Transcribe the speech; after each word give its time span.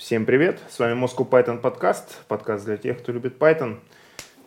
Всем 0.00 0.24
привет! 0.24 0.58
С 0.70 0.78
вами 0.78 0.98
Moscow 0.98 1.28
Python 1.28 1.58
подкаст, 1.58 2.24
подкаст 2.26 2.64
для 2.64 2.78
тех, 2.78 3.00
кто 3.00 3.12
любит 3.12 3.36
Python. 3.36 3.80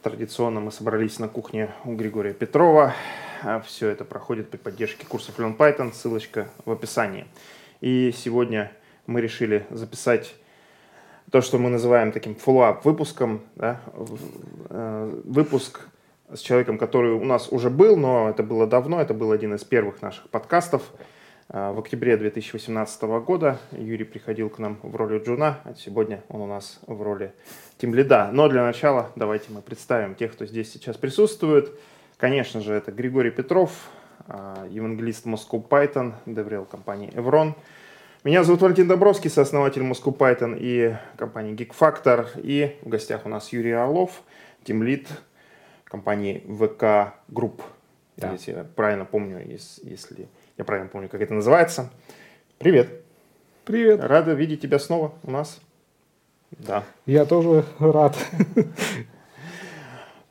Традиционно 0.01 0.59
мы 0.59 0.71
собрались 0.71 1.19
на 1.19 1.27
кухне 1.27 1.69
у 1.85 1.93
Григория 1.93 2.33
Петрова. 2.33 2.95
А 3.43 3.59
Все 3.61 3.89
это 3.89 4.03
проходит 4.03 4.49
при 4.49 4.57
поддержке 4.57 5.05
курсов 5.05 5.37
Learn 5.37 5.55
Python, 5.55 5.93
ссылочка 5.93 6.49
в 6.65 6.71
описании. 6.71 7.27
И 7.81 8.11
сегодня 8.17 8.71
мы 9.05 9.21
решили 9.21 9.67
записать 9.69 10.33
то, 11.29 11.41
что 11.41 11.59
мы 11.59 11.69
называем 11.69 12.11
таким 12.11 12.33
follow-up 12.33 12.79
выпуском, 12.83 13.43
да? 13.53 13.79
Э, 14.71 15.21
выпуск 15.23 15.81
с 16.33 16.39
человеком, 16.39 16.79
который 16.79 17.11
у 17.11 17.23
нас 17.23 17.49
уже 17.51 17.69
был, 17.69 17.95
но 17.95 18.27
это 18.27 18.41
было 18.41 18.65
давно, 18.65 18.99
это 18.99 19.13
был 19.13 19.31
один 19.31 19.53
из 19.53 19.63
первых 19.63 20.01
наших 20.01 20.27
подкастов– 20.29 20.81
в 21.53 21.77
октябре 21.77 22.17
2018 22.17 23.03
года 23.23 23.59
Юрий 23.73 24.05
приходил 24.05 24.49
к 24.49 24.57
нам 24.57 24.79
в 24.81 24.95
роли 24.95 25.23
Джуна, 25.23 25.59
а 25.65 25.75
сегодня 25.75 26.23
он 26.27 26.41
у 26.41 26.47
нас 26.47 26.79
в 26.87 26.99
роли 26.99 27.31
Тимлида. 27.77 28.31
Но 28.33 28.49
для 28.49 28.63
начала 28.63 29.11
давайте 29.15 29.51
мы 29.51 29.61
представим 29.61 30.15
тех, 30.15 30.33
кто 30.33 30.47
здесь 30.47 30.73
сейчас 30.73 30.97
присутствует. 30.97 31.71
Конечно 32.17 32.59
же, 32.59 32.73
это 32.73 32.91
Григорий 32.91 33.29
Петров, 33.29 33.69
а, 34.27 34.65
евангелист 34.67 35.27
Moscow 35.27 35.63
Python, 35.67 36.13
DevRel 36.25 36.65
компании 36.65 37.11
Evrone. 37.11 37.53
Меня 38.23 38.43
зовут 38.43 38.63
Валентин 38.63 38.87
Домбровский, 38.87 39.29
сооснователь 39.29 39.83
Moscow 39.83 40.17
Python 40.17 40.57
и 40.59 40.95
компании 41.17 41.53
Geek 41.53 41.75
Factor. 41.79 42.29
И 42.41 42.79
в 42.81 42.89
гостях 42.89 43.27
у 43.27 43.29
нас 43.29 43.53
Юрий 43.53 43.73
Орлов, 43.73 44.23
тимлид 44.63 45.07
компании 45.83 46.43
VK 46.47 47.11
Group. 47.29 47.61
Да. 48.17 48.31
Если 48.31 48.53
я 48.53 48.63
правильно 48.63 49.05
помню, 49.05 49.45
если 49.45 50.27
я 50.57 50.63
правильно 50.63 50.89
помню, 50.89 51.09
как 51.09 51.21
это 51.21 51.33
называется. 51.33 51.91
Привет. 52.59 52.89
Привет. 53.65 54.03
Рада 54.03 54.33
видеть 54.33 54.61
тебя 54.61 54.77
снова 54.77 55.13
у 55.23 55.31
нас. 55.31 55.59
Да. 56.51 56.83
Я 57.05 57.25
тоже 57.25 57.65
рад. 57.79 58.15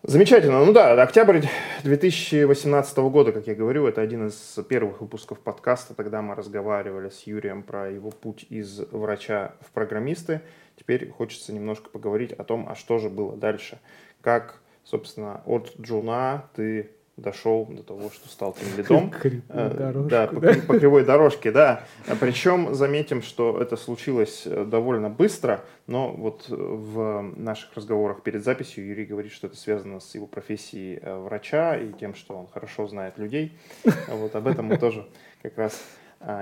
Замечательно. 0.04 0.64
Ну 0.64 0.72
да, 0.72 1.00
октябрь 1.00 1.42
2018 1.84 2.98
года, 2.98 3.32
как 3.32 3.46
я 3.46 3.54
говорю, 3.54 3.86
это 3.86 4.00
один 4.00 4.26
из 4.28 4.58
первых 4.68 5.00
выпусков 5.00 5.40
подкаста. 5.40 5.94
Тогда 5.94 6.22
мы 6.22 6.34
разговаривали 6.34 7.08
с 7.08 7.22
Юрием 7.22 7.62
про 7.62 7.88
его 7.88 8.10
путь 8.10 8.44
из 8.48 8.80
врача 8.90 9.54
в 9.60 9.70
программисты. 9.70 10.40
Теперь 10.76 11.10
хочется 11.10 11.52
немножко 11.52 11.88
поговорить 11.88 12.32
о 12.32 12.44
том, 12.44 12.68
а 12.68 12.74
что 12.74 12.98
же 12.98 13.10
было 13.10 13.36
дальше. 13.36 13.78
Как, 14.20 14.60
собственно, 14.84 15.42
от 15.46 15.72
Джуна 15.80 16.48
ты 16.54 16.90
дошел 17.22 17.66
до 17.66 17.82
того, 17.82 18.10
что 18.10 18.28
стал 18.28 18.54
тем 18.54 18.68
лидом. 18.76 19.12
Э, 19.48 19.92
да, 20.08 20.26
по, 20.26 20.40
по 20.40 20.78
кривой 20.78 21.04
дорожке, 21.04 21.50
да. 21.50 21.84
Причем 22.20 22.74
заметим, 22.74 23.22
что 23.22 23.60
это 23.60 23.76
случилось 23.76 24.42
э, 24.44 24.64
довольно 24.64 25.08
быстро, 25.08 25.64
но 25.86 26.12
вот 26.12 26.46
в 26.48 27.22
наших 27.36 27.74
разговорах 27.74 28.22
перед 28.22 28.44
записью 28.44 28.86
Юрий 28.86 29.06
говорит, 29.06 29.32
что 29.32 29.46
это 29.46 29.56
связано 29.56 30.00
с 30.00 30.14
его 30.14 30.26
профессией 30.26 30.98
э, 31.00 31.16
врача 31.16 31.76
и 31.76 31.92
тем, 31.92 32.14
что 32.14 32.34
он 32.34 32.46
хорошо 32.48 32.86
знает 32.86 33.18
людей. 33.18 33.56
Вот 34.08 34.34
об 34.36 34.46
этом 34.46 34.66
мы 34.66 34.76
тоже 34.76 35.06
как 35.42 35.56
раз 35.56 35.82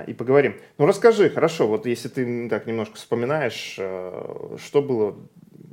и 0.05 0.13
поговорим. 0.13 0.55
Ну 0.77 0.85
расскажи, 0.85 1.29
хорошо, 1.29 1.67
вот 1.67 1.85
если 1.85 2.09
ты 2.09 2.49
так 2.49 2.67
немножко 2.67 2.95
вспоминаешь, 2.95 3.73
что 3.73 4.81
было 4.81 5.15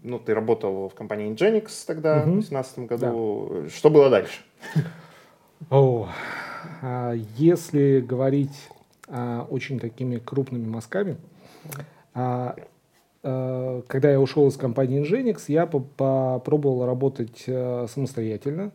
ну, 0.02 0.18
ты 0.18 0.34
работал 0.34 0.88
в 0.88 0.94
компании 0.94 1.30
Nginx 1.30 1.70
тогда, 1.86 2.22
угу. 2.22 2.40
в 2.40 2.48
2018 2.48 2.78
году. 2.80 3.62
Да. 3.62 3.68
Что 3.70 3.90
было 3.90 4.10
дальше? 4.10 4.40
О, 5.70 6.08
а, 6.82 7.12
если 7.36 8.00
говорить 8.00 8.68
а, 9.08 9.46
очень 9.50 9.78
такими 9.80 10.18
крупными 10.18 10.66
мазками, 10.66 11.16
а, 12.14 12.56
когда 13.22 14.10
я 14.10 14.20
ушел 14.20 14.48
из 14.48 14.56
компании 14.56 15.02
Nginx, 15.02 15.44
я 15.48 15.66
попробовал 15.66 16.86
работать 16.86 17.44
а, 17.48 17.86
самостоятельно. 17.88 18.72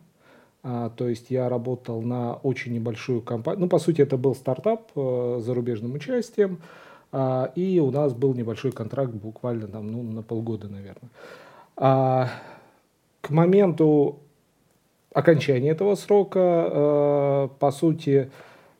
То 0.62 1.08
есть 1.08 1.30
я 1.30 1.50
работал 1.50 2.00
на 2.00 2.36
очень 2.36 2.72
небольшую 2.72 3.20
компанию. 3.20 3.60
Ну, 3.60 3.68
по 3.68 3.78
сути, 3.78 4.00
это 4.00 4.16
был 4.16 4.34
стартап 4.34 4.90
а, 4.96 5.38
с 5.40 5.44
зарубежным 5.44 5.94
участием. 5.94 6.58
И 7.54 7.80
у 7.80 7.92
нас 7.92 8.12
был 8.12 8.34
небольшой 8.34 8.72
контракт 8.72 9.12
буквально 9.12 9.68
там, 9.68 9.86
ну, 9.86 10.02
на 10.02 10.22
полгода, 10.22 10.66
наверное. 10.66 11.10
К 11.76 13.30
моменту 13.30 14.18
окончания 15.14 15.70
этого 15.70 15.94
срока, 15.94 16.40
а, 16.40 17.48
по 17.48 17.70
сути, 17.70 18.30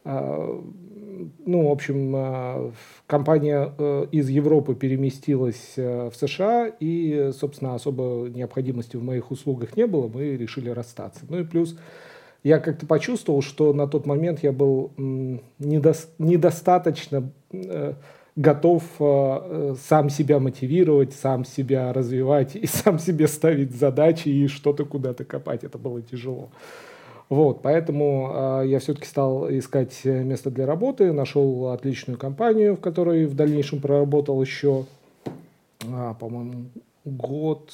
ну, 0.04 1.68
в 1.68 1.70
общем, 1.70 2.74
компания 3.06 3.72
из 4.10 4.28
Европы 4.28 4.74
переместилась 4.74 5.76
в 5.76 6.12
США, 6.12 6.70
и, 6.78 7.30
собственно, 7.32 7.74
особо 7.74 8.28
необходимости 8.28 8.96
в 8.96 9.02
моих 9.02 9.30
услугах 9.30 9.78
не 9.78 9.86
было, 9.86 10.08
мы 10.08 10.36
решили 10.36 10.68
расстаться. 10.68 11.24
Ну 11.28 11.38
и 11.38 11.44
плюс 11.44 11.78
я 12.42 12.58
как-то 12.58 12.84
почувствовал, 12.84 13.40
что 13.40 13.72
на 13.72 13.86
тот 13.86 14.04
момент 14.04 14.42
я 14.42 14.52
был 14.52 14.92
недостаточно 14.98 17.32
готов 18.36 18.82
э, 18.98 19.74
сам 19.80 20.10
себя 20.10 20.40
мотивировать, 20.40 21.12
сам 21.12 21.44
себя 21.44 21.92
развивать 21.92 22.56
и 22.56 22.66
сам 22.66 22.98
себе 22.98 23.28
ставить 23.28 23.74
задачи 23.74 24.28
и 24.28 24.48
что-то 24.48 24.84
куда-то 24.84 25.24
копать. 25.24 25.64
Это 25.64 25.78
было 25.78 26.02
тяжело. 26.02 26.50
Вот, 27.28 27.62
поэтому 27.62 28.30
э, 28.34 28.64
я 28.66 28.78
все-таки 28.80 29.06
стал 29.06 29.50
искать 29.50 30.04
место 30.04 30.50
для 30.50 30.66
работы, 30.66 31.12
нашел 31.12 31.68
отличную 31.68 32.18
компанию, 32.18 32.76
в 32.76 32.80
которой 32.80 33.26
в 33.26 33.34
дальнейшем 33.34 33.80
проработал 33.80 34.40
еще, 34.42 34.84
а, 35.90 36.14
по-моему, 36.14 36.66
год, 37.04 37.72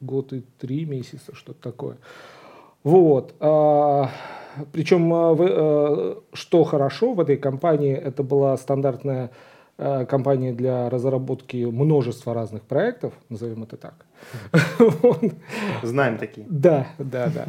год 0.00 0.32
и 0.32 0.42
три 0.58 0.84
месяца, 0.84 1.34
что-то 1.34 1.62
такое. 1.62 1.96
Вот. 2.82 3.34
А, 3.40 4.10
причем, 4.72 5.12
а, 5.12 5.36
э, 5.38 6.14
что 6.32 6.64
хорошо 6.64 7.12
в 7.14 7.20
этой 7.20 7.36
компании, 7.36 7.94
это 7.94 8.22
была 8.22 8.56
стандартная 8.56 9.30
Э, 9.80 10.06
компания 10.06 10.52
для 10.52 10.90
разработки 10.90 11.64
множества 11.64 12.34
разных 12.34 12.62
проектов, 12.62 13.12
назовем 13.28 13.62
это 13.62 13.76
так. 13.76 13.94
Знаем 15.84 16.18
такие. 16.18 16.44
Да, 16.50 16.88
да, 16.98 17.30
да. 17.32 17.44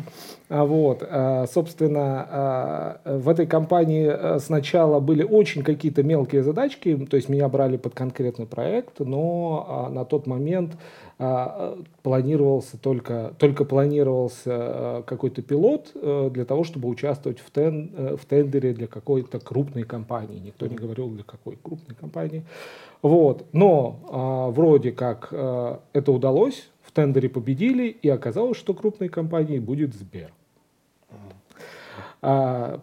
А 0.47 0.63
вот, 0.63 1.01
э, 1.01 1.45
собственно, 1.51 2.99
э, 3.03 3.17
в 3.17 3.29
этой 3.29 3.47
компании 3.47 4.37
сначала 4.37 4.99
были 4.99 5.23
очень 5.23 5.63
какие-то 5.63 6.03
мелкие 6.03 6.43
задачки, 6.43 6.95
то 7.09 7.17
есть 7.17 7.29
меня 7.29 7.49
брали 7.49 7.77
под 7.77 7.95
конкретный 7.95 8.45
проект, 8.45 8.99
но 8.99 9.89
на 9.91 10.05
тот 10.05 10.27
момент 10.27 10.73
планировался 12.01 12.77
только, 12.77 13.33
только 13.37 13.65
планировался 13.65 14.51
а, 14.53 15.03
какой-то 15.03 15.41
пилот 15.41 15.91
э, 15.93 16.29
для 16.31 16.45
того, 16.45 16.63
чтобы 16.63 16.87
участвовать 16.87 17.39
в, 17.39 17.51
тен, 17.51 17.91
э, 17.93 18.15
в 18.15 18.25
тендере 18.25 18.71
для 18.71 18.87
какой-то 18.87 19.41
крупной 19.41 19.83
компании. 19.83 20.39
Никто 20.39 20.65
не 20.67 20.77
говорил, 20.77 21.09
для 21.09 21.25
какой 21.25 21.57
крупной 21.61 21.97
компании. 21.97 22.45
Вот. 23.01 23.45
Но 23.51 23.99
а, 24.09 24.49
вроде 24.49 24.93
как 24.93 25.33
это 25.33 26.11
удалось, 26.11 26.69
в 26.83 26.93
тендере 26.93 27.27
победили, 27.27 27.89
и 27.89 28.07
оказалось, 28.07 28.57
что 28.57 28.73
крупной 28.73 29.09
компанией 29.09 29.59
будет 29.59 29.93
Сбер. 29.95 30.31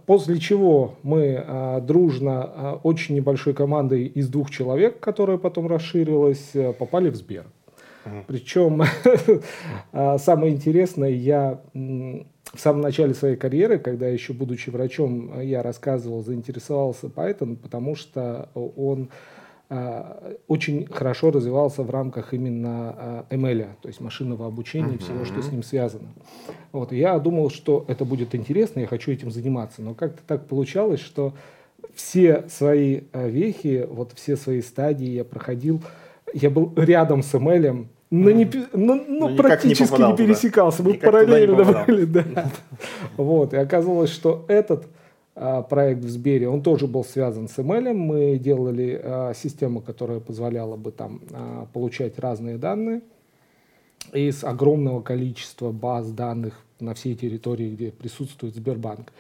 После 0.07 0.39
чего 0.39 0.95
мы 1.03 1.83
дружно, 1.83 2.81
очень 2.83 3.17
небольшой 3.17 3.53
командой 3.53 4.07
из 4.07 4.29
двух 4.29 4.51
человек, 4.51 5.01
которая 5.01 5.37
потом 5.37 5.67
расширилась, 5.67 6.53
попали 6.79 7.11
в 7.11 7.17
Сбер. 7.17 7.47
Причем 8.27 8.83
а, 9.93 10.19
самое 10.19 10.53
интересное, 10.53 11.11
я 11.11 11.61
в 11.75 12.61
самом 12.61 12.81
начале 12.81 13.15
своей 13.15 13.37
карьеры, 13.37 13.79
когда 13.79 14.09
еще 14.09 14.33
будучи 14.33 14.71
врачом, 14.71 15.41
я 15.41 15.63
рассказывал, 15.63 16.23
заинтересовался 16.23 17.07
Python, 17.07 17.57
потому 17.57 17.97
что 17.97 18.49
он 18.55 19.11
а, 19.69 20.37
очень 20.47 20.87
хорошо 20.87 21.33
развивался 21.33 21.83
в 21.83 21.91
рамках 21.91 22.33
именно 22.33 22.95
а, 22.97 23.27
ML, 23.31 23.67
то 23.83 23.89
есть 23.89 24.01
машинного 24.01 24.47
обучения 24.47 24.95
и 24.95 24.99
всего, 24.99 25.25
что 25.25 25.43
с 25.43 25.51
ним 25.51 25.65
связано. 25.65 26.09
Вот, 26.71 26.93
я 26.93 27.19
думал, 27.19 27.51
что 27.51 27.85
это 27.89 28.05
будет 28.05 28.35
интересно, 28.35 28.81
я 28.81 28.87
хочу 28.87 29.11
этим 29.11 29.33
заниматься, 29.33 29.83
но 29.83 29.95
как-то 29.95 30.23
так 30.25 30.47
получалось, 30.47 31.01
что 31.01 31.35
все 31.95 32.45
свои 32.49 33.03
вехи, 33.13 33.87
вот 33.89 34.13
все 34.15 34.37
свои 34.37 34.63
стадии 34.63 35.09
я 35.09 35.25
проходил, 35.25 35.83
я 36.33 36.49
был 36.49 36.73
рядом 36.77 37.25
с 37.25 37.35
ML, 37.35 37.89
но, 38.11 38.31
не, 38.31 38.45
но, 38.73 38.95
но, 38.95 39.29
но 39.29 39.37
практически 39.37 40.01
не, 40.01 40.11
не 40.11 40.17
пересекался. 40.17 40.83
Мы 40.83 40.95
параллельно 40.95 41.85
были. 41.87 42.05
Да. 42.05 42.51
Вот. 43.17 43.53
И 43.53 43.57
оказалось, 43.57 44.11
что 44.11 44.45
этот 44.47 44.87
а, 45.35 45.63
проект 45.63 46.03
в 46.03 46.09
Сбере, 46.09 46.49
он 46.49 46.63
тоже 46.63 46.87
был 46.87 47.05
связан 47.05 47.49
с 47.49 47.59
ML. 47.59 47.93
Мы 47.93 48.39
делали 48.39 49.01
а, 49.03 49.33
систему, 49.35 49.81
которая 49.81 50.21
позволяла 50.21 50.77
бы 50.77 50.93
там 50.93 51.21
а, 51.33 51.67
получать 51.73 52.19
разные 52.19 52.59
данные 52.59 53.03
из 54.13 54.45
огромного 54.45 55.03
количества 55.03 55.73
баз 55.73 56.11
данных 56.11 56.65
на 56.79 56.95
всей 56.95 57.17
территории, 57.17 57.71
где 57.75 57.91
присутствует 57.91 58.55
Сбербанк. 58.55 59.13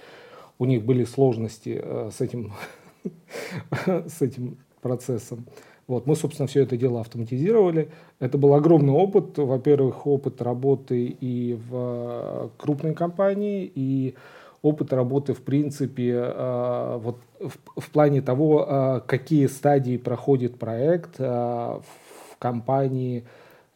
У 0.58 0.64
них 0.64 0.84
были 0.84 1.04
сложности 1.04 1.84
с 2.10 2.20
этим, 2.20 2.52
с 3.86 4.22
этим 4.22 4.56
процессом. 4.80 5.44
Вот, 5.86 6.06
мы, 6.06 6.16
собственно, 6.16 6.48
все 6.48 6.62
это 6.62 6.76
дело 6.76 7.00
автоматизировали. 7.00 7.90
Это 8.18 8.38
был 8.38 8.54
огромный 8.54 8.92
опыт. 8.92 9.38
Во-первых, 9.38 10.06
опыт 10.06 10.42
работы 10.42 11.06
и 11.06 11.54
в 11.54 11.70
э, 11.72 12.48
крупной 12.56 12.94
компании, 12.94 13.70
и 13.72 14.14
опыт 14.62 14.92
работы, 14.92 15.32
в 15.32 15.42
принципе, 15.42 16.12
э, 16.12 16.98
вот 17.00 17.18
в, 17.38 17.80
в 17.80 17.90
плане 17.90 18.20
того, 18.20 18.66
э, 18.68 19.00
какие 19.06 19.46
стадии 19.46 19.96
проходит 19.96 20.58
проект 20.58 21.18
в 21.20 21.82
компании, 22.40 23.24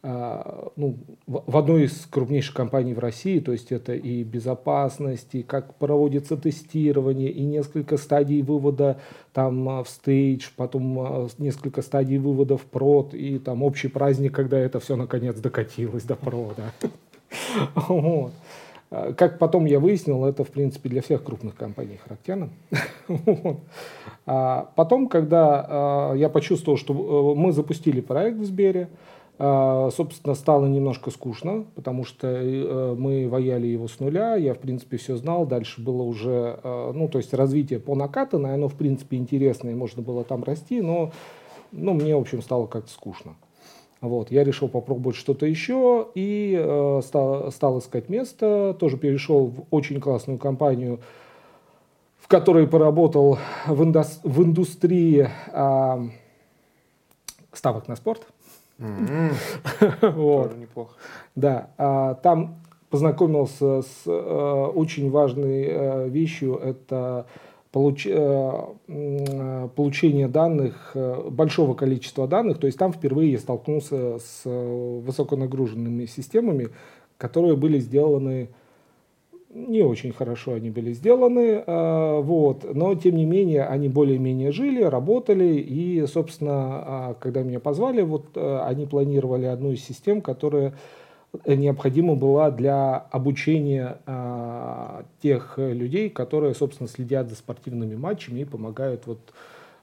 ну, 0.03 0.97
в 1.27 1.57
одной 1.57 1.83
из 1.83 2.07
крупнейших 2.07 2.55
компаний 2.55 2.95
в 2.95 2.99
России, 2.99 3.39
то 3.39 3.51
есть 3.51 3.71
это 3.71 3.93
и 3.93 4.23
безопасность, 4.23 5.35
и 5.35 5.43
как 5.43 5.75
проводится 5.75 6.37
тестирование, 6.37 7.29
и 7.29 7.43
несколько 7.43 7.97
стадий 7.97 8.41
вывода 8.41 8.99
там 9.31 9.69
а, 9.69 9.83
в 9.83 9.89
стейдж, 9.89 10.49
потом 10.55 10.99
а, 10.99 11.27
несколько 11.37 11.83
стадий 11.83 12.17
вывода 12.17 12.57
в 12.57 12.63
прод, 12.63 13.13
и 13.13 13.37
там 13.37 13.61
общий 13.61 13.89
праздник, 13.89 14.33
когда 14.33 14.57
это 14.57 14.79
все 14.79 14.95
наконец 14.95 15.39
докатилось 15.39 16.03
до 16.03 16.15
прода. 16.15 16.73
Вот. 17.87 18.33
Как 18.89 19.39
потом 19.39 19.63
я 19.65 19.79
выяснил, 19.79 20.25
это, 20.25 20.43
в 20.43 20.49
принципе, 20.49 20.89
для 20.89 21.01
всех 21.01 21.23
крупных 21.23 21.55
компаний 21.55 21.99
характерно. 22.03 22.49
А 24.27 24.69
потом, 24.75 25.07
когда 25.07 26.13
я 26.15 26.29
почувствовал, 26.29 26.77
что 26.77 26.93
э, 26.93 27.39
мы 27.39 27.51
запустили 27.51 28.01
проект 28.01 28.37
в 28.37 28.45
Сбере, 28.45 28.87
а, 28.91 28.97
собственно, 29.37 30.35
стало 30.35 30.67
немножко 30.67 31.09
скучно, 31.09 31.65
потому 31.75 32.03
что 32.03 32.27
э, 32.27 32.95
мы 32.95 33.27
ваяли 33.27 33.65
его 33.65 33.87
с 33.87 33.99
нуля, 33.99 34.35
я, 34.35 34.53
в 34.53 34.59
принципе, 34.59 34.97
все 34.97 35.15
знал, 35.15 35.47
дальше 35.47 35.81
было 35.81 36.03
уже, 36.03 36.59
э, 36.63 36.91
ну, 36.93 37.07
то 37.07 37.17
есть 37.17 37.33
развитие 37.33 37.79
по 37.79 37.95
накатанной, 37.95 38.53
оно, 38.53 38.67
в 38.67 38.75
принципе, 38.75 39.17
интересное, 39.17 39.75
можно 39.75 40.03
было 40.03 40.23
там 40.23 40.43
расти, 40.43 40.81
но, 40.81 41.11
ну, 41.71 41.93
мне, 41.93 42.15
в 42.15 42.19
общем, 42.19 42.43
стало 42.43 42.67
как-то 42.67 42.91
скучно. 42.91 43.35
Вот, 44.01 44.31
я 44.31 44.43
решил 44.43 44.67
попробовать 44.67 45.15
что-то 45.15 45.45
еще 45.45 46.07
и 46.15 46.55
э, 46.59 47.01
стал, 47.03 47.51
стал 47.51 47.77
искать 47.77 48.09
место, 48.09 48.75
тоже 48.79 48.97
перешел 48.97 49.47
в 49.47 49.65
очень 49.69 50.01
классную 50.01 50.39
компанию, 50.39 50.99
в 52.17 52.27
которой 52.27 52.67
поработал 52.67 53.37
в, 53.67 53.83
индус, 53.83 54.19
в 54.23 54.43
индустрии 54.43 55.29
э, 55.51 56.09
ставок 57.53 57.87
на 57.87 57.95
спорт. 57.95 58.27
Вот. 60.01 60.57
неплохо. 60.57 60.95
Да. 61.35 61.69
А, 61.77 62.15
там 62.15 62.61
познакомился 62.91 63.81
с 63.81 64.03
э, 64.05 64.11
очень 64.11 65.09
важной 65.09 65.65
э, 65.67 66.09
вещью. 66.09 66.57
Это 66.57 67.25
э, 67.73 68.67
получение 69.75 70.27
данных, 70.27 70.95
большого 71.29 71.73
количества 71.73 72.27
данных. 72.27 72.57
То 72.59 72.67
есть 72.67 72.77
там 72.77 72.91
впервые 72.91 73.31
я 73.31 73.39
столкнулся 73.39 74.19
с 74.19 74.41
высоконагруженными 74.45 76.05
системами, 76.05 76.67
которые 77.17 77.55
были 77.55 77.79
сделаны 77.79 78.49
не 79.53 79.81
очень 79.81 80.13
хорошо 80.13 80.53
они 80.53 80.69
были 80.69 80.93
сделаны, 80.93 81.63
а, 81.65 82.21
вот, 82.21 82.63
но 82.73 82.95
тем 82.95 83.15
не 83.15 83.25
менее 83.25 83.65
они 83.65 83.89
более-менее 83.89 84.51
жили, 84.51 84.81
работали, 84.81 85.55
и, 85.55 86.05
собственно, 86.07 86.53
а, 86.53 87.15
когда 87.19 87.43
меня 87.43 87.59
позвали, 87.59 88.01
вот 88.01 88.27
а, 88.35 88.65
они 88.67 88.85
планировали 88.85 89.45
одну 89.45 89.71
из 89.71 89.83
систем, 89.83 90.21
которая 90.21 90.73
необходима 91.45 92.15
была 92.15 92.51
для 92.51 92.97
обучения 92.97 93.99
тех 95.21 95.53
людей, 95.57 96.09
которые, 96.09 96.53
собственно, 96.53 96.89
следят 96.89 97.29
за 97.29 97.35
спортивными 97.35 97.95
матчами 97.95 98.41
и 98.41 98.45
помогают 98.45 99.07
вот 99.07 99.19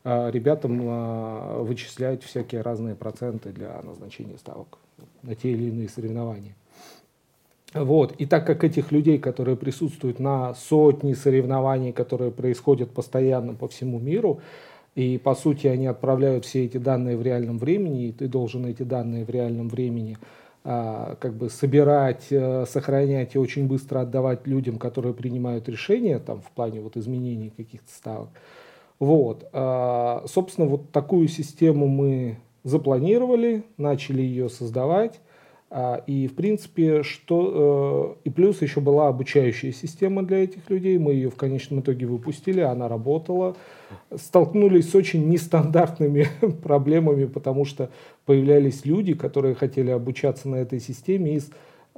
ребятам 0.05 1.65
вычислять 1.65 2.23
всякие 2.23 2.61
разные 2.61 2.94
проценты 2.94 3.49
для 3.49 3.81
назначения 3.81 4.37
ставок 4.37 4.76
на 5.23 5.35
те 5.35 5.50
или 5.50 5.70
иные 5.70 5.88
соревнования. 5.88 6.55
Вот. 7.75 8.12
И 8.12 8.26
так 8.26 8.47
как 8.47 8.65
этих 8.65 8.93
людей, 8.93 9.19
которые 9.19 9.56
присутствуют 9.56 10.19
на 10.19 10.55
сотни 10.55 11.12
соревнований, 11.12 11.93
которые 11.93 12.31
происходят 12.31 12.91
постоянно 12.91 13.55
по 13.55 13.69
всему 13.69 13.99
миру, 13.99 14.41
и 14.94 15.19
по 15.19 15.35
сути 15.35 15.67
они 15.67 15.87
отправляют 15.87 16.44
все 16.44 16.65
эти 16.65 16.79
данные 16.79 17.17
в 17.17 17.23
реальном 17.23 17.59
времени, 17.59 18.09
и 18.09 18.12
ты 18.12 18.26
должен 18.26 18.67
эти 18.67 18.82
данные 18.82 19.25
в 19.25 19.31
реальном 19.31 19.69
времени 19.69 20.19
а, 20.65 21.17
как 21.20 21.35
бы 21.35 21.50
собирать, 21.50 22.26
а, 22.32 22.65
сохранять 22.67 23.35
и 23.35 23.38
очень 23.38 23.69
быстро 23.69 24.00
отдавать 24.00 24.47
людям, 24.47 24.79
которые 24.79 25.15
принимают 25.15 25.69
решения 25.69 26.19
там, 26.19 26.41
в 26.41 26.50
плане 26.50 26.81
вот, 26.81 26.97
изменений 26.97 27.53
каких-то 27.56 27.91
ставок. 27.93 28.29
Вот. 28.99 29.49
А, 29.53 30.25
собственно, 30.26 30.67
вот 30.67 30.91
такую 30.91 31.29
систему 31.29 31.87
мы 31.87 32.38
запланировали, 32.65 33.62
начали 33.76 34.23
ее 34.23 34.49
создавать. 34.49 35.20
А, 35.70 36.03
и, 36.06 36.26
в 36.26 36.35
принципе, 36.35 37.03
что... 37.03 38.17
Э, 38.25 38.29
и 38.29 38.31
плюс 38.31 38.62
еще 38.62 38.81
была 38.81 39.09
обучающая 39.09 39.73
система 39.73 40.23
для 40.23 40.44
этих 40.44 40.69
людей. 40.70 40.99
Мы 40.99 41.12
ее 41.12 41.31
в 41.31 41.37
конечном 41.37 41.81
итоге 41.81 42.06
выпустили, 42.06 42.61
она 42.61 42.88
работала. 42.88 43.55
Столкнулись 44.15 44.91
с 44.91 44.94
очень 44.94 45.29
нестандартными 45.29 46.26
проблемами, 46.62 47.26
потому 47.26 47.65
что 47.67 47.91
появлялись 48.25 48.87
люди, 48.87 49.15
которые 49.15 49.55
хотели 49.55 49.91
обучаться 49.91 50.49
на 50.49 50.56
этой 50.56 50.81
системе 50.81 51.35
из 51.35 51.50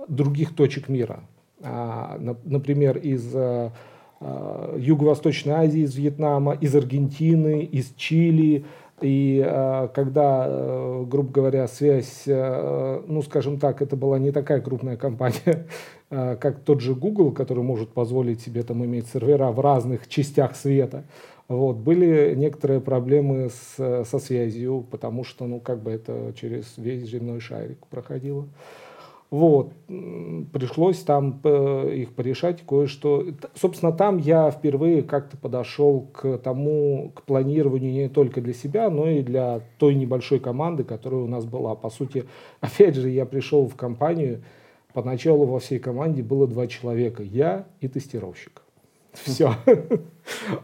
других 0.08 0.54
точек 0.56 0.88
мира. 0.88 1.20
А, 1.62 2.18
например, 2.44 2.98
из 2.98 3.30
э, 3.34 3.70
э, 4.20 4.76
Юго-Восточной 4.78 5.54
Азии, 5.54 5.82
из 5.82 5.94
Вьетнама, 5.94 6.54
из 6.60 6.74
Аргентины, 6.74 7.62
из 7.62 7.92
Чили, 7.96 8.64
и 9.02 9.42
э, 9.44 9.88
когда, 9.94 10.46
э, 10.48 11.04
грубо 11.06 11.32
говоря, 11.32 11.66
связь, 11.68 12.22
э, 12.26 13.02
ну, 13.06 13.22
скажем 13.22 13.58
так, 13.58 13.82
это 13.82 13.96
была 13.96 14.18
не 14.18 14.30
такая 14.32 14.60
крупная 14.60 14.96
компания, 14.96 15.66
как 16.08 16.60
тот 16.64 16.80
же 16.80 16.94
Google, 16.94 17.32
который 17.32 17.62
может 17.62 17.90
позволить 17.90 18.40
себе 18.40 18.62
там 18.62 18.84
иметь 18.84 19.08
сервера 19.08 19.50
в 19.50 19.60
разных 19.60 20.08
частях 20.08 20.56
света, 20.56 21.04
вот, 21.48 21.76
были 21.76 22.34
некоторые 22.36 22.80
проблемы 22.80 23.50
с, 23.50 24.04
со 24.04 24.18
связью, 24.18 24.86
потому 24.90 25.24
что, 25.24 25.46
ну, 25.46 25.60
как 25.60 25.82
бы 25.82 25.90
это 25.90 26.32
через 26.40 26.76
весь 26.76 27.08
земной 27.08 27.40
шарик 27.40 27.86
проходило. 27.88 28.48
Вот, 29.30 29.72
пришлось 30.52 30.98
там 30.98 31.40
э, 31.44 31.94
их 31.94 32.14
порешать 32.16 32.62
кое-что. 32.66 33.26
Собственно, 33.54 33.92
там 33.92 34.18
я 34.18 34.50
впервые 34.50 35.02
как-то 35.04 35.36
подошел 35.36 36.08
к 36.12 36.38
тому, 36.38 37.12
к 37.14 37.22
планированию 37.22 37.92
не 37.92 38.08
только 38.08 38.40
для 38.40 38.52
себя, 38.52 38.90
но 38.90 39.08
и 39.08 39.22
для 39.22 39.60
той 39.78 39.94
небольшой 39.94 40.40
команды, 40.40 40.82
которая 40.82 41.20
у 41.20 41.28
нас 41.28 41.44
была. 41.44 41.76
По 41.76 41.90
сути, 41.90 42.24
опять 42.60 42.96
же, 42.96 43.08
я 43.08 43.24
пришел 43.24 43.68
в 43.68 43.76
компанию, 43.76 44.42
поначалу 44.92 45.46
во 45.46 45.60
всей 45.60 45.78
команде 45.78 46.24
было 46.24 46.48
два 46.48 46.66
человека, 46.66 47.22
я 47.22 47.66
и 47.80 47.86
тестировщик. 47.86 48.59
Все. 49.24 49.54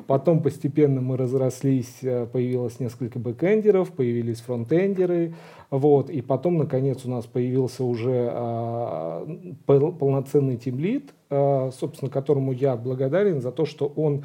Потом 0.07 0.43
постепенно 0.43 1.00
мы 1.00 1.17
разрослись, 1.17 1.99
э, 2.03 2.26
появилось 2.26 2.79
несколько 2.79 3.19
бэкэндеров, 3.19 3.93
появились 3.93 4.41
фронтендеры, 4.41 5.35
вот, 5.71 6.11
и 6.11 6.23
потом, 6.23 6.59
наконец, 6.59 7.05
у 7.05 7.11
нас 7.11 7.26
появился 7.26 7.83
уже 7.83 8.31
а, 8.33 9.26
полноценный 9.67 10.57
тимлит, 10.57 11.12
а, 11.29 11.71
собственно, 11.73 12.09
которому 12.09 12.53
я 12.53 12.76
благодарен 12.76 13.41
за 13.41 13.50
то, 13.50 13.67
что 13.67 13.93
он 13.97 14.25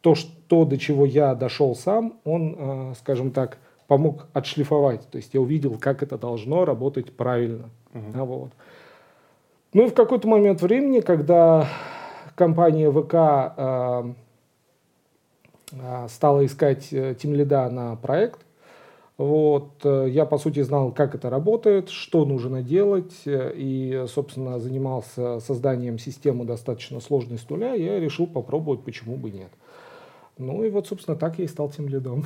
то, 0.00 0.14
что, 0.14 0.64
до 0.64 0.78
чего 0.78 1.04
я 1.04 1.34
дошел 1.34 1.76
сам, 1.76 2.14
он, 2.24 2.56
а, 2.58 2.92
скажем 2.98 3.30
так, 3.30 3.58
помог 3.86 4.26
отшлифовать. 4.32 5.08
То 5.10 5.18
есть 5.18 5.34
я 5.34 5.40
увидел, 5.40 5.76
как 5.78 6.02
это 6.02 6.18
должно 6.18 6.64
работать 6.64 7.12
правильно. 7.12 7.70
Uh-huh. 7.92 8.24
Вот. 8.24 8.50
Ну 9.72 9.86
и 9.86 9.90
в 9.90 9.94
какой-то 9.94 10.26
момент 10.26 10.62
времени, 10.62 11.00
когда 11.00 11.68
компания 12.40 12.90
ВК 12.90 13.14
э, 13.54 14.12
э, 15.72 16.08
стала 16.08 16.46
искать 16.46 16.88
э, 16.90 17.14
тимлида 17.14 17.68
на 17.68 17.96
проект. 17.96 18.40
Вот, 19.18 19.72
э, 19.84 20.06
я, 20.08 20.24
по 20.24 20.38
сути, 20.38 20.62
знал, 20.62 20.90
как 20.90 21.14
это 21.14 21.28
работает, 21.28 21.90
что 21.90 22.24
нужно 22.24 22.62
делать, 22.62 23.12
и, 23.26 24.06
собственно, 24.08 24.58
занимался 24.58 25.40
созданием 25.40 25.98
системы 25.98 26.46
достаточно 26.46 27.00
сложной 27.00 27.36
с 27.36 27.46
нуля. 27.50 27.74
Я 27.74 28.00
решил 28.00 28.26
попробовать, 28.26 28.84
почему 28.84 29.16
бы 29.16 29.30
нет. 29.30 29.50
Ну 30.38 30.64
и 30.64 30.70
вот, 30.70 30.86
собственно, 30.88 31.18
так 31.18 31.38
я 31.38 31.44
и 31.44 31.48
стал 31.48 31.68
тем 31.68 31.88
лидом. 31.88 32.24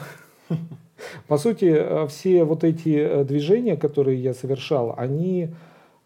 По 1.27 1.39
сути, 1.39 2.07
все 2.07 2.45
вот 2.45 2.63
эти 2.63 3.25
движения, 3.25 3.77
которые 3.77 4.23
я 4.23 4.33
совершал, 4.33 4.95
они 4.97 5.51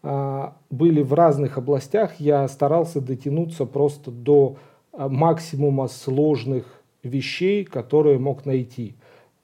были 0.01 1.01
в 1.01 1.13
разных 1.13 1.57
областях, 1.57 2.19
я 2.19 2.47
старался 2.47 3.01
дотянуться 3.01 3.65
просто 3.65 4.11
до 4.11 4.57
а, 4.93 5.09
максимума 5.09 5.87
сложных 5.87 6.65
вещей, 7.03 7.65
которые 7.65 8.17
мог 8.17 8.45
найти. 8.45 8.95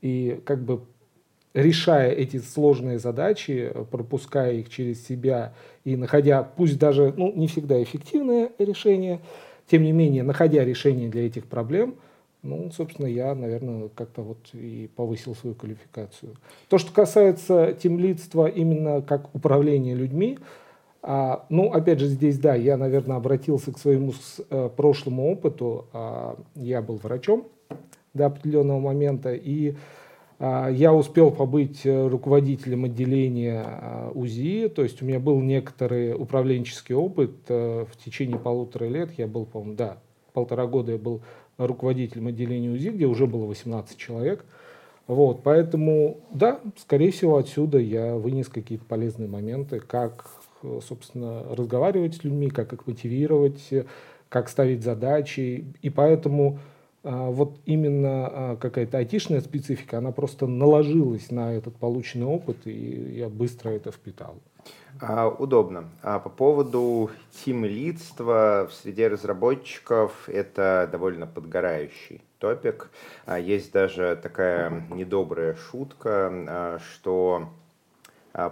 И 0.02 0.40
как 0.46 0.64
бы 0.64 0.82
решая 1.54 2.12
эти 2.12 2.38
сложные 2.38 3.00
задачи, 3.00 3.74
пропуская 3.92 4.54
их 4.54 4.70
через 4.70 5.06
себя 5.06 5.54
и 5.84 5.96
находя, 5.96 6.44
пусть 6.44 6.78
даже 6.78 7.14
ну, 7.16 7.34
не 7.34 7.48
всегда 7.48 7.82
эффективное 7.82 8.52
решение, 8.60 9.22
тем 9.68 9.84
не 9.84 9.92
менее, 9.92 10.24
находя 10.24 10.64
решение 10.64 11.10
для 11.10 11.26
этих 11.26 11.46
проблем, 11.46 11.96
Ну, 12.46 12.70
собственно, 12.72 13.08
я, 13.08 13.34
наверное, 13.34 13.90
как-то 13.90 14.22
вот 14.22 14.38
и 14.54 14.88
повысил 14.96 15.34
свою 15.34 15.56
квалификацию. 15.56 16.36
То, 16.70 16.78
что 16.78 16.94
касается 16.94 17.74
темлидства 17.74 18.46
именно 18.46 19.02
как 19.02 19.34
управления 19.34 19.96
людьми, 19.96 20.38
а, 21.02 21.46
ну, 21.50 21.72
опять 21.72 22.00
же, 22.00 22.08
здесь, 22.08 22.38
да, 22.38 22.54
я, 22.54 22.78
наверное, 22.78 23.18
обратился 23.18 23.72
к 23.72 23.80
своему 23.80 24.12
с, 24.12 24.42
а, 24.52 24.70
прошлому 24.70 25.32
опыту. 25.32 25.88
А, 25.92 26.38
я 26.54 26.84
был 26.84 26.98
врачом 26.98 27.48
до 28.14 28.28
определенного 28.28 28.80
момента, 28.80 29.34
и 29.34 29.76
а, 30.38 30.70
я 30.70 30.94
успел 30.94 31.32
побыть 31.32 31.86
э, 31.86 32.08
руководителем 32.08 32.86
отделения 32.86 33.64
а, 33.66 34.12
УЗИ, 34.14 34.68
то 34.68 34.84
есть 34.84 35.02
у 35.02 35.06
меня 35.06 35.20
был 35.20 35.40
некоторый 35.40 36.14
управленческий 36.14 36.94
опыт 36.94 37.32
а, 37.50 37.86
в 37.86 37.98
течение 37.98 38.38
полутора 38.38 38.86
лет. 38.86 39.12
Я 39.18 39.28
был, 39.28 39.46
по-моему, 39.46 39.76
да, 39.76 39.98
полтора 40.34 40.68
года 40.68 40.92
я 40.92 40.98
был 40.98 41.22
руководителем 41.58 42.28
отделения 42.28 42.70
УЗИ, 42.70 42.90
где 42.90 43.06
уже 43.06 43.28
было 43.28 43.46
18 43.46 43.98
человек. 43.98 44.46
Вот, 45.08 45.44
поэтому, 45.44 46.18
да, 46.32 46.60
скорее 46.78 47.12
всего, 47.12 47.38
отсюда 47.38 47.78
я 47.78 48.16
вынес 48.16 48.48
какие-то 48.48 48.86
полезные 48.86 49.30
моменты, 49.30 49.80
как, 49.80 50.28
собственно, 50.88 51.44
разговаривать 51.56 52.16
с 52.16 52.24
людьми, 52.24 52.50
как 52.50 52.74
их 52.74 52.88
мотивировать, 52.88 53.70
как 54.30 54.50
ставить 54.50 54.84
задачи. 54.84 55.66
И 55.84 55.90
поэтому 55.92 56.60
вот 57.12 57.60
именно 57.66 58.28
а, 58.28 58.56
какая-то 58.56 58.98
айтишная 58.98 59.42
специфика, 59.42 60.00
она 60.00 60.12
просто 60.12 60.48
наложилась 60.48 61.32
на 61.32 61.54
этот 61.54 61.76
полученный 61.76 62.26
опыт, 62.26 62.66
и 62.66 63.16
я 63.18 63.30
быстро 63.30 63.70
это 63.70 63.92
впитал. 63.92 64.36
А, 65.02 65.28
удобно. 65.28 65.90
А 66.02 66.20
по 66.20 66.30
поводу 66.30 67.12
тим-лидства 67.44 68.68
в 68.70 68.74
среде 68.74 69.08
разработчиков 69.08 70.28
это 70.30 70.88
довольно 70.92 71.28
подгорающий 71.28 72.22
топик. 72.40 72.90
А, 73.26 73.40
есть 73.40 73.72
даже 73.74 74.18
такая 74.22 74.86
недобрая 74.90 75.56
шутка, 75.56 76.30
а, 76.32 76.80
что 76.80 77.50
а, 77.50 77.65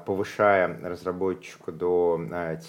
повышая 0.06 0.80
разработчика 0.82 1.72
до 1.72 2.20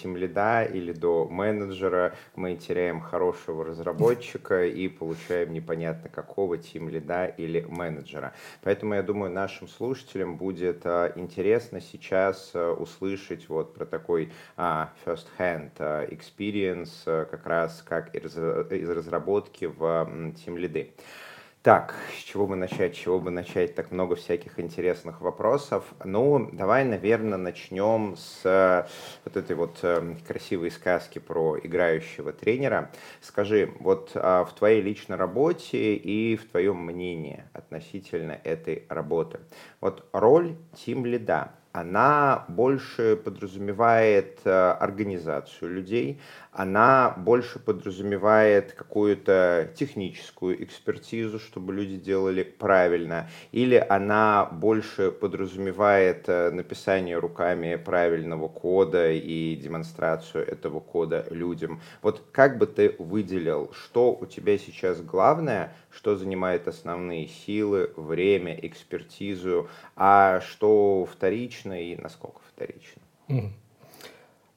тим 0.01 0.17
лида 0.17 0.65
или 0.65 0.93
до 0.93 1.27
менеджера, 1.29 2.15
мы 2.35 2.57
теряем 2.57 3.01
хорошего 3.01 3.65
разработчика 3.65 4.67
и 4.67 4.89
получаем 4.89 5.53
непонятно 5.53 6.09
какого 6.09 6.59
тим 6.59 6.89
лида 6.89 7.27
или 7.27 7.61
менеджера. 7.69 8.33
Поэтому 8.63 8.95
я 8.95 9.03
думаю, 9.03 9.31
нашим 9.33 9.69
слушателям 9.69 10.37
будет 10.37 10.85
а, 10.85 11.13
интересно 11.17 11.81
сейчас 11.81 12.51
а, 12.55 12.73
услышать 12.73 13.49
вот 13.49 13.75
про 13.75 13.85
такой 13.85 14.33
first 14.57 15.27
hand 15.39 15.73
experience 15.79 17.05
как 17.05 17.47
раз 17.47 17.83
как 17.87 18.15
из 18.15 18.37
разработки 18.89 19.67
в 19.67 20.33
тим 20.45 20.57
лиды. 20.57 20.95
Так, 21.65 21.95
с 22.15 22.23
чего 22.25 22.47
бы 22.47 22.57
начать, 22.57 22.95
чего 22.95 23.19
бы 23.19 23.31
начать? 23.31 23.75
Так 23.75 23.91
много 23.91 24.17
всяких 24.17 24.61
интересных 24.61 25.23
вопросов. 25.23 25.95
Ну, 26.05 26.51
давай, 26.53 26.85
наверное, 26.85 27.39
начнем 27.39 28.17
с 28.19 28.87
вот 29.25 29.35
этой 29.39 29.57
вот 29.57 29.79
э, 29.81 30.15
красивой 30.29 30.71
сказки 30.71 31.21
про 31.21 31.59
играющего 31.59 32.35
тренера. 32.35 32.93
Скажи, 33.23 33.73
вот 33.81 34.11
а, 34.15 34.45
в 34.45 34.53
твоей 34.53 34.83
личной 34.83 35.17
работе 35.17 35.95
и 35.95 36.37
в 36.37 36.51
твоем 36.51 36.85
мнении 36.85 37.45
относительно 37.55 38.39
этой 38.45 38.85
работы, 38.91 39.41
вот 39.81 40.07
роль 40.13 40.57
тим 40.77 41.07
лида, 41.07 41.51
она 41.75 42.45
больше 42.47 43.17
подразумевает 43.17 44.39
э, 44.45 44.51
организацию 44.79 45.75
людей, 45.75 46.21
она 46.53 47.13
больше 47.17 47.59
подразумевает 47.59 48.75
какую-то 48.75 49.73
техническую 49.75 50.63
экспертизу, 50.63 51.41
чтобы 51.41 51.75
люди 51.75 51.97
делали 51.97 52.45
правильно, 52.45 53.29
или 53.51 53.85
она 53.89 54.45
больше 54.45 55.11
подразумевает 55.11 56.29
э, 56.29 56.53
написание 56.53 57.19
руками 57.19 57.75
правильного 57.75 58.47
кода 58.47 59.11
и 59.11 59.57
демонстрацию 59.57 60.47
этого 60.47 60.79
кода 60.79 61.27
людям. 61.31 61.81
Вот 62.03 62.23
как 62.31 62.57
бы 62.57 62.69
ты 62.69 62.95
выделил, 63.01 63.73
что 63.73 64.15
у 64.15 64.27
тебя 64.27 64.59
сейчас 64.59 65.01
главное, 65.01 65.75
что 65.91 66.15
занимает 66.15 66.69
основные 66.69 67.27
силы, 67.27 67.91
время, 67.97 68.57
экспертизу, 68.63 69.69
а 69.97 70.41
что 70.41 71.09
вторично 71.11 71.64
и 71.73 71.97
насколько 71.97 72.41
вторично? 72.55 73.03
Mm. 73.29 73.51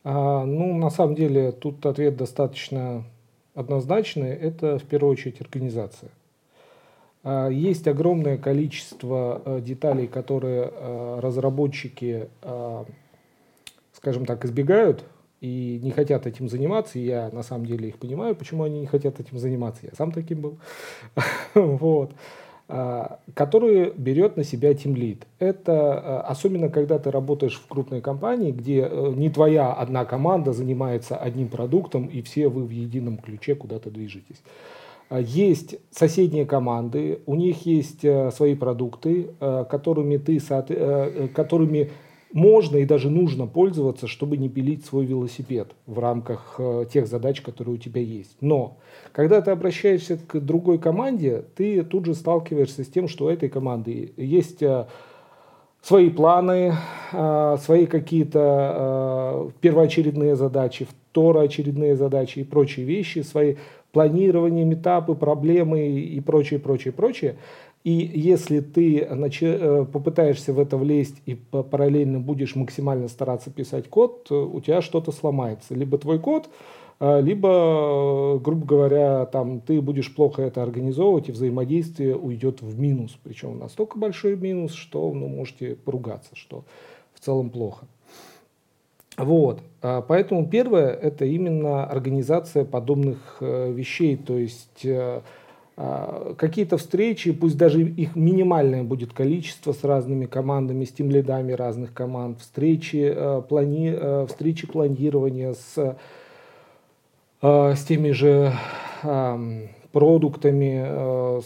А, 0.03 0.45
ну, 0.45 0.77
на 0.77 0.89
самом 0.89 1.15
деле, 1.15 1.51
тут 1.51 1.85
ответ 1.85 2.15
достаточно 2.15 3.03
однозначный. 3.55 4.29
Это 4.29 4.77
в 4.77 4.83
первую 4.83 5.11
очередь 5.11 5.41
организация. 5.41 6.11
А, 7.23 7.49
есть 7.49 7.87
огромное 7.87 8.37
количество 8.37 9.41
а, 9.43 9.59
деталей, 9.59 10.07
которые 10.07 10.71
а, 10.71 11.19
разработчики, 11.21 12.29
а, 12.41 12.85
скажем 13.93 14.25
так, 14.25 14.45
избегают 14.45 15.03
и 15.41 15.79
не 15.83 15.91
хотят 15.91 16.25
этим 16.25 16.47
заниматься. 16.49 16.99
Я 16.99 17.29
на 17.31 17.43
самом 17.43 17.65
деле 17.65 17.89
их 17.89 17.99
понимаю, 17.99 18.35
почему 18.35 18.63
они 18.63 18.79
не 18.79 18.87
хотят 18.87 19.19
этим 19.19 19.37
заниматься. 19.37 19.85
Я 19.85 19.91
сам 19.97 20.11
таким 20.11 20.41
был. 20.41 20.57
вот. 21.53 22.11
А, 22.69 23.19
которую 23.33 23.93
берет 23.95 24.35
на 24.35 24.43
себя 24.43 24.71
Lead. 24.71 25.19
Это 25.39 25.71
а, 25.71 26.21
особенно 26.27 26.67
когда 26.67 26.99
ты 26.99 27.11
работаешь 27.11 27.55
в 27.55 27.65
крупной 27.65 28.01
компании, 28.01 28.51
где 28.51 28.81
э, 28.81 29.13
не 29.15 29.29
твоя 29.29 29.71
одна 29.71 30.03
команда 30.03 30.51
занимается 30.51 31.15
одним 31.15 31.47
продуктом, 31.47 32.07
и 32.07 32.21
все 32.21 32.49
вы 32.49 32.65
в 32.65 32.69
едином 32.69 33.19
ключе 33.19 33.55
куда-то 33.55 33.89
движетесь. 33.89 34.41
А, 35.09 35.21
есть 35.21 35.77
соседние 35.91 36.45
команды, 36.45 37.21
у 37.25 37.35
них 37.35 37.65
есть 37.65 38.03
э, 38.03 38.31
свои 38.31 38.53
продукты, 38.53 39.29
э, 39.39 39.65
которыми 39.69 40.17
ты, 40.17 40.41
которыми 41.33 41.91
можно 42.33 42.77
и 42.77 42.85
даже 42.85 43.09
нужно 43.09 43.47
пользоваться, 43.47 44.07
чтобы 44.07 44.37
не 44.37 44.49
пилить 44.49 44.85
свой 44.85 45.05
велосипед 45.05 45.69
в 45.85 45.99
рамках 45.99 46.55
э, 46.57 46.85
тех 46.91 47.07
задач, 47.07 47.41
которые 47.41 47.75
у 47.75 47.77
тебя 47.77 48.01
есть. 48.01 48.35
Но 48.41 48.77
когда 49.11 49.41
ты 49.41 49.51
обращаешься 49.51 50.17
к 50.17 50.39
другой 50.39 50.77
команде, 50.77 51.45
ты 51.55 51.83
тут 51.83 52.05
же 52.05 52.13
сталкиваешься 52.13 52.83
с 52.83 52.87
тем, 52.87 53.07
что 53.07 53.25
у 53.25 53.29
этой 53.29 53.49
команды 53.49 54.11
есть 54.17 54.61
э, 54.61 54.87
свои 55.81 56.09
планы, 56.09 56.73
э, 57.13 57.57
свои 57.61 57.85
какие-то 57.85 59.51
первоочередные 59.61 60.35
задачи, 60.35 60.85
второочередные 60.85 61.95
задачи 61.95 62.39
и 62.39 62.43
прочие 62.43 62.85
вещи, 62.85 63.19
свои 63.19 63.55
планирования, 63.93 64.65
метапы, 64.65 65.15
проблемы 65.15 65.87
и 65.87 66.19
прочее, 66.19 66.59
прочее, 66.59 66.91
прочее. 66.91 67.37
И 67.83 67.91
если 67.91 68.59
ты 68.59 68.99
э, 68.99 69.85
попытаешься 69.85 70.51
в 70.51 70.59
это 70.59 70.77
влезть 70.77 71.21
и 71.25 71.35
параллельно 71.35 72.19
будешь 72.19 72.55
максимально 72.55 73.07
стараться 73.07 73.49
писать 73.49 73.87
код, 73.87 74.29
у 74.31 74.59
тебя 74.59 74.81
что-то 74.81 75.11
сломается. 75.11 75.73
Либо 75.73 75.97
твой 75.97 76.19
код, 76.19 76.49
э, 76.99 77.21
либо, 77.21 78.39
грубо 78.43 78.65
говоря, 78.65 79.25
там, 79.25 79.61
ты 79.61 79.81
будешь 79.81 80.13
плохо 80.13 80.41
это 80.41 80.63
организовывать, 80.63 81.29
и 81.29 81.31
взаимодействие 81.31 82.17
уйдет 82.17 82.61
в 82.61 82.77
минус. 82.77 83.17
Причем 83.23 83.57
настолько 83.57 83.97
большой 83.97 84.35
минус, 84.35 84.73
что 84.73 85.13
ну, 85.13 85.27
можете 85.27 85.75
поругаться, 85.75 86.31
что 86.33 86.65
в 87.13 87.21
целом 87.21 87.49
плохо. 87.49 87.85
Вот. 89.17 89.61
А 89.81 90.01
поэтому 90.01 90.47
первое– 90.47 90.89
это 90.91 91.25
именно 91.25 91.85
организация 91.85 92.65
подобных 92.65 93.37
э, 93.39 93.71
вещей. 93.71 94.17
То 94.17 94.37
есть 94.37 94.85
какие-то 95.77 96.77
встречи, 96.77 97.31
пусть 97.31 97.55
даже 97.55 97.83
их 97.83 98.15
минимальное 98.15 98.83
будет 98.83 99.13
количество 99.13 99.73
с 99.73 99.83
разными 99.83 100.25
командами, 100.25 100.85
с 100.85 100.91
тем 100.91 101.11
лидами 101.11 101.51
разных 101.51 101.93
команд, 101.93 102.39
встречи, 102.39 103.13
э, 103.15 103.41
плани, 103.47 103.93
э, 103.95 104.25
встречи 104.27 104.65
планирования 104.65 105.53
с, 105.53 105.95
э, 107.43 107.75
с 107.75 107.83
теми 107.83 108.09
же 108.09 108.53
продуктами, 109.97 110.83
э, 110.85 111.41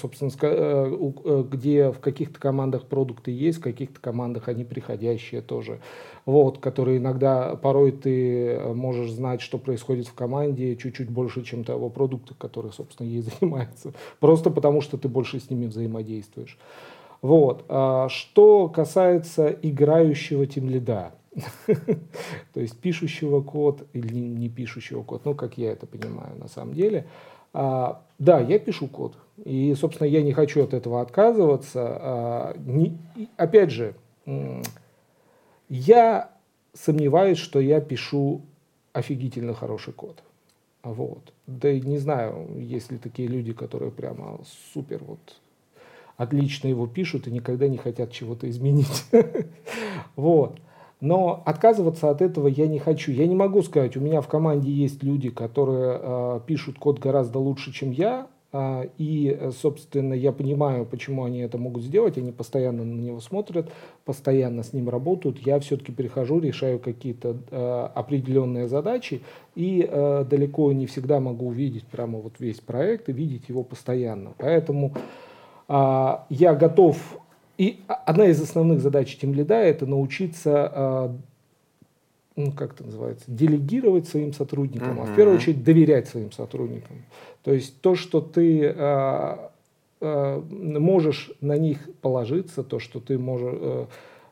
собственно, 0.00 0.30
э, 0.40 1.10
э, 1.24 1.44
где 1.50 1.90
в 1.90 1.98
каких-то 1.98 2.38
командах 2.38 2.84
продукты 2.84 3.32
есть, 3.32 3.58
в 3.58 3.62
каких-то 3.62 4.00
командах 4.00 4.46
они 4.46 4.62
приходящие 4.62 5.40
тоже. 5.40 5.80
Вот, 6.24 6.58
которые 6.58 6.98
иногда, 6.98 7.56
порой 7.56 7.90
ты 7.90 8.60
можешь 8.74 9.10
знать, 9.10 9.40
что 9.40 9.58
происходит 9.58 10.06
в 10.06 10.14
команде 10.14 10.76
чуть-чуть 10.76 11.10
больше, 11.10 11.42
чем 11.42 11.64
того 11.64 11.90
продукта, 11.90 12.34
который, 12.38 12.70
собственно, 12.72 13.08
ей 13.08 13.22
занимается. 13.40 13.92
Просто 14.20 14.50
потому, 14.50 14.82
что 14.82 14.98
ты 14.98 15.08
больше 15.08 15.40
с 15.40 15.50
ними 15.50 15.66
взаимодействуешь. 15.66 16.58
Вот. 17.22 17.64
А 17.68 18.08
что 18.08 18.68
касается 18.68 19.48
играющего 19.48 20.46
тимлида, 20.46 21.10
то 21.66 22.60
есть 22.60 22.78
пишущего 22.78 23.42
код 23.42 23.82
или 23.94 24.14
не 24.14 24.48
пишущего 24.48 25.02
код, 25.02 25.22
ну, 25.24 25.34
как 25.34 25.58
я 25.58 25.72
это 25.72 25.88
понимаю 25.88 26.36
на 26.38 26.46
самом 26.46 26.72
деле– 26.72 27.08
а, 27.58 28.02
да, 28.18 28.38
я 28.40 28.58
пишу 28.58 28.86
код. 28.86 29.16
И, 29.42 29.74
собственно, 29.74 30.06
я 30.06 30.22
не 30.22 30.32
хочу 30.32 30.62
от 30.62 30.74
этого 30.74 31.00
отказываться. 31.00 31.82
А, 31.82 32.56
опять 33.38 33.70
же, 33.70 33.94
я 35.70 36.30
сомневаюсь, 36.74 37.38
что 37.38 37.58
я 37.58 37.80
пишу 37.80 38.42
офигительно 38.92 39.54
хороший 39.54 39.94
код. 39.94 40.22
Вот. 40.82 41.32
Да 41.46 41.70
и 41.70 41.80
не 41.80 41.96
знаю, 41.96 42.58
есть 42.58 42.92
ли 42.92 42.98
такие 42.98 43.26
люди, 43.26 43.54
которые 43.54 43.90
прямо 43.90 44.38
супер 44.74 45.02
вот 45.02 45.40
отлично 46.18 46.68
его 46.68 46.86
пишут 46.86 47.26
и 47.26 47.30
никогда 47.30 47.68
не 47.68 47.78
хотят 47.78 48.12
чего-то 48.12 48.48
изменить. 48.50 49.04
Вот. 50.14 50.60
Но 51.00 51.42
отказываться 51.44 52.08
от 52.08 52.22
этого 52.22 52.48
я 52.48 52.66
не 52.66 52.78
хочу. 52.78 53.12
Я 53.12 53.26
не 53.26 53.34
могу 53.34 53.62
сказать, 53.62 53.96
у 53.96 54.00
меня 54.00 54.20
в 54.22 54.28
команде 54.28 54.70
есть 54.70 55.02
люди, 55.02 55.28
которые 55.28 56.00
э, 56.00 56.40
пишут 56.46 56.78
код 56.78 56.98
гораздо 56.98 57.38
лучше, 57.38 57.70
чем 57.70 57.90
я, 57.90 58.28
э, 58.52 58.88
и, 58.96 59.50
собственно, 59.60 60.14
я 60.14 60.32
понимаю, 60.32 60.86
почему 60.86 61.24
они 61.24 61.40
это 61.40 61.58
могут 61.58 61.82
сделать. 61.82 62.16
Они 62.16 62.32
постоянно 62.32 62.82
на 62.82 62.98
него 62.98 63.20
смотрят, 63.20 63.70
постоянно 64.06 64.62
с 64.62 64.72
ним 64.72 64.88
работают. 64.88 65.38
Я 65.38 65.60
все-таки 65.60 65.92
прихожу, 65.92 66.40
решаю 66.40 66.78
какие-то 66.78 67.36
э, 67.50 67.88
определенные 67.94 68.66
задачи, 68.66 69.20
и 69.54 69.86
э, 69.86 70.24
далеко 70.24 70.72
не 70.72 70.86
всегда 70.86 71.20
могу 71.20 71.48
увидеть 71.48 71.84
прямо 71.84 72.18
вот 72.18 72.36
весь 72.38 72.60
проект 72.60 73.10
и 73.10 73.12
видеть 73.12 73.50
его 73.50 73.62
постоянно. 73.64 74.32
Поэтому 74.38 74.94
э, 75.68 76.16
я 76.30 76.54
готов 76.54 77.18
и 77.58 77.80
одна 77.88 78.26
из 78.26 78.40
основных 78.40 78.80
задач 78.80 79.16
Team 79.20 79.34
Lead 79.34 79.52
это 79.52 79.86
научиться, 79.86 80.70
а, 80.72 81.16
ну, 82.36 82.52
как 82.52 82.74
это 82.74 82.84
называется, 82.84 83.24
делегировать 83.28 84.06
своим 84.08 84.32
сотрудникам, 84.32 84.98
uh-huh. 84.98 85.04
а 85.08 85.12
в 85.12 85.16
первую 85.16 85.38
очередь 85.38 85.64
доверять 85.64 86.08
своим 86.08 86.32
сотрудникам. 86.32 87.04
То 87.42 87.52
есть 87.52 87.80
то, 87.80 87.94
что 87.94 88.20
ты 88.20 88.68
а, 88.68 89.52
а, 90.00 90.40
можешь 90.40 91.32
на 91.40 91.56
них 91.56 91.78
положиться, 92.02 92.62
то, 92.62 92.78
что 92.78 93.00
ты 93.00 93.18
можешь 93.18 93.88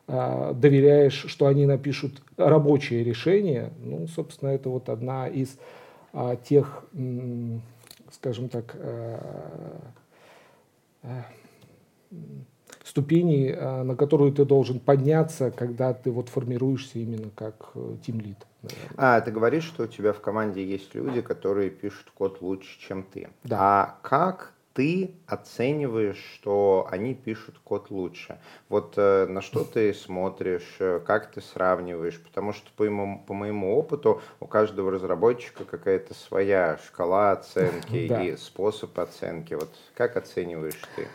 э, 0.07 0.53
доверяешь, 0.53 1.25
что 1.27 1.47
они 1.47 1.65
напишут 1.65 2.21
рабочее 2.37 3.03
решение, 3.03 3.71
ну, 3.83 4.07
собственно, 4.07 4.49
это 4.49 4.69
вот 4.69 4.89
одна 4.89 5.27
из 5.27 5.57
тех, 6.47 6.85
скажем 8.11 8.49
так, 8.49 8.75
э, 8.77 9.17
на 12.93 13.95
которую 13.95 14.31
ты 14.31 14.45
должен 14.45 14.79
подняться, 14.79 15.51
когда 15.51 15.93
ты 15.93 16.11
вот 16.11 16.29
формируешься 16.29 16.99
именно 16.99 17.29
как 17.35 17.73
тимлид. 18.05 18.37
Э, 18.63 18.67
а, 18.97 19.21
ты 19.21 19.31
говоришь, 19.31 19.65
что 19.65 19.83
у 19.83 19.87
тебя 19.87 20.13
в 20.13 20.21
команде 20.21 20.63
есть 20.63 20.93
люди, 20.95 21.21
которые 21.21 21.69
пишут 21.69 22.11
код 22.15 22.41
лучше, 22.41 22.79
чем 22.79 23.03
ты. 23.03 23.29
Да. 23.43 23.57
А 23.59 23.97
как 24.01 24.53
ты 24.73 25.11
оцениваешь, 25.25 26.21
что 26.35 26.87
они 26.91 27.13
пишут 27.13 27.55
код 27.63 27.89
лучше? 27.89 28.37
Вот 28.67 28.95
э, 28.97 29.25
на 29.25 29.41
что 29.41 29.63
ты 29.63 29.93
смотришь, 29.93 30.75
э, 30.79 30.99
как 31.05 31.31
ты 31.31 31.41
сравниваешь? 31.41 32.21
Потому 32.21 32.51
что 32.51 32.69
по 32.75 32.83
моему, 32.83 33.23
по 33.25 33.33
моему 33.33 33.77
опыту 33.77 34.21
у 34.39 34.47
каждого 34.47 34.91
разработчика 34.91 35.63
какая-то 35.63 36.13
своя 36.13 36.77
шкала 36.85 37.31
оценки 37.31 37.95
и 37.95 38.35
способ 38.35 38.97
оценки. 38.99 39.53
Вот 39.53 39.69
как 39.93 40.17
оцениваешь 40.17 40.81
ты? 40.95 41.07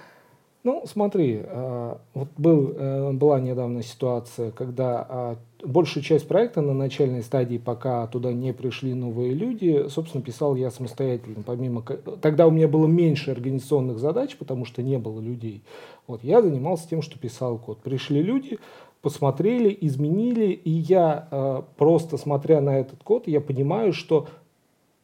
Ну, 0.62 0.82
смотри, 0.84 1.40
а, 1.42 1.98
вот 2.12 2.28
был, 2.36 2.74
э, 2.76 3.12
была 3.12 3.40
недавно 3.40 3.82
ситуация, 3.82 4.50
когда 4.50 5.06
а, 5.08 5.36
большую 5.64 6.02
часть 6.02 6.28
проекта 6.28 6.60
на 6.60 6.74
начальной 6.74 7.22
стадии, 7.22 7.56
пока 7.56 8.06
туда 8.08 8.34
не 8.34 8.52
пришли 8.52 8.92
новые 8.92 9.32
люди, 9.32 9.86
собственно, 9.88 10.22
писал 10.22 10.56
я 10.56 10.70
самостоятельно. 10.70 11.42
Помимо, 11.46 11.82
тогда 12.20 12.46
у 12.46 12.50
меня 12.50 12.68
было 12.68 12.86
меньше 12.86 13.30
организационных 13.30 13.98
задач, 13.98 14.36
потому 14.36 14.66
что 14.66 14.82
не 14.82 14.98
было 14.98 15.18
людей. 15.20 15.62
Вот, 16.06 16.22
я 16.22 16.42
занимался 16.42 16.88
тем, 16.90 17.00
что 17.00 17.18
писал 17.18 17.56
код. 17.56 17.78
Пришли 17.78 18.22
люди, 18.22 18.58
посмотрели, 19.00 19.76
изменили, 19.80 20.52
и 20.52 20.70
я 20.70 21.26
а, 21.30 21.64
просто 21.78 22.18
смотря 22.18 22.60
на 22.60 22.78
этот 22.78 23.02
код, 23.02 23.26
я 23.28 23.40
понимаю, 23.40 23.94
что 23.94 24.28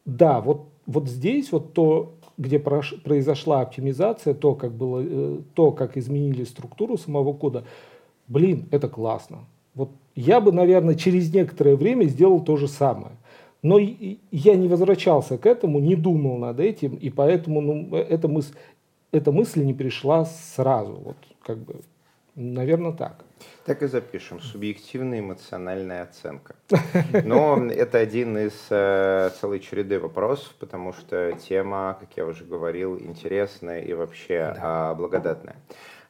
да, 0.05 0.39
вот, 0.39 0.67
вот 0.85 1.07
здесь 1.09 1.51
вот 1.51 1.73
то, 1.73 2.13
где 2.37 2.59
произошла 2.59 3.61
оптимизация, 3.61 4.33
то, 4.33 4.53
как, 4.53 4.71
было, 4.71 5.03
э, 5.03 5.37
то, 5.53 5.71
как 5.71 5.97
изменили 5.97 6.43
структуру 6.43 6.97
самого 6.97 7.33
кода, 7.33 7.63
блин, 8.27 8.67
это 8.71 8.87
классно. 8.87 9.39
Вот 9.73 9.89
я 10.15 10.39
бы, 10.39 10.51
наверное, 10.51 10.95
через 10.95 11.33
некоторое 11.33 11.75
время 11.75 12.05
сделал 12.05 12.39
то 12.39 12.57
же 12.57 12.67
самое. 12.67 13.13
Но 13.63 13.79
я 13.79 14.55
не 14.55 14.67
возвращался 14.67 15.37
к 15.37 15.45
этому, 15.45 15.79
не 15.79 15.95
думал 15.95 16.37
над 16.37 16.59
этим, 16.59 16.95
и 16.95 17.09
поэтому 17.09 17.61
ну, 17.61 17.95
э, 17.95 18.01
эта, 18.01 18.27
мысль, 18.27 18.53
эта 19.11 19.31
мысль 19.31 19.63
не 19.63 19.73
пришла 19.73 20.25
сразу. 20.25 20.93
Вот, 20.93 21.17
как 21.41 21.57
бы, 21.57 21.81
наверное, 22.35 22.91
так. 22.91 23.25
Так 23.65 23.83
и 23.83 23.87
запишем. 23.87 24.39
Субъективная 24.39 25.19
эмоциональная 25.19 26.03
оценка. 26.03 26.55
Но 27.23 27.57
это 27.69 27.97
один 27.97 28.37
из 28.37 28.53
э, 28.69 29.29
целой 29.39 29.59
череды 29.59 29.99
вопросов, 29.99 30.53
потому 30.59 30.93
что 30.93 31.33
тема, 31.33 31.97
как 31.99 32.09
я 32.15 32.25
уже 32.25 32.45
говорил, 32.45 32.97
интересная 32.99 33.81
и 33.81 33.93
вообще 33.93 34.53
да. 34.55 34.91
э, 34.91 34.95
благодатная. 34.95 35.57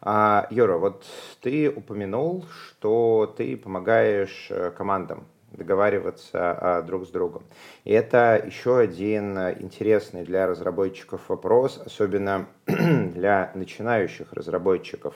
А, 0.02 0.48
Юра, 0.52 0.78
вот 0.78 1.06
ты 1.42 1.70
упомянул, 1.70 2.46
что 2.50 3.34
ты 3.36 3.58
помогаешь 3.58 4.48
э, 4.50 4.72
командам 4.72 5.26
договариваться 5.52 6.52
а, 6.52 6.82
друг 6.82 7.08
с 7.08 7.10
другом. 7.10 7.44
И 7.84 7.92
это 7.92 8.42
еще 8.46 8.78
один 8.78 9.38
интересный 9.38 10.24
для 10.24 10.46
разработчиков 10.46 11.22
вопрос, 11.30 11.82
особенно 11.84 12.48
для 12.66 13.52
начинающих 13.56 14.34
разработчиков. 14.34 15.16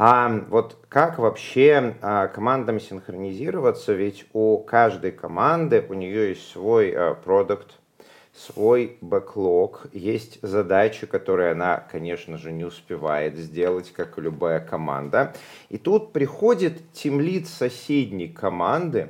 А 0.00 0.28
вот 0.48 0.76
как 0.88 1.18
вообще 1.18 1.96
а, 2.02 2.28
командам 2.28 2.78
синхронизироваться? 2.78 3.94
Ведь 3.94 4.26
у 4.32 4.58
каждой 4.58 5.10
команды 5.10 5.84
у 5.88 5.94
нее 5.94 6.28
есть 6.28 6.48
свой 6.52 6.92
а, 6.92 7.14
продукт, 7.14 7.80
свой 8.32 8.96
бэклог, 9.00 9.88
есть 9.92 10.38
задачи, 10.40 11.08
которые 11.08 11.50
она, 11.50 11.78
конечно 11.90 12.38
же, 12.38 12.52
не 12.52 12.64
успевает 12.64 13.36
сделать, 13.36 13.92
как 13.92 14.18
и 14.18 14.20
любая 14.20 14.60
команда. 14.60 15.34
И 15.68 15.78
тут 15.78 16.12
приходит 16.12 16.92
тимлид 16.92 17.48
соседней 17.48 18.28
команды 18.28 19.08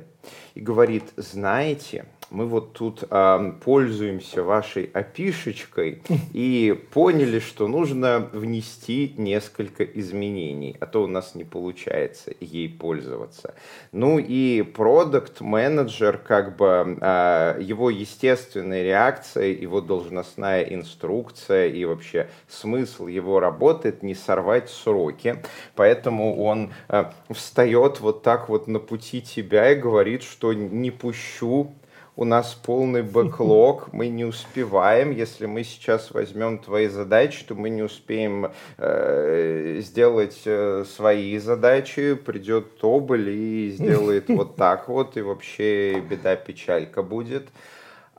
и 0.55 0.59
говорит, 0.59 1.03
знаете, 1.17 2.07
мы 2.29 2.45
вот 2.45 2.73
тут 2.73 3.03
э, 3.09 3.51
пользуемся 3.63 4.43
вашей 4.43 4.85
опишечкой 4.93 6.01
и 6.33 6.79
поняли, 6.91 7.39
что 7.39 7.67
нужно 7.67 8.29
внести 8.31 9.13
несколько 9.17 9.83
изменений, 9.83 10.77
а 10.79 10.85
то 10.85 11.03
у 11.03 11.07
нас 11.07 11.35
не 11.35 11.43
получается 11.43 12.31
ей 12.39 12.69
пользоваться. 12.69 13.55
Ну 13.91 14.19
и 14.19 14.61
продукт 14.61 15.41
менеджер 15.41 16.17
как 16.17 16.55
бы 16.57 16.97
э, 17.01 17.59
его 17.61 17.89
естественная 17.89 18.83
реакция, 18.83 19.47
его 19.47 19.81
должностная 19.81 20.63
инструкция 20.63 21.67
и 21.67 21.85
вообще 21.85 22.29
смысл 22.47 23.07
его 23.07 23.39
работы 23.39 23.95
не 24.01 24.15
сорвать 24.15 24.69
сроки, 24.69 25.41
поэтому 25.75 26.41
он 26.43 26.71
э, 26.89 27.05
встает 27.31 27.99
вот 27.99 28.23
так 28.23 28.49
вот 28.49 28.67
на 28.67 28.79
пути 28.79 29.21
тебя 29.21 29.71
и 29.71 29.75
говорит, 29.75 30.23
что 30.23 30.53
не 30.53 30.91
пущу 30.91 31.73
у 32.19 32.25
нас 32.25 32.53
полный 32.53 33.01
бэклог, 33.01 33.87
мы 33.93 34.09
не 34.09 34.25
успеваем. 34.25 35.11
Если 35.11 35.45
мы 35.45 35.63
сейчас 35.63 36.11
возьмем 36.11 36.59
твои 36.59 36.87
задачи, 36.87 37.45
то 37.45 37.55
мы 37.55 37.69
не 37.69 37.81
успеем 37.81 38.51
э, 38.77 39.79
сделать 39.79 40.41
э, 40.43 40.83
свои 40.83 41.37
задачи. 41.37 42.15
Придет 42.15 42.77
Тоболь 42.77 43.29
и 43.29 43.69
сделает 43.71 44.25
вот 44.27 44.57
так 44.57 44.89
вот, 44.89 45.15
и 45.15 45.21
вообще 45.21 46.01
беда, 46.01 46.35
печалька 46.35 47.03
будет. 47.03 47.47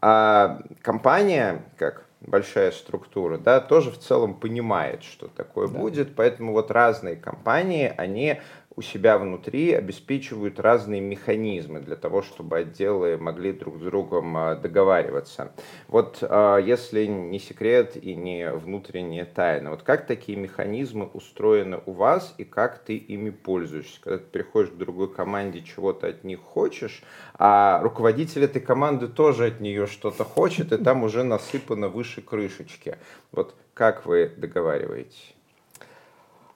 А 0.01 0.63
компания, 0.81 1.63
как 1.77 2.07
большая 2.23 2.71
структура, 2.71 3.37
да, 3.37 3.61
тоже 3.61 3.91
в 3.91 3.99
целом 3.99 4.33
понимает, 4.33 5.03
что 5.03 5.29
такое 5.29 5.69
да. 5.69 5.79
будет, 5.79 6.15
поэтому 6.17 6.53
вот 6.53 6.71
разные 6.71 7.17
компании, 7.17 7.93
они 7.99 8.41
у 8.81 8.83
себя 8.83 9.19
внутри 9.19 9.75
обеспечивают 9.75 10.59
разные 10.59 11.03
механизмы 11.03 11.81
для 11.81 11.97
того, 11.97 12.23
чтобы 12.23 12.61
отделы 12.61 13.19
могли 13.19 13.53
друг 13.53 13.77
с 13.77 13.81
другом 13.83 14.35
а, 14.39 14.55
договариваться. 14.57 15.53
Вот 15.87 16.21
а, 16.23 16.57
если 16.57 17.05
не 17.05 17.39
секрет 17.39 18.03
и 18.03 18.15
не 18.15 18.51
внутренняя 18.51 19.27
тайна, 19.27 19.73
вот 19.73 19.83
как 19.83 20.07
такие 20.07 20.39
механизмы 20.39 21.11
устроены 21.13 21.81
у 21.85 21.93
вас 21.93 22.35
и 22.39 22.45
как 22.45 22.79
ты 22.79 22.97
ими 22.97 23.29
пользуешься? 23.29 24.01
Когда 24.01 24.17
ты 24.17 24.25
приходишь 24.25 24.71
к 24.71 24.79
другой 24.79 25.13
команде, 25.13 25.61
чего-то 25.61 26.07
от 26.07 26.25
них 26.25 26.41
хочешь, 26.41 27.03
а 27.35 27.83
руководитель 27.83 28.45
этой 28.45 28.63
команды 28.63 29.09
тоже 29.09 29.49
от 29.49 29.61
нее 29.61 29.89
что-то 29.89 30.25
хочет, 30.25 30.73
и 30.73 30.79
там 30.83 31.03
уже 31.03 31.23
насыпано 31.23 31.89
выше 31.89 32.23
крышечки. 32.23 32.97
Вот 33.31 33.55
как 33.75 34.07
вы 34.07 34.33
договариваетесь? 34.39 35.35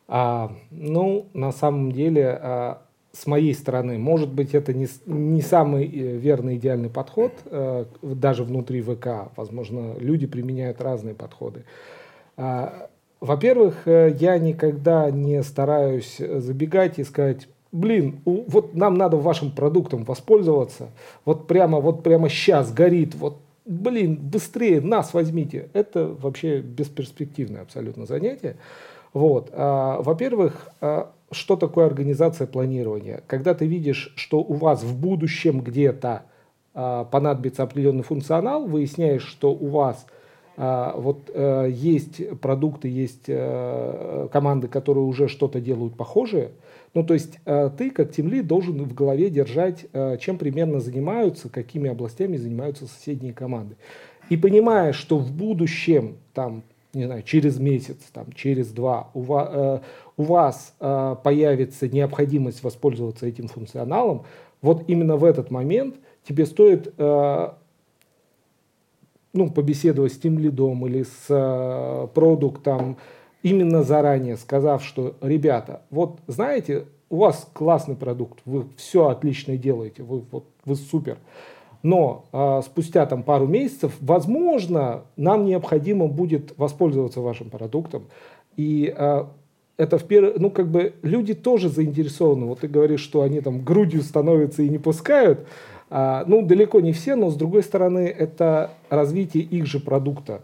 А, 0.07 0.53
ну, 0.71 1.27
на 1.33 1.53
самом 1.53 1.93
деле, 1.93 2.39
а, 2.41 2.83
с 3.13 3.27
моей 3.27 3.55
стороны, 3.55 3.99
может 3.99 4.29
быть, 4.33 4.55
это 4.55 4.75
не, 4.75 4.89
не 5.07 5.41
самый 5.41 5.85
э, 5.87 6.17
верный 6.17 6.57
идеальный 6.57 6.91
подход, 6.91 7.33
а, 7.47 7.87
даже 8.03 8.45
внутри 8.45 8.83
ВК. 8.83 9.31
Возможно, 9.37 9.95
люди 9.99 10.27
применяют 10.27 10.81
разные 10.81 11.15
подходы. 11.15 11.65
А, 12.37 12.89
во-первых, 13.21 13.87
э, 13.87 14.15
я 14.19 14.39
никогда 14.39 15.11
не 15.11 15.43
стараюсь 15.43 16.19
забегать 16.19 16.99
и 16.99 17.05
сказать, 17.05 17.49
блин, 17.73 18.21
вот 18.25 18.75
нам 18.75 18.97
надо 18.97 19.17
вашим 19.17 19.51
продуктом 19.53 20.05
воспользоваться, 20.05 20.91
вот 21.25 21.47
прямо, 21.47 21.81
вот 21.81 22.03
прямо 22.03 22.29
сейчас 22.29 22.73
горит, 22.73 23.15
вот 23.15 23.39
блин, 23.65 24.17
быстрее, 24.17 24.81
нас 24.81 25.15
возьмите. 25.15 25.69
Это 25.73 26.07
вообще 26.07 26.61
бесперспективное 26.61 27.63
абсолютно 27.63 28.07
занятие. 28.07 28.57
Вот. 29.15 29.51
А, 29.53 30.03
во-первых, 30.03 30.69
а, 30.81 31.13
что 31.31 31.57
такое 31.57 31.87
организация 31.87 32.47
планирования? 32.47 33.23
Когда 33.27 33.55
ты 33.55 33.65
видишь, 33.65 34.13
что 34.17 34.41
у 34.41 34.55
вас 34.55 34.83
в 34.83 35.01
будущем 35.01 35.61
где-то 35.61 36.25
а, 36.75 37.05
понадобится 37.05 37.63
определенный 37.63 38.03
функционал, 38.03 38.67
выясняешь, 38.67 39.25
что 39.25 39.53
у 39.53 39.69
вас 39.69 40.07
вот 40.57 41.31
а, 41.35 41.67
есть 41.67 42.39
продукты, 42.41 42.89
есть 42.89 43.25
а, 43.29 44.29
команды, 44.29 44.69
которые 44.69 45.05
уже 45.05 45.29
что-то 45.29 45.61
делают 45.61 45.97
похожее, 45.97 46.51
ну, 46.95 47.03
то 47.03 47.15
есть 47.15 47.41
э, 47.45 47.71
ты, 47.77 47.91
как 47.91 48.13
темли, 48.13 48.41
должен 48.41 48.85
в 48.85 48.95
голове 48.95 49.29
держать, 49.29 49.85
э, 49.93 50.17
чем 50.21 50.39
примерно 50.39 50.79
занимаются, 50.79 51.49
какими 51.49 51.91
областями 51.91 52.37
занимаются 52.37 52.87
соседние 52.87 53.33
команды. 53.33 53.75
И 54.31 54.37
понимая, 54.37 54.93
что 54.93 55.19
в 55.19 55.33
будущем, 55.33 56.19
там, 56.33 56.63
не 56.95 57.05
знаю, 57.05 57.23
через 57.23 57.59
месяц, 57.59 57.99
там, 58.13 58.33
через 58.33 58.69
два, 58.69 59.11
у 59.15 59.21
вас, 59.21 59.49
э, 59.53 59.81
у 60.17 60.23
вас 60.23 60.75
э, 60.81 61.17
появится 61.23 61.89
необходимость 61.89 62.63
воспользоваться 62.63 63.27
этим 63.27 63.49
функционалом, 63.49 64.25
вот 64.63 64.85
именно 64.89 65.17
в 65.17 65.25
этот 65.25 65.51
момент 65.51 65.97
тебе 66.27 66.47
стоит 66.47 66.95
э, 66.97 67.49
ну, 69.35 69.51
побеседовать 69.51 70.13
с 70.13 70.19
тем 70.19 70.39
лидом 70.39 70.87
или 70.87 71.03
с 71.03 71.27
э, 71.29 72.09
продуктом, 72.15 72.97
именно 73.43 73.83
заранее 73.83 74.37
сказав, 74.37 74.83
что, 74.83 75.17
ребята, 75.21 75.83
вот 75.91 76.21
знаете, 76.27 76.87
у 77.11 77.17
вас 77.17 77.47
классный 77.53 77.97
продукт, 77.97 78.39
вы 78.45 78.65
все 78.77 79.09
отлично 79.09 79.57
делаете, 79.57 80.03
вы, 80.03 80.25
вот, 80.31 80.47
вы 80.65 80.77
супер. 80.77 81.19
Но 81.85 82.25
э, 82.33 82.63
спустя 82.65 83.05
там 83.05 83.23
пару 83.23 83.47
месяцев, 83.47 83.93
возможно, 84.01 85.03
нам 85.17 85.45
необходимо 85.45 86.09
будет 86.09 86.55
воспользоваться 86.57 87.21
вашим 87.21 87.51
продуктом. 87.51 88.05
И 88.57 88.93
э, 88.97 89.25
это 89.77 89.99
в 89.99 90.05
первый, 90.05 90.33
ну 90.39 90.51
как 90.51 90.71
бы 90.71 90.95
люди 91.03 91.35
тоже 91.35 91.69
заинтересованы. 91.69 92.47
Вот 92.47 92.61
ты 92.61 92.69
говоришь, 92.69 93.01
что 93.01 93.21
они 93.21 93.43
там 93.43 93.63
грудью 93.63 94.01
становятся 94.01 94.63
и 94.63 94.71
не 94.71 94.79
пускают. 94.79 95.47
А, 95.91 96.25
ну 96.27 96.41
далеко 96.41 96.81
не 96.81 96.95
все, 96.95 97.17
но 97.17 97.31
с 97.31 97.37
другой 97.37 97.63
стороны 97.63 98.07
это 98.07 98.71
развитие 98.89 99.43
их 99.43 99.67
же 99.67 99.79
продукта. 99.79 100.41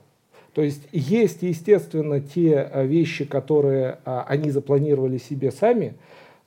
То 0.52 0.60
есть 0.60 0.82
есть, 0.92 1.38
естественно, 1.40 2.20
те 2.20 2.68
э, 2.70 2.84
вещи, 2.84 3.24
которые 3.24 3.98
а, 4.04 4.26
они 4.28 4.50
запланировали 4.50 5.16
себе 5.16 5.52
сами, 5.52 5.94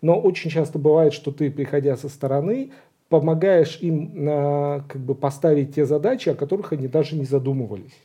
но 0.03 0.19
очень 0.19 0.51
часто 0.51 0.77
бывает, 0.77 1.13
что 1.13 1.31
ты, 1.31 1.49
приходя 1.49 1.97
со 1.97 2.09
стороны, 2.09 2.69
помогаешь 3.13 3.77
им 3.79 4.11
а, 4.27 4.81
как 4.89 4.99
бы 4.99 5.13
поставить 5.13 5.75
те 5.75 5.85
задачи, 5.85 6.29
о 6.29 6.33
которых 6.33 6.73
они 6.73 6.87
даже 6.87 7.15
не 7.15 7.25
задумывались. 7.25 7.95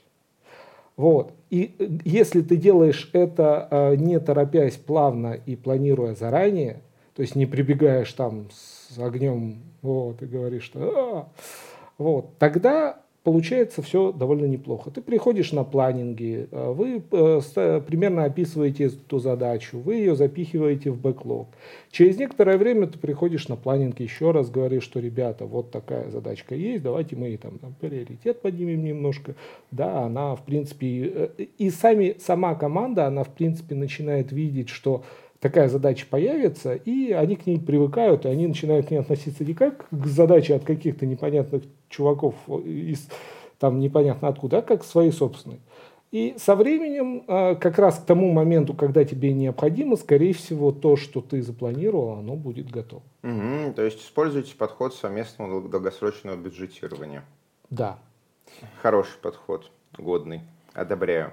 Вот. 0.98 1.32
И 1.48 1.74
э, 1.78 1.88
если 2.04 2.42
ты 2.42 2.58
делаешь 2.58 3.08
это 3.14 3.68
а, 3.70 3.94
не 3.94 4.20
торопясь, 4.20 4.76
плавно 4.76 5.32
и 5.32 5.56
планируя 5.56 6.14
заранее, 6.14 6.82
то 7.16 7.22
есть 7.22 7.36
не 7.36 7.46
прибегаешь 7.46 8.12
там 8.12 8.48
с 8.52 8.98
огнем 8.98 9.62
вот, 9.80 10.20
и 10.20 10.26
говоришь, 10.26 10.64
что 10.64 10.78
а, 10.78 11.28
вот, 11.96 12.36
тогда 12.38 13.00
получается 13.28 13.82
все 13.82 14.10
довольно 14.10 14.46
неплохо. 14.46 14.90
Ты 14.90 15.02
приходишь 15.02 15.52
на 15.52 15.62
планинги, 15.62 16.48
э, 16.50 16.72
вы 16.72 17.02
э, 17.12 17.80
примерно 17.86 18.24
описываете 18.24 18.84
эту 18.84 19.18
задачу, 19.18 19.78
вы 19.78 19.96
ее 19.96 20.16
запихиваете 20.16 20.90
в 20.90 20.98
бэклог. 20.98 21.48
Через 21.90 22.16
некоторое 22.16 22.56
время 22.56 22.86
ты 22.86 22.98
приходишь 22.98 23.48
на 23.48 23.56
планинг 23.56 24.00
еще 24.00 24.30
раз, 24.30 24.48
говоришь, 24.48 24.84
что, 24.84 24.98
ребята, 24.98 25.44
вот 25.44 25.70
такая 25.70 26.08
задачка 26.08 26.54
есть, 26.54 26.82
давайте 26.82 27.16
мы 27.16 27.36
там, 27.36 27.58
там 27.58 27.74
приоритет 27.78 28.40
поднимем 28.40 28.82
немножко. 28.82 29.34
Да, 29.70 30.04
она, 30.06 30.34
в 30.34 30.42
принципе, 30.46 31.12
э, 31.14 31.28
и 31.58 31.68
сами, 31.68 32.16
сама 32.18 32.54
команда, 32.54 33.08
она, 33.08 33.24
в 33.24 33.34
принципе, 33.34 33.74
начинает 33.74 34.32
видеть, 34.32 34.70
что 34.70 35.04
такая 35.40 35.68
задача 35.68 36.06
появится, 36.08 36.74
и 36.74 37.12
они 37.12 37.36
к 37.36 37.46
ней 37.46 37.58
привыкают, 37.58 38.24
и 38.24 38.28
они 38.28 38.46
начинают 38.46 38.86
к 38.86 38.90
ней 38.90 38.98
относиться 38.98 39.44
не 39.44 39.54
как 39.54 39.88
к 39.90 40.06
задаче 40.06 40.54
от 40.54 40.64
каких-то 40.64 41.06
непонятных 41.06 41.62
чуваков 41.88 42.34
из 42.64 43.08
там 43.58 43.80
непонятно 43.80 44.28
откуда, 44.28 44.58
а 44.58 44.62
как 44.62 44.82
к 44.82 44.84
своей 44.84 45.10
собственной. 45.10 45.60
И 46.10 46.36
со 46.38 46.56
временем, 46.56 47.24
а, 47.26 47.54
как 47.54 47.78
раз 47.78 47.98
к 47.98 48.06
тому 48.06 48.32
моменту, 48.32 48.72
когда 48.72 49.04
тебе 49.04 49.32
необходимо, 49.34 49.96
скорее 49.96 50.32
всего, 50.32 50.72
то, 50.72 50.96
что 50.96 51.20
ты 51.20 51.42
запланировал, 51.42 52.18
оно 52.18 52.34
будет 52.34 52.70
готово. 52.70 53.02
Угу, 53.22 53.74
то 53.74 53.82
есть 53.82 54.02
используйте 54.02 54.54
подход 54.56 54.94
совместного 54.94 55.68
долгосрочного 55.68 56.36
бюджетирования. 56.36 57.24
Да. 57.68 57.98
Хороший 58.80 59.18
подход, 59.20 59.70
годный. 59.98 60.40
Одобряю. 60.78 61.32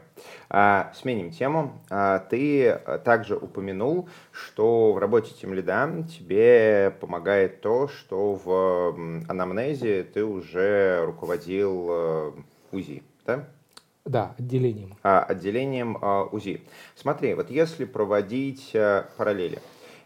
А, 0.50 0.92
сменим 0.96 1.32
тему. 1.32 1.82
А, 1.90 2.20
ты 2.20 2.80
также 3.04 3.36
упомянул, 3.36 4.10
что 4.32 4.94
в 4.94 4.98
работе 4.98 5.34
Team 5.34 5.54
Lead 5.54 6.08
тебе 6.08 6.96
помогает 7.00 7.62
то, 7.62 7.88
что 7.88 8.34
в 8.34 8.96
анамнезе 9.30 10.04
ты 10.04 10.24
уже 10.24 11.04
руководил 11.06 11.88
э, 11.90 12.32
УЗИ, 12.72 13.04
да? 13.26 13.48
Да, 14.06 14.36
отделением. 14.38 14.96
А, 15.04 15.24
отделением 15.24 15.98
а, 16.02 16.26
УЗИ. 16.26 16.62
Смотри, 16.96 17.34
вот 17.34 17.50
если 17.50 17.86
проводить 17.86 18.72
а, 18.76 19.10
параллели, 19.18 19.60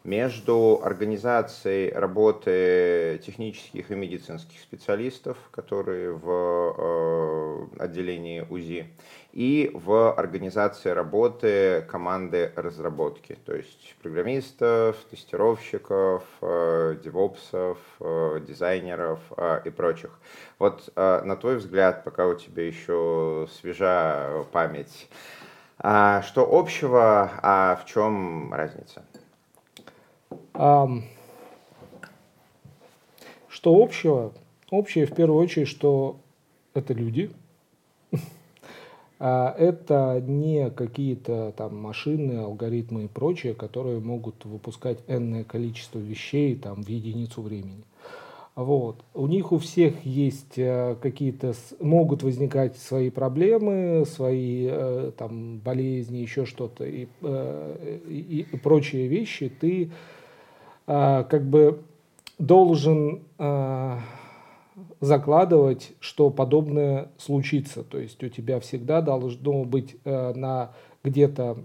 между 0.04 0.80
организацией 0.84 1.91
работы 1.91 3.21
технических 3.25 3.91
и 3.91 3.95
медицинских 3.95 4.60
специалистов, 4.62 5.38
которые 5.52 6.13
в 6.13 7.69
э, 7.78 7.84
отделении 7.84 8.45
УЗИ, 8.49 8.88
и 9.31 9.71
в 9.73 10.13
организации 10.13 10.89
работы 10.89 11.85
команды 11.89 12.51
разработки, 12.55 13.37
то 13.45 13.55
есть 13.55 13.95
программистов, 14.01 14.97
тестировщиков, 15.09 16.23
э, 16.41 16.97
девопсов, 17.03 17.77
э, 17.99 18.41
дизайнеров 18.47 19.19
и 19.65 19.69
прочих. 19.69 20.19
Вот 20.57 20.91
на 20.95 21.35
твой 21.35 21.57
взгляд, 21.57 22.03
пока 22.03 22.27
у 22.27 22.33
тебя 22.33 22.65
еще 22.65 23.47
свежа 23.59 24.43
память, 24.51 25.09
а 25.77 26.21
что 26.23 26.47
общего, 26.51 27.31
а 27.41 27.75
в 27.77 27.85
чем 27.85 28.53
разница? 28.53 29.05
Что 33.47 33.75
общего? 33.81 34.33
Общее 34.69 35.05
в 35.05 35.15
первую 35.15 35.41
очередь, 35.41 35.67
что 35.67 36.19
это 36.73 36.93
люди. 36.93 37.31
А 39.19 39.53
это 39.58 40.23
не 40.25 40.69
какие-то 40.69 41.53
там 41.58 41.75
машины, 41.75 42.39
алгоритмы 42.39 43.03
и 43.03 43.08
прочее, 43.08 43.53
которые 43.53 43.99
могут 43.99 44.45
выпускать 44.45 44.99
энное 45.08 45.43
количество 45.43 45.99
вещей 45.99 46.55
там 46.55 46.84
в 46.84 46.88
единицу 46.88 47.41
времени. 47.41 47.84
Вот. 48.55 49.03
У 49.13 49.27
них 49.27 49.51
у 49.51 49.58
всех 49.58 50.05
есть 50.05 50.58
э, 50.58 50.95
какие-то, 51.01 51.53
могут 51.79 52.23
возникать 52.23 52.77
свои 52.77 53.10
проблемы, 53.10 54.05
свои 54.05 54.67
э, 54.69 55.12
там 55.17 55.60
болезни, 55.60 56.17
еще 56.17 56.45
что-то 56.45 56.86
и, 56.86 57.08
э, 57.21 57.99
и, 58.08 58.45
и 58.51 58.58
прочие 58.58 59.08
вещи. 59.08 59.49
Ты 59.49 59.91
как 60.86 61.45
бы 61.45 61.84
должен 62.39 63.21
закладывать, 64.99 65.91
что 65.99 66.29
подобное 66.29 67.09
случится. 67.17 67.83
То 67.83 67.97
есть 67.99 68.23
у 68.23 68.29
тебя 68.29 68.59
всегда 68.59 69.01
должно 69.01 69.63
быть 69.63 69.95
э, 70.03 70.33
на 70.33 70.71
где-то, 71.03 71.57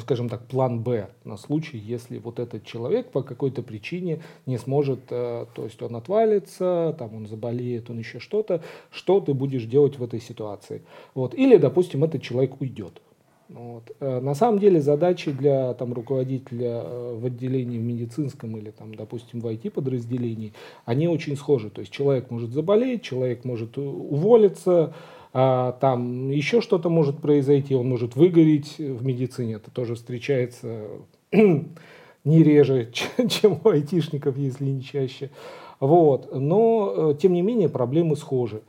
скажем 0.00 0.28
так, 0.28 0.46
план 0.46 0.82
Б 0.82 1.08
на 1.24 1.36
случай, 1.36 1.78
если 1.78 2.18
вот 2.18 2.38
этот 2.38 2.64
человек 2.64 3.10
по 3.10 3.22
какой-то 3.22 3.62
причине 3.62 4.22
не 4.46 4.58
сможет, 4.58 5.00
э, 5.10 5.46
то 5.54 5.64
есть 5.64 5.80
он 5.82 5.96
отвалится, 5.96 6.94
там 6.98 7.14
он 7.14 7.26
заболеет, 7.26 7.90
он 7.90 7.98
еще 7.98 8.18
что-то, 8.18 8.62
что 8.90 9.20
ты 9.20 9.34
будешь 9.34 9.64
делать 9.64 9.98
в 9.98 10.04
этой 10.04 10.20
ситуации. 10.20 10.82
Вот. 11.14 11.34
Или, 11.34 11.56
допустим, 11.56 12.04
этот 12.04 12.22
человек 12.22 12.60
уйдет. 12.60 13.00
Вот. 13.48 13.92
Э, 14.00 14.20
на 14.20 14.34
самом 14.34 14.58
деле 14.58 14.80
задачи 14.80 15.30
для 15.30 15.74
там, 15.74 15.92
руководителя 15.92 16.82
э, 16.84 17.16
в 17.18 17.26
отделении 17.26 17.78
в 17.78 17.82
медицинском 17.82 18.56
или, 18.56 18.70
там, 18.70 18.94
допустим, 18.94 19.40
в 19.40 19.46
IT-подразделении, 19.46 20.52
они 20.84 21.08
очень 21.08 21.36
схожи. 21.36 21.70
То 21.70 21.80
есть 21.80 21.92
человек 21.92 22.30
может 22.30 22.50
заболеть, 22.50 23.02
человек 23.02 23.44
может 23.44 23.78
уволиться, 23.78 24.94
а, 25.32 25.72
там 25.80 26.30
еще 26.30 26.62
что-то 26.62 26.88
может 26.88 27.18
произойти, 27.18 27.74
он 27.74 27.88
может 27.88 28.16
выгореть 28.16 28.78
в 28.78 29.04
медицине. 29.04 29.54
Это 29.54 29.70
тоже 29.70 29.94
встречается 29.94 30.88
не 31.32 32.42
реже, 32.42 32.90
чем 33.28 33.60
у 33.62 33.68
айтишников, 33.68 34.38
если 34.38 34.64
не 34.64 34.82
чаще. 34.82 35.30
Вот. 35.78 36.34
Но, 36.34 37.10
э, 37.12 37.14
тем 37.20 37.34
не 37.34 37.42
менее, 37.42 37.68
проблемы 37.68 38.16
схожи. 38.16 38.62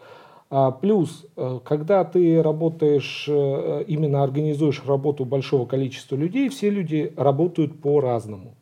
А, 0.50 0.72
плюс, 0.72 1.26
э, 1.36 1.60
когда 1.66 2.06
ты 2.06 2.42
работаешь, 2.42 3.26
э, 3.28 3.84
именно 3.88 4.24
организуешь 4.24 4.82
работу 4.86 5.26
большого 5.26 5.66
количества 5.66 6.16
людей, 6.16 6.48
все 6.50 6.70
люди 6.70 7.14
работают 7.18 7.82
по-разному. 7.82 8.56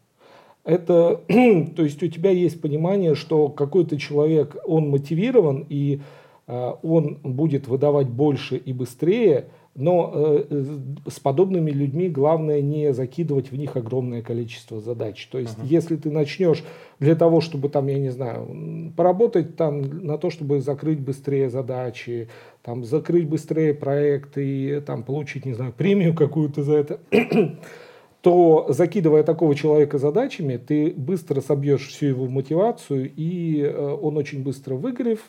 Это, 0.63 1.21
то 1.28 1.84
есть 1.84 2.02
у 2.02 2.08
тебя 2.08 2.32
есть 2.32 2.60
понимание, 2.60 3.13
что 3.13 3.50
какой-то 3.50 3.98
человек, 4.00 4.56
он 4.65 4.89
мотивирован, 4.89 5.65
и 5.69 6.00
он 6.48 7.17
будет 7.24 7.67
выдавать 7.67 8.08
больше 8.08 8.58
и 8.58 8.71
быстрее, 8.71 9.45
но 9.75 10.11
э, 10.13 10.63
с 11.05 11.19
подобными 11.19 11.69
людьми 11.69 12.07
главное 12.07 12.61
не 12.61 12.93
закидывать 12.93 13.51
в 13.51 13.57
них 13.57 13.75
огромное 13.75 14.21
количество 14.21 14.79
задач. 14.79 15.27
То 15.27 15.38
есть, 15.38 15.57
uh-huh. 15.57 15.67
если 15.67 15.97
ты 15.97 16.09
начнешь 16.09 16.63
для 16.99 17.15
того, 17.15 17.41
чтобы 17.41 17.67
там, 17.67 17.88
я 17.88 17.99
не 17.99 18.09
знаю, 18.09 18.93
поработать 18.95 19.57
там 19.57 20.05
на 20.05 20.17
то, 20.17 20.29
чтобы 20.29 20.61
закрыть 20.61 21.01
быстрее 21.01 21.49
задачи, 21.49 22.29
там 22.61 22.85
закрыть 22.85 23.27
быстрее 23.27 23.73
проекты 23.73 24.45
и 24.47 24.79
там 24.79 25.03
получить, 25.03 25.45
не 25.45 25.53
знаю, 25.53 25.73
премию 25.73 26.15
какую-то 26.15 26.63
за 26.63 26.75
это, 26.77 26.99
то 28.21 28.67
закидывая 28.69 29.23
такого 29.23 29.55
человека 29.55 29.97
задачами, 29.97 30.55
ты 30.55 30.93
быстро 30.95 31.41
собьешь 31.41 31.89
всю 31.89 32.05
его 32.05 32.27
мотивацию, 32.27 33.11
и 33.13 33.59
э, 33.61 33.97
он 34.01 34.15
очень 34.15 34.41
быстро 34.41 34.75
выгорев, 34.75 35.19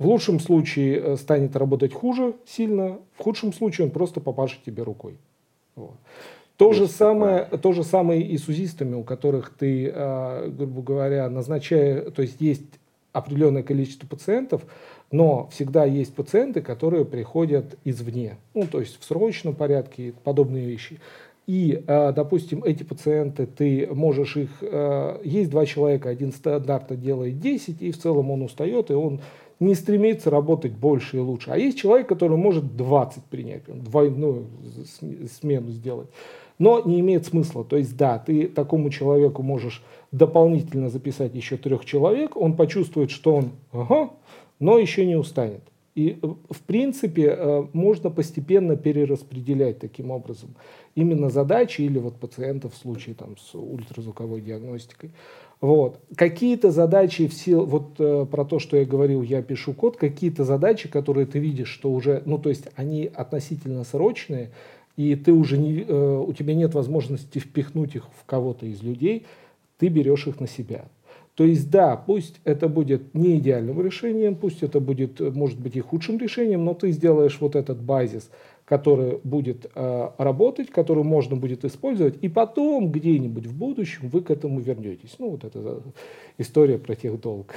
в 0.00 0.06
лучшем 0.06 0.40
случае 0.40 0.98
э, 0.98 1.16
станет 1.16 1.54
работать 1.54 1.92
хуже 1.92 2.34
сильно, 2.46 2.98
в 3.16 3.22
худшем 3.22 3.52
случае 3.52 3.86
он 3.86 3.90
просто 3.90 4.18
попашет 4.18 4.64
тебе 4.64 4.82
рукой. 4.82 5.18
Вот. 5.76 5.96
То 6.56 6.72
же, 6.72 6.88
самое, 6.88 7.44
то 7.44 7.72
же 7.72 7.84
самое 7.84 8.22
и 8.22 8.36
с 8.38 8.48
узистами, 8.48 8.94
у 8.94 9.04
которых 9.04 9.50
ты, 9.50 9.92
э, 9.94 10.48
грубо 10.56 10.82
говоря, 10.82 11.28
назначая, 11.28 12.10
то 12.10 12.22
есть 12.22 12.40
есть 12.40 12.64
определенное 13.12 13.62
количество 13.62 14.06
пациентов, 14.06 14.62
но 15.10 15.48
всегда 15.52 15.84
есть 15.84 16.14
пациенты, 16.14 16.62
которые 16.62 17.04
приходят 17.04 17.76
извне, 17.84 18.38
ну, 18.54 18.66
то 18.66 18.80
есть 18.80 18.98
в 18.98 19.04
срочном 19.04 19.54
порядке, 19.54 20.14
подобные 20.24 20.64
вещи. 20.64 20.98
И, 21.46 21.84
э, 21.86 22.12
допустим, 22.12 22.64
эти 22.64 22.84
пациенты, 22.84 23.44
ты 23.44 23.86
можешь 23.92 24.38
их... 24.38 24.62
Есть 25.24 25.50
два 25.50 25.66
человека, 25.66 26.08
один 26.08 26.32
стандартно 26.32 26.96
делает 26.96 27.38
10, 27.38 27.82
и 27.82 27.92
в 27.92 27.98
целом 27.98 28.30
он 28.30 28.42
устает, 28.42 28.90
и 28.90 28.94
он 28.94 29.20
не 29.60 29.74
стремится 29.74 30.30
работать 30.30 30.72
больше 30.72 31.18
и 31.18 31.20
лучше. 31.20 31.50
А 31.50 31.58
есть 31.58 31.78
человек, 31.78 32.08
который 32.08 32.36
может 32.36 32.76
20 32.76 33.24
принять, 33.24 33.62
двойную 33.66 34.46
смену 35.30 35.70
сделать. 35.70 36.08
Но 36.58 36.82
не 36.84 37.00
имеет 37.00 37.26
смысла. 37.26 37.64
То 37.64 37.76
есть, 37.76 37.96
да, 37.96 38.18
ты 38.18 38.48
такому 38.48 38.90
человеку 38.90 39.42
можешь 39.42 39.82
дополнительно 40.12 40.88
записать 40.88 41.34
еще 41.34 41.56
трех 41.56 41.84
человек, 41.84 42.36
он 42.36 42.56
почувствует, 42.56 43.10
что 43.10 43.36
он, 43.36 43.50
ага, 43.72 44.10
но 44.58 44.78
еще 44.78 45.06
не 45.06 45.16
устанет. 45.16 45.62
И, 45.94 46.18
в 46.22 46.60
принципе, 46.66 47.34
э, 47.36 47.66
можно 47.72 48.10
постепенно 48.10 48.76
перераспределять 48.76 49.80
таким 49.80 50.10
образом 50.10 50.54
именно 50.94 51.30
задачи 51.30 51.82
или 51.82 51.98
вот 51.98 52.16
пациентов 52.16 52.74
в 52.74 52.76
случае 52.76 53.14
там, 53.14 53.36
с 53.36 53.54
ультразвуковой 53.54 54.40
диагностикой. 54.40 55.10
Вот. 55.60 56.00
Какие-то 56.16 56.70
задачи 56.70 57.26
в 57.26 57.34
сил, 57.34 57.66
вот 57.66 57.96
э, 57.98 58.26
про 58.30 58.44
то, 58.46 58.58
что 58.58 58.78
я 58.78 58.86
говорил, 58.86 59.22
я 59.22 59.42
пишу 59.42 59.74
код, 59.74 59.98
какие-то 59.98 60.44
задачи, 60.44 60.88
которые 60.88 61.26
ты 61.26 61.38
видишь, 61.38 61.68
что 61.68 61.92
уже, 61.92 62.22
ну 62.24 62.38
то 62.38 62.48
есть 62.48 62.68
они 62.76 63.10
относительно 63.12 63.84
срочные, 63.84 64.50
и 64.96 65.14
ты 65.16 65.32
уже 65.32 65.58
не, 65.58 65.84
э, 65.86 66.24
у 66.26 66.32
тебя 66.32 66.54
нет 66.54 66.72
возможности 66.72 67.38
впихнуть 67.38 67.94
их 67.94 68.06
в 68.18 68.24
кого-то 68.24 68.64
из 68.64 68.82
людей, 68.82 69.26
ты 69.78 69.88
берешь 69.88 70.26
их 70.26 70.40
на 70.40 70.48
себя. 70.48 70.86
То 71.34 71.44
есть 71.44 71.70
да, 71.70 71.94
пусть 71.94 72.40
это 72.44 72.66
будет 72.68 73.14
не 73.14 73.36
идеальным 73.36 73.82
решением, 73.82 74.36
пусть 74.36 74.62
это 74.62 74.80
будет, 74.80 75.20
может 75.20 75.60
быть, 75.60 75.76
и 75.76 75.80
худшим 75.80 76.18
решением, 76.18 76.64
но 76.64 76.72
ты 76.72 76.90
сделаешь 76.90 77.38
вот 77.38 77.54
этот 77.54 77.82
базис– 77.82 78.30
который 78.70 79.18
будет 79.24 79.66
э, 79.74 80.10
работать, 80.16 80.70
который 80.70 81.02
можно 81.02 81.34
будет 81.34 81.64
использовать, 81.64 82.22
и 82.22 82.28
потом 82.28 82.92
где-нибудь 82.92 83.46
в 83.46 83.58
будущем 83.58 84.08
вы 84.08 84.20
к 84.20 84.30
этому 84.30 84.60
вернетесь. 84.60 85.16
Ну, 85.18 85.30
вот 85.30 85.42
это 85.42 85.82
история 86.38 86.78
про 86.78 86.94
тех 86.94 87.20
долг, 87.20 87.52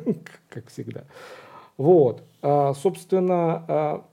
как 0.50 0.66
всегда. 0.68 1.04
Вот, 1.78 2.22
а, 2.42 2.74
собственно, 2.74 3.64
а, 3.66 4.04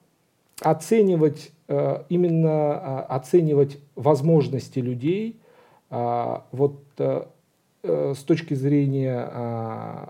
оценивать, 0.61 1.51
а, 1.67 2.05
именно 2.07 3.01
оценивать 3.01 3.77
возможности 3.95 4.79
людей, 4.79 5.35
вот 5.89 6.79
э, 6.97 7.25
с 7.83 8.23
точки 8.23 8.53
зрения 8.53 9.29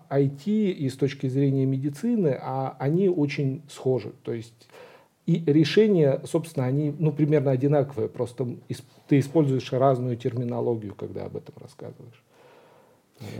IT 0.10 0.46
и 0.46 0.90
с 0.90 0.96
точки 0.96 1.28
зрения 1.28 1.66
медицины, 1.66 2.40
они 2.80 3.10
очень 3.10 3.62
схожи. 3.68 4.14
То 4.24 4.32
есть 4.32 4.70
и 5.26 5.44
решения, 5.52 6.22
собственно, 6.26 6.66
они 6.66 6.96
ну, 6.98 7.12
примерно 7.12 7.52
одинаковые, 7.52 8.10
просто 8.10 8.48
ты 9.08 9.20
используешь 9.20 9.72
разную 9.74 10.18
терминологию, 10.18 10.94
когда 10.94 11.26
об 11.26 11.36
этом 11.36 11.56
рассказываешь. 11.60 12.24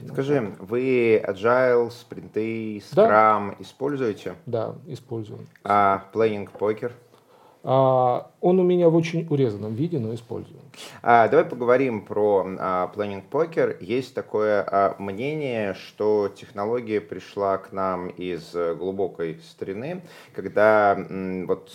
Скажи, 0.10 0.56
вы 0.60 1.18
Agile, 1.18 1.92
спринты, 1.92 2.78
Scrum 2.78 2.96
да. 2.96 3.56
используете? 3.60 4.36
Да, 4.46 4.76
используем. 4.88 5.48
А 5.64 6.06
Planning 6.14 6.50
Poker? 6.58 6.94
А, 7.68 8.30
он 8.42 8.60
у 8.60 8.64
меня 8.64 8.90
в 8.90 8.96
очень 8.96 9.26
урезанном 9.28 9.74
виде, 9.74 9.98
но 9.98 10.14
использую. 10.14 10.60
А, 11.02 11.28
давай 11.28 11.46
поговорим 11.46 12.06
про 12.06 12.46
а, 12.60 12.92
Planning 12.96 13.24
Poker. 13.30 13.78
Есть 13.82 14.14
такое 14.14 14.62
а, 14.62 14.96
мнение, 15.00 15.74
что 15.74 16.30
технология 16.30 17.02
пришла 17.02 17.58
к 17.58 17.72
нам 17.72 18.10
из 18.10 18.54
глубокой 18.54 19.40
старины, 19.50 20.04
когда 20.36 20.96
вот 21.48 21.72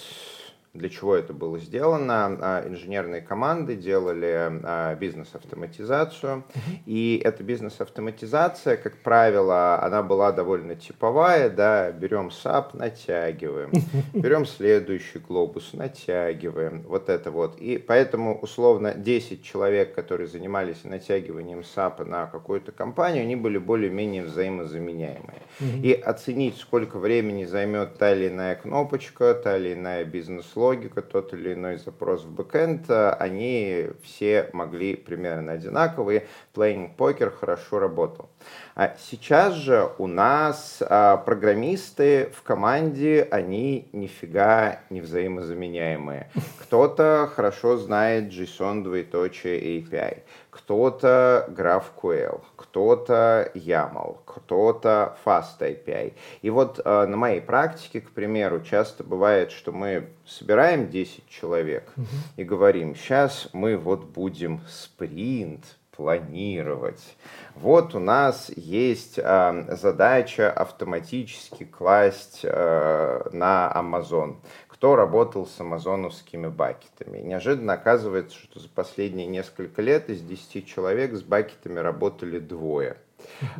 для 0.72 0.88
чего 0.88 1.16
это 1.16 1.33
было 1.33 1.59
сделано. 1.59 2.38
А, 2.40 2.68
инженерные 2.68 3.20
команды 3.20 3.74
делали 3.74 4.61
а, 4.62 4.94
бизнес-автоматизацию, 4.94 6.44
и 6.87 7.20
эта 7.24 7.42
бизнес-автоматизация, 7.42 8.76
как 8.76 8.96
правило, 8.98 9.83
она 9.83 10.02
была 10.02 10.30
довольно 10.30 10.76
типовая, 10.76 11.50
да, 11.50 11.90
берем 11.90 12.28
SAP, 12.28 12.76
натягиваем, 12.76 13.70
берем 14.14 14.46
следующий 14.46 15.18
глобус, 15.18 15.72
натягиваем, 15.72 16.83
вот 16.83 17.09
это 17.09 17.30
вот. 17.33 17.59
И 17.59 17.78
поэтому, 17.78 18.38
условно, 18.38 18.94
10 18.94 19.42
человек, 19.42 19.94
которые 19.94 20.28
занимались 20.28 20.85
натягиванием 20.85 21.61
SAP 21.61 22.04
на 22.04 22.26
какую-то 22.26 22.70
компанию, 22.70 23.22
они 23.22 23.35
были 23.35 23.59
более-менее 23.59 24.22
взаимозаменяемые. 24.22 25.42
И 25.61 25.92
оценить, 25.92 26.56
сколько 26.56 26.98
времени 26.98 27.44
займет 27.44 27.98
та 27.98 28.12
или 28.12 28.28
иная 28.28 28.54
кнопочка, 28.54 29.35
та 29.35 29.56
или 29.56 29.74
иная 29.74 30.04
бизнес 30.04 30.46
логика, 30.60 31.02
тот 31.02 31.32
или 31.32 31.54
иной 31.54 31.78
запрос 31.78 32.24
в 32.24 32.30
бэкэнд, 32.30 32.90
э, 32.90 33.10
они 33.18 33.88
все 34.02 34.50
могли 34.52 34.94
примерно 34.94 35.52
одинаковые. 35.52 36.26
Playing 36.54 36.96
Poker 36.96 37.30
хорошо 37.30 37.78
работал. 37.78 38.28
А 38.74 38.94
сейчас 38.98 39.54
же 39.54 39.90
у 39.98 40.06
нас 40.06 40.83
а, 40.83 41.16
программисты 41.18 42.30
в 42.35 42.42
команде, 42.42 43.26
они 43.30 43.88
нифига 43.92 44.80
не 44.90 45.00
взаимозаменяемые. 45.00 46.30
Кто-то 46.61 47.30
хорошо 47.35 47.78
знает 47.78 48.33
JSON 48.33 48.83
двоеточие 48.83 49.80
API, 49.80 50.22
кто-то 50.50 51.46
GraphQL, 51.50 52.42
кто-то 52.56 53.50
YAML, 53.54 54.18
кто-то 54.24 55.16
Fast 55.24 55.59
API. 55.61 56.12
И 56.42 56.50
вот 56.50 56.80
э, 56.85 57.06
на 57.06 57.16
моей 57.16 57.40
практике, 57.40 58.00
к 58.00 58.11
примеру, 58.11 58.61
часто 58.61 59.02
бывает, 59.02 59.50
что 59.50 59.72
мы 59.72 60.11
собираем 60.24 60.88
10 60.88 61.28
человек 61.28 61.92
uh-huh. 61.96 62.04
и 62.37 62.44
говорим, 62.44 62.94
сейчас 62.94 63.48
мы 63.52 63.76
вот 63.76 64.04
будем 64.04 64.61
спринт 64.68 65.64
планировать. 66.00 67.16
Вот 67.54 67.94
у 67.94 67.98
нас 67.98 68.50
есть 68.56 69.18
э, 69.18 69.76
задача 69.76 70.50
автоматически 70.50 71.64
класть 71.64 72.40
э, 72.42 73.28
на 73.32 73.70
Amazon 73.76 74.36
кто 74.68 74.96
работал 74.96 75.46
с 75.46 75.60
амазоновскими 75.60 76.48
бакетами. 76.48 77.18
Неожиданно 77.18 77.74
оказывается, 77.74 78.38
что 78.38 78.60
за 78.60 78.68
последние 78.70 79.26
несколько 79.26 79.82
лет 79.82 80.08
из 80.08 80.22
10 80.22 80.66
человек 80.66 81.12
с 81.12 81.22
бакетами 81.22 81.80
работали 81.80 82.38
двое. 82.38 82.96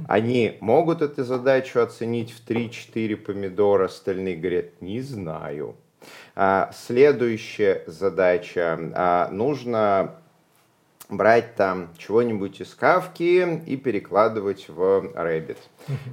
Они 0.09 0.57
могут 0.63 1.03
эту 1.03 1.23
задачу 1.25 1.81
оценить 1.81 2.33
в 2.33 2.49
3-4 2.49 3.17
помидора, 3.17 3.85
остальные 3.85 4.37
говорят, 4.37 4.81
не 4.81 5.03
знаю. 5.03 5.77
А, 6.35 6.71
следующая 6.73 7.85
задача. 7.87 9.29
Нужно 9.31 10.20
брать 11.11 11.57
там 11.57 11.89
чего-нибудь 11.99 12.61
из 12.61 12.75
кавки 12.75 13.61
и 13.67 13.77
перекладывать 13.77 14.69
в 14.69 14.81
Rabbit. 15.15 15.59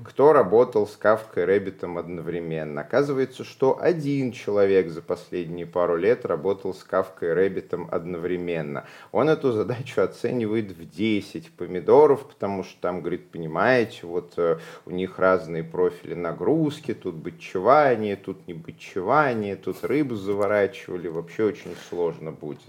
Кто 0.03 0.33
работал 0.33 0.87
с 0.87 0.95
кавкой 0.95 1.43
и 1.43 1.47
Rabbit 1.47 1.97
одновременно? 1.97 2.81
Оказывается, 2.81 3.43
что 3.43 3.79
один 3.81 4.31
человек 4.31 4.89
за 4.89 5.01
последние 5.01 5.65
пару 5.65 5.97
лет 5.97 6.25
работал 6.25 6.73
с 6.73 6.83
кавкой 6.83 7.29
и 7.29 7.31
Rabbit 7.33 7.87
одновременно. 7.89 8.85
Он 9.11 9.29
эту 9.29 9.51
задачу 9.51 10.01
оценивает 10.01 10.71
в 10.71 10.89
10 10.89 11.51
помидоров, 11.51 12.27
потому 12.27 12.63
что 12.63 12.79
там, 12.81 13.01
говорит, 13.01 13.29
понимаете, 13.29 14.07
вот 14.07 14.33
э, 14.37 14.57
у 14.85 14.91
них 14.91 15.19
разные 15.19 15.63
профили 15.63 16.13
нагрузки, 16.13 16.93
тут 16.93 17.15
бычевание, 17.15 18.15
тут 18.15 18.47
не 18.47 18.53
бычевание, 18.53 19.55
тут 19.55 19.83
рыбу 19.83 20.15
заворачивали, 20.15 21.07
вообще 21.07 21.45
очень 21.45 21.75
сложно 21.89 22.31
будет. 22.31 22.61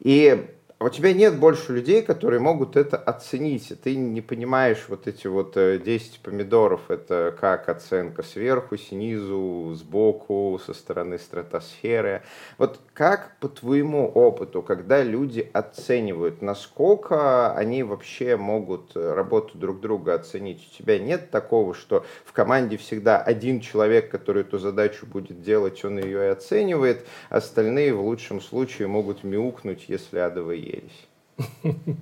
И 0.00 0.46
у 0.84 0.90
тебя 0.90 1.14
нет 1.14 1.38
больше 1.38 1.72
людей, 1.72 2.02
которые 2.02 2.40
могут 2.40 2.76
это 2.76 2.98
оценить. 2.98 3.72
Ты 3.82 3.96
не 3.96 4.20
понимаешь 4.20 4.84
вот 4.88 5.06
эти 5.06 5.26
вот 5.26 5.54
10 5.54 5.86
э, 5.86 6.18
помидоров, 6.22 6.90
это 6.90 7.34
как 7.40 7.70
оценка 7.70 8.22
сверху, 8.22 8.76
снизу, 8.76 9.72
сбоку, 9.74 10.60
со 10.64 10.74
стороны 10.74 11.18
стратосферы. 11.18 12.22
Вот 12.58 12.80
как 12.92 13.36
по 13.40 13.48
твоему 13.48 14.08
опыту, 14.08 14.60
когда 14.60 15.02
люди 15.02 15.48
оценивают, 15.54 16.42
насколько 16.42 17.54
они 17.54 17.82
вообще 17.82 18.36
могут 18.36 18.94
работу 18.94 19.56
друг 19.56 19.80
друга 19.80 20.14
оценить? 20.14 20.68
У 20.70 20.76
тебя 20.82 20.98
нет 20.98 21.30
такого, 21.30 21.72
что 21.72 22.04
в 22.26 22.32
команде 22.32 22.76
всегда 22.76 23.22
один 23.22 23.60
человек, 23.60 24.10
который 24.10 24.42
эту 24.42 24.58
задачу 24.58 25.06
будет 25.06 25.40
делать, 25.40 25.82
он 25.84 25.98
ее 25.98 26.26
и 26.26 26.30
оценивает, 26.30 27.06
остальные 27.30 27.94
в 27.94 28.02
лучшем 28.02 28.42
случае 28.42 28.88
могут 28.88 29.24
мяукнуть, 29.24 29.84
если 29.88 30.18
адовые 30.18 30.73
ересь? 30.74 31.56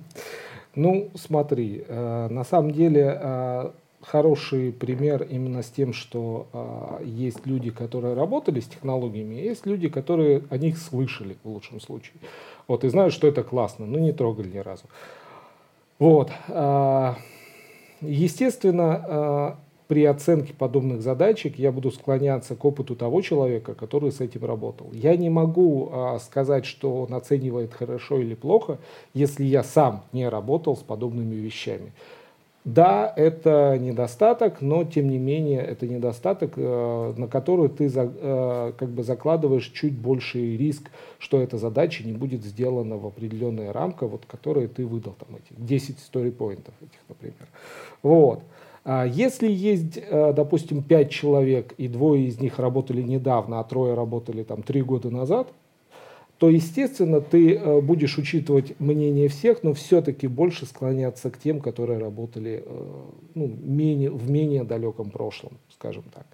Ну, 0.75 1.11
смотри, 1.13 1.83
э, 1.87 2.27
на 2.31 2.43
самом 2.43 2.71
деле 2.71 3.15
э, 3.21 3.69
хороший 4.01 4.71
пример 4.71 5.21
именно 5.21 5.61
с 5.61 5.69
тем, 5.69 5.93
что 5.93 6.47
э, 6.51 7.03
есть 7.05 7.45
люди, 7.45 7.69
которые 7.69 8.15
работали 8.15 8.59
с 8.59 8.65
технологиями, 8.65 9.35
есть 9.35 9.67
люди, 9.67 9.87
которые 9.87 10.41
о 10.49 10.57
них 10.57 10.79
слышали 10.79 11.37
в 11.43 11.49
лучшем 11.49 11.79
случае. 11.79 12.15
Вот, 12.67 12.83
и 12.83 12.89
знают, 12.89 13.13
что 13.13 13.27
это 13.27 13.43
классно, 13.43 13.85
но 13.85 13.99
не 13.99 14.13
трогали 14.13 14.47
ни 14.47 14.57
разу. 14.57 14.85
Вот. 15.99 16.31
Естественно, 18.01 19.57
при 19.93 20.05
оценке 20.05 20.55
подобных 20.55 21.03
задачек 21.03 21.59
я 21.59 21.71
буду 21.71 21.91
склоняться 21.91 22.55
к 22.55 22.65
опыту 22.65 22.95
того 22.95 23.21
человека, 23.21 23.75
который 23.75 24.11
с 24.11 24.21
этим 24.21 24.43
работал. 24.43 24.87
Я 24.91 25.15
не 25.15 25.29
могу 25.29 25.91
а, 25.91 26.17
сказать, 26.17 26.65
что 26.65 27.03
он 27.03 27.13
оценивает 27.13 27.75
хорошо 27.75 28.17
или 28.17 28.33
плохо, 28.33 28.79
если 29.13 29.43
я 29.43 29.61
сам 29.61 30.03
не 30.11 30.27
работал 30.27 30.75
с 30.75 30.79
подобными 30.79 31.35
вещами. 31.35 31.93
Да, 32.65 33.13
это 33.15 33.77
недостаток, 33.79 34.61
но 34.61 34.83
тем 34.83 35.11
не 35.11 35.19
менее 35.19 35.61
это 35.61 35.87
недостаток, 35.87 36.53
э, 36.55 37.13
на 37.15 37.27
который 37.27 37.69
ты 37.69 37.87
за, 37.87 38.11
э, 38.11 38.73
как 38.75 38.89
бы 38.89 39.03
закладываешь 39.03 39.67
чуть 39.67 39.95
больший 39.95 40.57
риск, 40.57 40.89
что 41.19 41.39
эта 41.39 41.59
задача 41.59 42.03
не 42.03 42.13
будет 42.13 42.43
сделана 42.43 42.97
в 42.97 43.05
определенная 43.05 43.71
рамка, 43.71 44.07
вот, 44.07 44.25
которые 44.25 44.69
ты 44.69 44.87
выдал, 44.87 45.13
там, 45.19 45.35
эти 45.35 45.53
10 45.55 45.97
story-поинтов 45.99 46.73
этих, 46.81 46.99
например. 47.09 47.47
Вот. 48.01 48.39
А 48.85 49.05
если 49.05 49.49
есть, 49.49 49.97
э, 49.97 50.33
допустим, 50.33 50.83
пять 50.83 51.09
человек, 51.09 51.73
и 51.77 51.87
двое 51.87 52.27
из 52.27 52.39
них 52.39 52.59
работали 52.59 53.01
недавно, 53.01 53.59
а 53.59 53.63
трое 53.63 53.93
работали 53.93 54.43
там 54.43 54.61
три 54.61 54.81
года 54.81 55.09
назад, 55.09 55.47
то, 56.37 56.49
естественно, 56.49 57.21
ты 57.21 57.55
э, 57.55 57.79
будешь 57.79 58.17
учитывать 58.17 58.77
мнение 58.79 59.29
всех, 59.29 59.63
но 59.63 59.73
все-таки 59.73 60.27
больше 60.27 60.65
склоняться 60.65 61.31
к 61.31 61.37
тем, 61.37 61.61
которые 61.61 61.99
работали 61.99 62.63
э, 62.65 62.91
ну, 63.35 63.47
менее, 63.47 64.11
в 64.11 64.29
менее 64.29 64.65
далеком 64.65 65.09
прошлом, 65.09 65.53
скажем 65.69 66.03
так. 66.13 66.25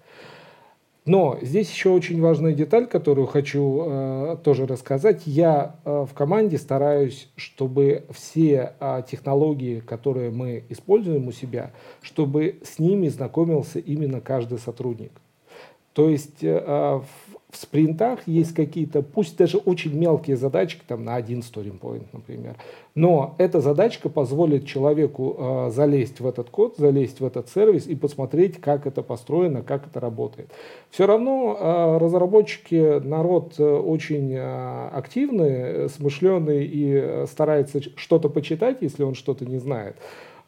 Но 1.06 1.38
здесь 1.40 1.70
еще 1.70 1.90
очень 1.90 2.20
важная 2.20 2.52
деталь, 2.52 2.86
которую 2.86 3.26
хочу 3.26 3.82
э, 3.86 4.36
тоже 4.44 4.66
рассказать. 4.66 5.22
Я 5.24 5.76
э, 5.84 6.06
в 6.08 6.14
команде 6.14 6.58
стараюсь, 6.58 7.30
чтобы 7.36 8.04
все 8.10 8.74
э, 8.78 9.02
технологии, 9.10 9.80
которые 9.80 10.30
мы 10.30 10.64
используем 10.68 11.28
у 11.28 11.32
себя, 11.32 11.72
чтобы 12.02 12.60
с 12.62 12.78
ними 12.78 13.08
знакомился 13.08 13.78
именно 13.78 14.20
каждый 14.20 14.58
сотрудник. 14.58 15.12
То 15.92 16.08
есть 16.08 16.42
э, 16.42 17.00
в 17.50 17.56
спринтах 17.56 18.20
есть 18.26 18.54
какие-то, 18.54 19.02
пусть 19.02 19.36
даже 19.36 19.58
очень 19.58 19.96
мелкие 19.96 20.36
задачки, 20.36 20.82
там 20.86 21.04
на 21.04 21.16
один 21.16 21.40
point, 21.40 22.06
например, 22.12 22.56
но 22.94 23.34
эта 23.38 23.60
задачка 23.60 24.08
позволит 24.08 24.66
человеку 24.66 25.36
э, 25.38 25.70
залезть 25.70 26.20
в 26.20 26.26
этот 26.26 26.50
код, 26.50 26.76
залезть 26.76 27.20
в 27.20 27.24
этот 27.24 27.48
сервис 27.48 27.86
и 27.86 27.96
посмотреть, 27.96 28.60
как 28.60 28.86
это 28.86 29.02
построено, 29.02 29.62
как 29.62 29.86
это 29.86 30.00
работает. 30.00 30.50
Все 30.90 31.06
равно 31.06 31.56
э, 31.58 31.98
разработчики 31.98 33.00
народ 33.00 33.54
э, 33.58 33.64
очень 33.64 34.32
э, 34.32 34.88
активный, 34.92 35.88
смышленый 35.88 36.64
и 36.66 36.92
э, 36.94 37.26
старается 37.26 37.80
что-то 37.96 38.28
почитать, 38.28 38.78
если 38.80 39.02
он 39.02 39.14
что-то 39.14 39.44
не 39.44 39.58
знает. 39.58 39.96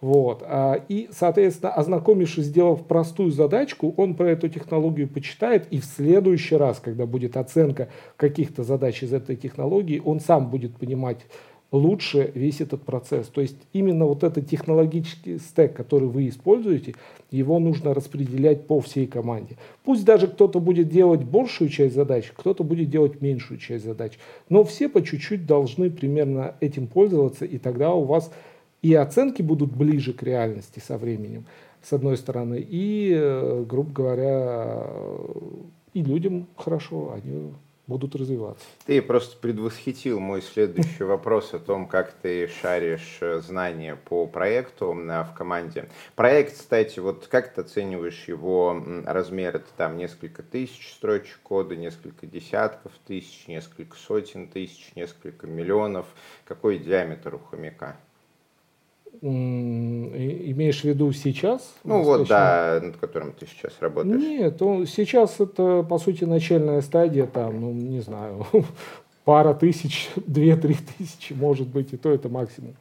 Вот. 0.02 0.42
А, 0.44 0.82
и, 0.88 1.08
соответственно, 1.12 1.72
ознакомившись, 1.72 2.46
сделав 2.46 2.84
простую 2.86 3.30
задачку, 3.30 3.94
он 3.96 4.16
про 4.16 4.30
эту 4.30 4.48
технологию 4.48 5.08
почитает, 5.08 5.68
и 5.70 5.78
в 5.78 5.84
следующий 5.84 6.56
раз, 6.56 6.80
когда 6.80 7.06
будет 7.06 7.36
оценка 7.36 7.88
каких-то 8.16 8.64
задач 8.64 9.04
из 9.04 9.12
этой 9.12 9.36
технологии, 9.36 10.02
он 10.04 10.18
сам 10.18 10.50
будет 10.50 10.76
понимать 10.76 11.18
лучше 11.70 12.32
весь 12.34 12.60
этот 12.60 12.82
процесс. 12.82 13.28
То 13.28 13.40
есть 13.40 13.56
именно 13.72 14.04
вот 14.06 14.24
этот 14.24 14.48
технологический 14.48 15.38
стек, 15.38 15.72
который 15.74 16.08
вы 16.08 16.28
используете, 16.28 16.96
его 17.30 17.60
нужно 17.60 17.94
распределять 17.94 18.66
по 18.66 18.80
всей 18.80 19.06
команде. 19.06 19.56
Пусть 19.84 20.04
даже 20.04 20.26
кто-то 20.26 20.58
будет 20.58 20.88
делать 20.88 21.22
большую 21.22 21.70
часть 21.70 21.94
задач, 21.94 22.32
кто-то 22.36 22.64
будет 22.64 22.90
делать 22.90 23.20
меньшую 23.20 23.58
часть 23.58 23.84
задач, 23.84 24.18
но 24.48 24.64
все 24.64 24.88
по 24.88 25.00
чуть-чуть 25.00 25.46
должны 25.46 25.90
примерно 25.90 26.56
этим 26.58 26.88
пользоваться, 26.88 27.44
и 27.44 27.58
тогда 27.58 27.94
у 27.94 28.02
вас 28.02 28.32
и 28.82 28.94
оценки 28.94 29.42
будут 29.42 29.74
ближе 29.74 30.12
к 30.12 30.22
реальности 30.22 30.80
со 30.80 30.98
временем, 30.98 31.46
с 31.82 31.92
одной 31.92 32.16
стороны, 32.16 32.58
и, 32.60 33.12
э, 33.14 33.64
грубо 33.66 33.92
говоря, 33.92 34.86
и 35.94 36.02
людям 36.02 36.48
хорошо, 36.56 37.12
они 37.12 37.52
будут 37.86 38.14
развиваться. 38.14 38.64
Ты 38.86 39.02
просто 39.02 39.36
предвосхитил 39.36 40.18
мой 40.20 40.40
следующий 40.40 41.04
вопрос 41.04 41.52
о 41.52 41.58
том, 41.58 41.86
как 41.86 42.12
ты 42.12 42.48
шаришь 42.48 43.18
э, 43.20 43.40
знания 43.40 43.96
по 43.96 44.26
проекту 44.26 44.92
в 44.92 45.34
команде. 45.36 45.88
Проект, 46.14 46.54
кстати, 46.54 47.00
вот 47.00 47.26
как 47.26 47.52
ты 47.52 47.60
оцениваешь 47.60 48.24
его 48.28 48.82
размер? 49.04 49.56
Это 49.56 49.66
там 49.76 49.96
несколько 49.96 50.42
тысяч 50.42 50.92
строчек 50.92 51.38
кода, 51.42 51.76
несколько 51.76 52.26
десятков 52.26 52.92
тысяч, 53.06 53.46
несколько 53.48 53.96
сотен 53.96 54.48
тысяч, 54.48 54.92
несколько 54.94 55.46
миллионов. 55.46 56.06
Какой 56.44 56.78
диаметр 56.78 57.34
у 57.34 57.38
хомяка? 57.38 57.96
Имеешь 59.22 60.80
в 60.80 60.84
виду 60.84 61.12
сейчас? 61.12 61.74
Ну 61.84 62.02
вот, 62.02 62.26
да, 62.26 62.80
над 62.82 62.96
которым 62.96 63.32
ты 63.32 63.46
сейчас 63.46 63.72
работаешь. 63.78 64.20
Нет, 64.20 64.60
он, 64.60 64.86
сейчас 64.88 65.38
это, 65.38 65.84
по 65.88 65.98
сути, 65.98 66.24
начальная 66.24 66.80
стадия, 66.80 67.26
там, 67.26 67.60
ну, 67.60 67.72
не 67.72 68.00
знаю, 68.00 68.46
пара 69.24 69.54
тысяч, 69.54 70.10
две-три 70.16 70.76
тысячи, 70.98 71.34
может 71.34 71.68
быть, 71.68 71.92
и 71.92 71.96
то 71.96 72.10
это 72.10 72.28
максимум. 72.28 72.74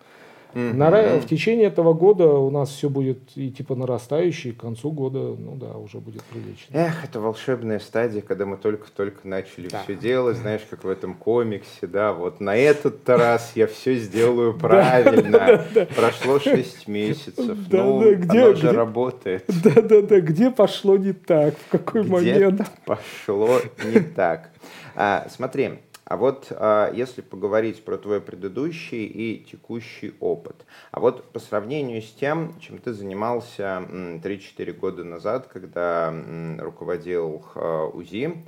Mm-hmm. 0.54 0.74
На, 0.74 1.20
в 1.20 1.28
течение 1.28 1.68
этого 1.68 1.94
года 1.94 2.28
у 2.28 2.50
нас 2.50 2.70
все 2.70 2.90
будет 2.90 3.20
идти 3.36 3.64
по 3.64 3.76
нарастающей, 3.76 4.52
к 4.52 4.62
концу 4.62 4.92
года, 4.92 5.20
ну 5.20 5.56
да, 5.56 5.74
уже 5.78 6.00
будет 6.00 6.24
прилично. 6.24 6.76
Эх, 6.76 7.06
это 7.06 7.20
волшебная 7.20 7.80
стадия, 7.80 8.22
когда 8.22 8.46
мы 8.46 8.58
только-только 8.58 9.28
начали 9.28 9.70
да. 9.70 9.84
все 9.84 9.96
делать, 9.96 10.38
знаешь, 10.38 10.62
как 10.70 10.84
в 10.84 10.90
этом 10.90 11.14
комиксе, 11.14 11.88
да, 11.88 12.14
вот 12.14 12.40
на 12.42 12.56
этот 12.56 13.08
раз 13.08 13.54
я 13.56 13.68
все 13.68 13.96
сделаю 13.96 14.54
правильно. 14.58 15.66
Прошло 15.96 16.40
6 16.40 16.88
месяцев, 16.88 17.58
ну, 17.70 18.02
оно 18.02 18.54
же 18.56 18.72
работает. 18.72 19.46
Да-да-да, 19.64 20.20
где 20.20 20.52
пошло 20.52 20.98
не 20.98 21.14
так, 21.14 21.56
в 21.58 21.70
какой 21.70 22.04
момент? 22.04 22.70
пошло 22.86 23.60
не 23.86 24.00
так. 24.00 24.50
А, 24.96 25.28
смотри, 25.30 25.80
а 26.04 26.18
вот 26.18 26.48
а, 26.52 26.92
если 26.92 27.22
поговорить 27.22 27.84
про 27.86 27.98
твой 27.98 28.22
предыдущий 28.22 29.06
и 29.06 29.44
текущий 29.44 30.16
опыт, 30.20 30.66
а 30.92 31.00
вот 31.00 31.32
по 31.32 31.40
сравнению 31.40 32.02
с 32.02 32.12
тем, 32.12 32.60
чем 32.60 32.80
ты 32.80 32.94
занимался 32.94 33.86
3-4 33.90 34.74
года 34.74 35.04
назад, 35.04 35.48
когда 35.48 36.14
руководил 36.60 37.46
а, 37.56 37.86
УЗИ, 37.88 38.44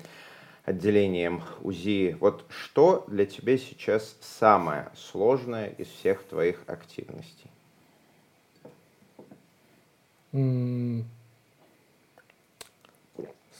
отделением 0.66 1.44
УЗИ, 1.62 2.18
вот 2.20 2.46
что 2.50 3.06
для 3.08 3.26
тебя 3.26 3.58
сейчас 3.58 4.18
самое 4.22 4.90
сложное 4.96 5.68
из 5.68 5.88
всех 5.88 6.24
твоих 6.24 6.64
активностей? 6.68 7.52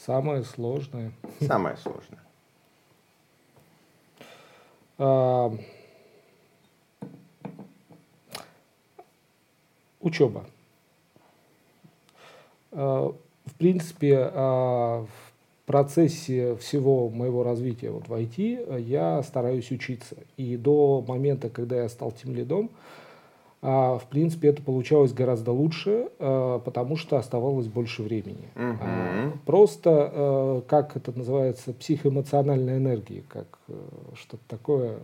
Самое 0.04 0.42
сложное. 0.42 1.12
Самое 1.40 1.76
сложное. 1.76 2.23
А, 4.98 5.52
учеба. 10.00 10.44
А, 12.72 13.12
в 13.44 13.54
принципе, 13.54 14.30
а, 14.32 15.04
в 15.04 15.66
процессе 15.66 16.56
всего 16.56 17.08
моего 17.08 17.42
развития 17.42 17.90
вот 17.90 18.08
в 18.08 18.12
IT 18.12 18.80
я 18.80 19.22
стараюсь 19.22 19.70
учиться. 19.70 20.16
И 20.36 20.56
до 20.56 21.04
момента, 21.06 21.48
когда 21.48 21.82
я 21.82 21.88
стал 21.88 22.12
тем 22.12 22.34
лидом, 22.34 22.70
а, 23.66 23.96
в 23.96 24.08
принципе, 24.08 24.48
это 24.48 24.60
получалось 24.62 25.14
гораздо 25.14 25.50
лучше, 25.52 26.10
а, 26.18 26.58
потому 26.58 26.96
что 26.96 27.16
оставалось 27.16 27.66
больше 27.66 28.02
времени. 28.02 28.50
Угу. 28.56 28.78
А, 28.82 29.32
просто, 29.46 29.90
а, 29.90 30.62
как 30.68 30.96
это 30.96 31.16
называется, 31.16 31.72
психоэмоциональная 31.72 32.76
энергия, 32.76 33.24
как 33.26 33.58
а, 33.68 33.72
что-то 34.16 34.42
такое. 34.48 34.98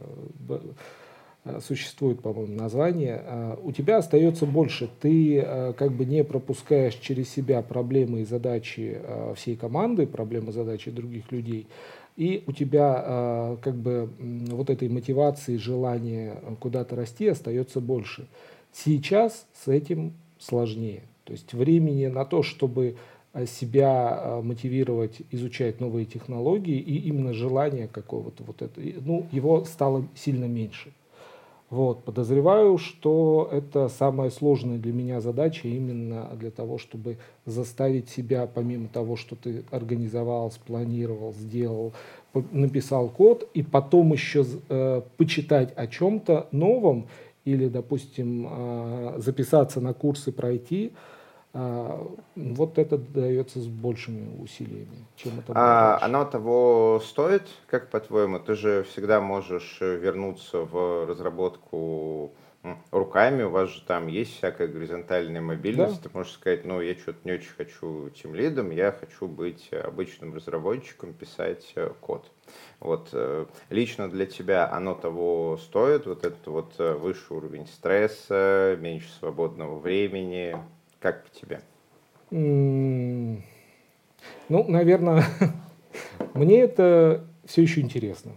существует, 1.60 2.20
по-моему, 2.20 2.54
название, 2.54 3.56
у 3.62 3.72
тебя 3.72 3.96
остается 3.96 4.44
больше. 4.44 4.90
Ты 5.00 5.40
как 5.78 5.92
бы 5.92 6.04
не 6.04 6.22
пропускаешь 6.22 6.96
через 6.96 7.30
себя 7.30 7.62
проблемы 7.62 8.20
и 8.20 8.24
задачи 8.26 9.00
всей 9.36 9.56
команды, 9.56 10.06
проблемы 10.06 10.50
и 10.50 10.52
задачи 10.52 10.90
других 10.90 11.32
людей, 11.32 11.66
и 12.20 12.44
у 12.46 12.52
тебя 12.52 13.56
как 13.62 13.74
бы 13.74 14.10
вот 14.50 14.68
этой 14.68 14.88
мотивации, 14.88 15.56
желания 15.56 16.36
куда-то 16.60 16.94
расти 16.94 17.28
остается 17.28 17.80
больше. 17.80 18.26
Сейчас 18.72 19.46
с 19.54 19.68
этим 19.68 20.12
сложнее. 20.38 21.02
То 21.24 21.32
есть 21.32 21.52
времени 21.52 22.06
на 22.06 22.24
то, 22.24 22.42
чтобы 22.42 22.96
э, 23.32 23.46
себя 23.46 24.20
э, 24.20 24.40
мотивировать, 24.42 25.22
изучать 25.30 25.80
новые 25.80 26.06
технологии 26.06 26.78
и 26.78 26.98
именно 27.08 27.32
желание 27.32 27.88
какого-то 27.88 28.42
вот 28.44 28.62
это, 28.62 28.80
ну, 29.04 29.26
его 29.30 29.64
стало 29.64 30.06
сильно 30.14 30.46
меньше. 30.46 30.92
Вот, 31.70 32.02
подозреваю, 32.02 32.78
что 32.78 33.48
это 33.52 33.88
самая 33.88 34.30
сложная 34.30 34.78
для 34.78 34.92
меня 34.92 35.20
задача 35.20 35.68
именно 35.68 36.28
для 36.34 36.50
того, 36.50 36.78
чтобы 36.78 37.18
заставить 37.46 38.08
себя, 38.08 38.48
помимо 38.52 38.88
того, 38.88 39.14
что 39.14 39.36
ты 39.36 39.62
организовал, 39.70 40.50
спланировал, 40.50 41.32
сделал, 41.32 41.92
написал 42.50 43.08
код, 43.08 43.48
и 43.54 43.62
потом 43.62 44.12
еще 44.12 44.44
э, 44.68 45.02
почитать 45.16 45.72
о 45.76 45.86
чем-то 45.86 46.48
новом 46.50 47.06
или, 47.44 47.68
допустим, 47.68 48.48
э, 48.50 49.14
записаться 49.18 49.80
на 49.80 49.94
курсы, 49.94 50.32
пройти, 50.32 50.90
вот 51.52 52.78
это 52.78 52.96
дается 52.96 53.60
с 53.60 53.66
большими 53.66 54.40
усилиями, 54.40 55.06
чем 55.16 55.40
это 55.40 55.52
а 55.56 55.98
оно 56.00 56.24
того 56.24 57.02
стоит, 57.04 57.42
как 57.66 57.90
по-твоему? 57.90 58.38
Ты 58.38 58.54
же 58.54 58.84
всегда 58.84 59.20
можешь 59.20 59.78
вернуться 59.80 60.58
в 60.58 61.06
разработку 61.06 62.32
руками, 62.90 63.42
у 63.42 63.50
вас 63.50 63.70
же 63.70 63.82
там 63.82 64.06
есть 64.06 64.36
всякая 64.36 64.68
горизонтальная 64.68 65.40
мобильность, 65.40 66.02
да. 66.02 66.08
ты 66.08 66.16
можешь 66.16 66.32
сказать, 66.32 66.64
ну, 66.64 66.80
я 66.80 66.94
что-то 66.94 67.18
не 67.24 67.32
очень 67.32 67.52
хочу 67.56 68.10
тем 68.10 68.34
лидом, 68.34 68.70
я 68.70 68.92
хочу 68.92 69.26
быть 69.26 69.70
обычным 69.72 70.34
разработчиком, 70.34 71.14
писать 71.14 71.72
э, 71.74 71.90
код. 72.00 72.30
Вот 72.78 73.08
э, 73.12 73.46
лично 73.70 74.10
для 74.10 74.26
тебя 74.26 74.70
оно 74.70 74.94
того 74.94 75.58
стоит, 75.62 76.06
вот 76.06 76.24
этот 76.24 76.46
вот 76.46 76.74
э, 76.78 76.94
высший 76.94 77.38
уровень 77.38 77.66
стресса, 77.66 78.76
меньше 78.78 79.10
свободного 79.18 79.78
времени, 79.78 80.56
как 81.00 81.24
по 81.24 81.30
тебе? 81.30 81.60
Ну, 82.30 83.40
наверное, 84.48 85.24
мне 86.34 86.60
это 86.60 87.24
все 87.44 87.62
еще 87.62 87.80
интересно. 87.80 88.32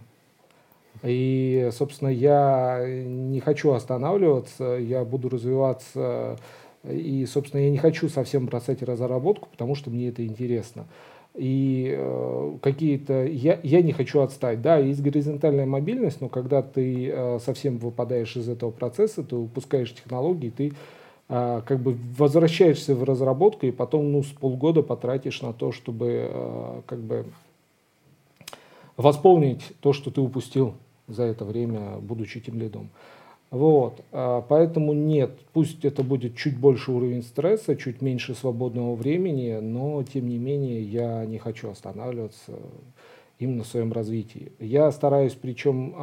И, 1.02 1.68
собственно, 1.72 2.08
я 2.08 2.82
не 2.86 3.40
хочу 3.40 3.72
останавливаться, 3.72 4.64
я 4.80 5.04
буду 5.04 5.28
развиваться. 5.28 6.38
И, 6.82 7.26
собственно, 7.26 7.60
я 7.60 7.70
не 7.70 7.78
хочу 7.78 8.08
совсем 8.08 8.46
бросать 8.46 8.82
разработку, 8.82 9.48
потому 9.50 9.74
что 9.74 9.90
мне 9.90 10.08
это 10.08 10.26
интересно. 10.26 10.86
И 11.34 11.94
э, 11.96 12.56
какие-то... 12.62 13.24
Я, 13.26 13.58
я 13.62 13.82
не 13.82 13.92
хочу 13.92 14.20
отстать. 14.20 14.62
Да, 14.62 14.78
есть 14.78 15.02
горизонтальная 15.02 15.66
мобильность, 15.66 16.20
но 16.20 16.28
когда 16.28 16.62
ты 16.62 17.10
э, 17.10 17.38
совсем 17.44 17.78
выпадаешь 17.78 18.36
из 18.36 18.48
этого 18.48 18.70
процесса, 18.70 19.24
ты 19.24 19.34
упускаешь 19.34 19.94
технологии, 19.94 20.50
ты 20.50 20.72
как 21.28 21.80
бы 21.80 21.96
возвращаешься 22.18 22.94
в 22.94 23.02
разработку 23.02 23.66
и 23.66 23.70
потом 23.70 24.12
ну, 24.12 24.22
с 24.22 24.28
полгода 24.28 24.82
потратишь 24.82 25.40
на 25.40 25.52
то, 25.52 25.72
чтобы 25.72 26.28
а, 26.30 26.82
как 26.86 27.00
бы 27.00 27.24
восполнить 28.96 29.72
то, 29.80 29.92
что 29.92 30.10
ты 30.10 30.20
упустил 30.20 30.74
за 31.08 31.24
это 31.24 31.44
время, 31.44 31.96
будучи 31.98 32.40
тем 32.40 32.58
лидом. 32.58 32.90
Вот, 33.50 34.02
а, 34.12 34.42
поэтому 34.42 34.92
нет, 34.92 35.30
пусть 35.54 35.84
это 35.86 36.02
будет 36.02 36.36
чуть 36.36 36.58
больше 36.58 36.92
уровень 36.92 37.22
стресса, 37.22 37.74
чуть 37.74 38.02
меньше 38.02 38.34
свободного 38.34 38.94
времени, 38.94 39.58
но 39.62 40.02
тем 40.02 40.28
не 40.28 40.36
менее 40.36 40.82
я 40.82 41.24
не 41.24 41.38
хочу 41.38 41.70
останавливаться 41.70 42.52
именно 43.38 43.64
в 43.64 43.66
своем 43.66 43.92
развитии. 43.92 44.52
Я 44.60 44.92
стараюсь 44.92 45.34
причем 45.40 45.94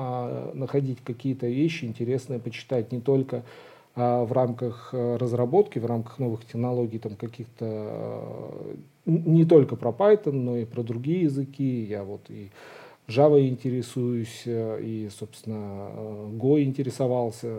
находить 0.54 0.98
какие-то 1.04 1.48
вещи 1.48 1.86
интересные, 1.86 2.40
почитать 2.40 2.92
не 2.92 3.00
только 3.00 3.38
а 3.38 3.44
в 3.96 4.32
рамках 4.32 4.90
э, 4.94 5.18
разработки, 5.18 5.80
в 5.80 5.86
рамках 5.86 6.18
новых 6.18 6.46
технологий, 6.46 6.98
там 6.98 7.16
каких-то 7.16 7.66
э, 7.66 8.76
не 9.06 9.46
только 9.46 9.76
про 9.76 9.92
Python, 9.92 10.32
но 10.32 10.58
и 10.58 10.66
про 10.66 10.82
другие 10.82 11.24
языки. 11.24 11.84
Я 11.84 12.04
вот 12.04 12.22
и 12.30 12.52
Java 13.08 13.46
интересуюсь, 13.46 14.44
э, 14.46 14.82
и, 14.82 15.10
собственно, 15.10 15.90
Go 16.38 16.64
интересовался, 16.64 17.58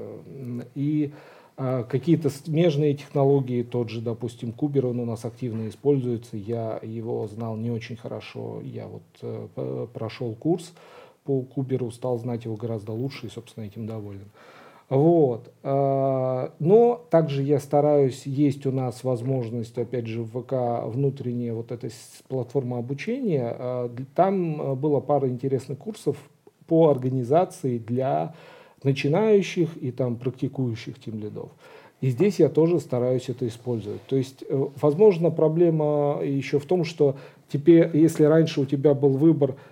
и 0.74 1.12
какие-то 1.54 2.30
смежные 2.30 2.94
технологии, 2.94 3.62
тот 3.62 3.90
же, 3.90 4.00
допустим, 4.00 4.52
Кубер, 4.52 4.86
он 4.86 4.98
у 5.00 5.04
нас 5.04 5.26
активно 5.26 5.68
используется, 5.68 6.38
я 6.38 6.80
его 6.82 7.28
знал 7.28 7.56
не 7.56 7.70
очень 7.70 7.94
хорошо, 7.94 8.62
я 8.64 8.88
вот 8.88 9.90
прошел 9.92 10.34
курс 10.34 10.72
по 11.24 11.42
Куберу, 11.42 11.90
стал 11.90 12.18
знать 12.18 12.46
его 12.46 12.56
гораздо 12.56 12.92
лучше 12.92 13.26
и, 13.26 13.30
собственно, 13.30 13.64
этим 13.64 13.86
доволен. 13.86 14.30
Вот. 14.93 15.51
А, 15.62 16.53
но 16.59 17.03
также 17.09 17.43
я 17.43 17.61
стараюсь, 17.61 18.26
есть 18.26 18.66
у 18.66 18.72
нас 18.72 19.05
возможность, 19.05 19.78
опять 19.78 20.07
же, 20.07 20.20
в 20.20 20.43
ВК 20.43 20.84
внутренняя 20.95 21.55
вот 21.55 21.72
эта 21.72 21.88
платформа 22.28 22.76
обучения. 22.76 23.57
А, 23.59 23.90
там 24.14 24.61
а, 24.61 24.74
была 24.74 25.01
пара 25.01 25.28
интересных 25.28 25.78
курсов 25.78 26.18
по 26.66 26.90
организации 26.90 27.78
для 27.78 28.34
начинающих 28.82 29.78
и 29.82 29.93
там 29.93 30.16
практикующих 30.16 31.01
тем 31.01 31.20
лидов. 31.20 31.49
И 32.03 32.11
здесь 32.11 32.38
я 32.38 32.51
тоже 32.51 32.78
стараюсь 32.78 33.30
это 33.30 33.49
использовать. 33.49 34.03
То 34.09 34.16
есть, 34.16 34.45
э, 34.47 34.66
возможно, 34.82 35.30
проблема 35.30 36.18
еще 36.22 36.59
в 36.59 36.66
том, 36.66 36.84
что 36.84 37.16
теперь, 37.51 37.97
если 37.97 38.24
раньше 38.24 38.61
у 38.61 38.66
тебя 38.66 38.93
был 38.93 39.16
выбор– 39.16 39.55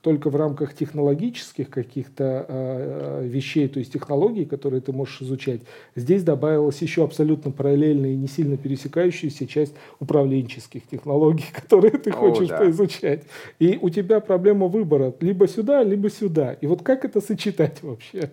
только 0.00 0.30
в 0.30 0.36
рамках 0.36 0.74
технологических 0.74 1.68
каких-то 1.68 2.46
э, 2.48 3.26
вещей, 3.26 3.68
то 3.68 3.78
есть 3.78 3.92
технологий, 3.92 4.44
которые 4.44 4.80
ты 4.80 4.92
можешь 4.92 5.22
изучать, 5.22 5.60
здесь 5.96 6.22
добавилась 6.22 6.80
еще 6.80 7.04
абсолютно 7.04 7.50
параллельная 7.50 8.12
и 8.12 8.16
не 8.16 8.26
сильно 8.28 8.56
пересекающаяся 8.56 9.46
часть 9.46 9.74
управленческих 10.00 10.86
технологий, 10.86 11.44
которые 11.52 11.98
ты 11.98 12.10
хочешь 12.10 12.48
О, 12.48 12.52
да. 12.52 12.58
поизучать. 12.58 13.24
И 13.58 13.78
у 13.80 13.90
тебя 13.90 14.20
проблема 14.20 14.66
выбора 14.66 15.14
либо 15.20 15.46
сюда, 15.46 15.82
либо 15.82 16.10
сюда. 16.10 16.54
И 16.54 16.66
вот 16.66 16.82
как 16.82 17.04
это 17.04 17.20
сочетать 17.20 17.82
вообще? 17.82 18.30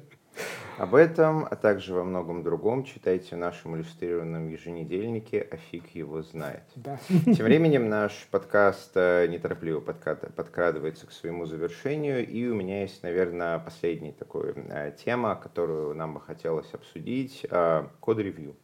Об 0.78 0.93
этом, 0.93 1.47
а 1.49 1.55
также 1.55 1.93
во 1.93 2.03
многом 2.03 2.43
другом 2.43 2.84
читайте 2.84 3.38
в 3.38 3.39
нашем 3.39 3.78
иллюстрированном 3.78 4.49
еженедельнике 4.49 5.47
«А 5.49 5.55
фиг 5.55 5.88
его 5.95 6.21
знает». 6.21 6.63
Да. 6.76 6.99
Тем 7.07 7.45
временем 7.45 7.88
наш 7.88 8.28
подкаст 8.30 8.91
э, 8.95 9.26
неторопливо 9.28 9.80
подкрадывается 9.80 11.07
к 11.07 11.13
своему 11.13 11.45
завершению, 11.45 12.28
и 12.28 12.45
у 12.47 12.55
меня 12.55 12.82
есть, 12.82 13.03
наверное, 13.03 13.57
последняя 13.59 14.11
такая 14.11 14.53
э, 14.53 14.91
тема, 15.01 15.36
которую 15.36 15.95
нам 15.95 16.15
бы 16.15 16.19
хотелось 16.19 16.73
обсудить 16.73 17.45
э,– 17.49 17.88
код-ревью. 18.01 18.57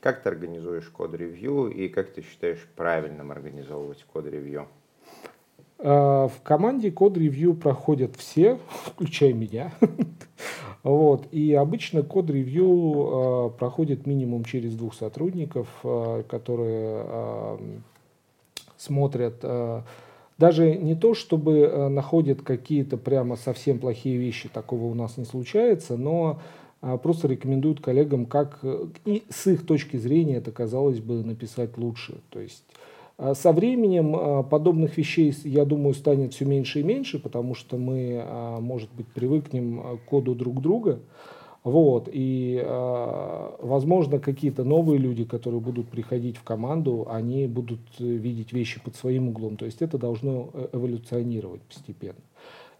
Как 0.00 0.22
ты 0.22 0.30
организуешь 0.30 0.88
код-ревью 0.88 1.68
и 1.68 1.88
как 1.88 2.08
ты 2.14 2.22
считаешь 2.22 2.66
правильным 2.76 3.30
организовывать 3.30 4.04
код-ревью? 4.04 4.68
В 5.76 6.32
команде 6.42 6.90
код-ревью 6.90 7.54
проходят 7.54 8.16
все, 8.16 8.58
включая 8.68 9.32
меня. 9.32 9.72
Вот. 10.82 11.26
И 11.32 11.54
обычно 11.54 12.02
код-ревью 12.02 13.50
э, 13.54 13.58
проходит 13.58 14.06
минимум 14.06 14.44
через 14.44 14.74
двух 14.74 14.94
сотрудников, 14.94 15.68
э, 15.82 16.22
которые 16.28 17.04
э, 17.06 17.58
смотрят 18.76 19.36
э, 19.42 19.82
даже 20.38 20.76
не 20.76 20.94
то, 20.94 21.14
чтобы 21.14 21.58
э, 21.58 21.88
находят 21.88 22.42
какие-то 22.42 22.96
прямо 22.96 23.36
совсем 23.36 23.78
плохие 23.80 24.16
вещи, 24.16 24.48
такого 24.48 24.84
у 24.84 24.94
нас 24.94 25.16
не 25.16 25.24
случается, 25.24 25.96
но 25.96 26.38
э, 26.80 26.96
просто 27.02 27.26
рекомендуют 27.26 27.80
коллегам, 27.80 28.24
как 28.24 28.60
э, 28.62 28.86
и 29.04 29.24
с 29.28 29.48
их 29.48 29.66
точки 29.66 29.96
зрения 29.96 30.36
это, 30.36 30.52
казалось 30.52 31.00
бы, 31.00 31.24
написать 31.24 31.76
лучше. 31.76 32.20
То 32.30 32.38
есть 32.38 32.62
со 33.34 33.52
временем 33.52 34.14
а, 34.14 34.42
подобных 34.44 34.96
вещей, 34.96 35.34
я 35.44 35.64
думаю, 35.64 35.94
станет 35.94 36.34
все 36.34 36.44
меньше 36.44 36.80
и 36.80 36.82
меньше, 36.84 37.18
потому 37.18 37.54
что 37.54 37.76
мы, 37.76 38.22
а, 38.24 38.60
может 38.60 38.90
быть, 38.92 39.06
привыкнем 39.08 39.98
к 39.98 40.08
коду 40.08 40.34
друг 40.34 40.60
друга. 40.60 41.00
Вот, 41.64 42.08
и, 42.10 42.64
возможно, 43.60 44.20
какие-то 44.20 44.64
новые 44.64 44.96
люди, 44.98 45.24
которые 45.24 45.60
будут 45.60 45.88
приходить 45.88 46.38
в 46.38 46.44
команду, 46.44 47.06
они 47.10 47.46
будут 47.46 47.80
видеть 47.98 48.52
вещи 48.52 48.80
под 48.82 48.94
своим 48.94 49.28
углом. 49.28 49.56
То 49.56 49.66
есть 49.66 49.82
это 49.82 49.98
должно 49.98 50.48
э, 50.54 50.68
эволюционировать 50.72 51.60
постепенно. 51.62 52.20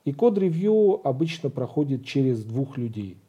И 0.07 0.12
код-ревью 0.12 1.07
обычно 1.07 1.51
проходит 1.51 2.07
через 2.07 2.45
двух 2.45 2.78
людей– 2.78 3.18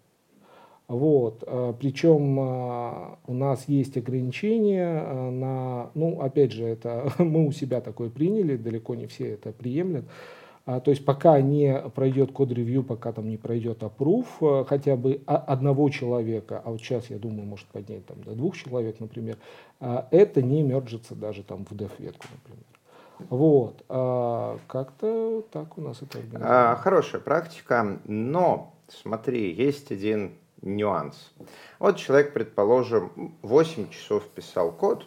вот. 0.90 1.44
Э, 1.46 1.72
Причем 1.80 2.40
э, 2.40 3.16
у 3.28 3.34
нас 3.36 3.66
есть 3.68 3.96
ограничения 3.96 5.04
э, 5.06 5.30
на, 5.30 5.92
ну, 5.94 6.20
опять 6.20 6.52
же, 6.52 6.66
это 6.66 7.14
мы 7.20 7.46
у 7.46 7.52
себя 7.52 7.80
такое 7.80 8.10
приняли, 8.10 8.58
далеко 8.58 8.96
не 8.96 9.06
все 9.06 9.34
это 9.34 9.52
приемлют. 9.52 10.06
А, 10.66 10.80
то 10.80 10.90
есть 10.90 11.06
пока 11.06 11.40
не 11.42 11.80
пройдет 11.94 12.32
код-ревью, 12.32 12.84
пока 12.84 13.12
там 13.12 13.30
не 13.30 13.38
пройдет 13.38 13.84
а, 13.84 14.66
хотя 14.66 14.96
бы 14.96 15.22
одного 15.28 15.90
человека, 15.92 16.62
а 16.66 16.72
вот 16.72 16.82
сейчас, 16.82 17.12
я 17.12 17.20
думаю, 17.20 17.46
может 17.46 17.68
поднять 17.68 18.06
там 18.08 18.22
до 18.24 18.32
двух 18.32 18.58
человек, 18.58 19.00
например, 19.00 19.38
это 19.80 20.42
не 20.42 20.64
мерджится 20.64 21.16
даже 21.16 21.44
там 21.44 21.66
в 21.66 21.72
dev-ветку, 21.74 22.26
например. 22.32 22.66
Вот. 23.30 23.84
Как-то 24.68 25.44
так 25.52 25.78
у 25.78 25.82
нас 25.82 26.02
это 26.02 26.20
а, 26.36 26.76
Хорошая 26.76 27.22
практика, 27.22 28.00
но 28.06 28.74
смотри, 28.88 29.52
есть 29.54 29.92
один 29.92 30.34
нюанс. 30.62 31.32
Вот 31.80 31.98
человек, 31.98 32.34
предположим, 32.34 33.38
8 33.42 33.90
часов 33.90 34.24
писал 34.28 34.72
код, 34.72 35.06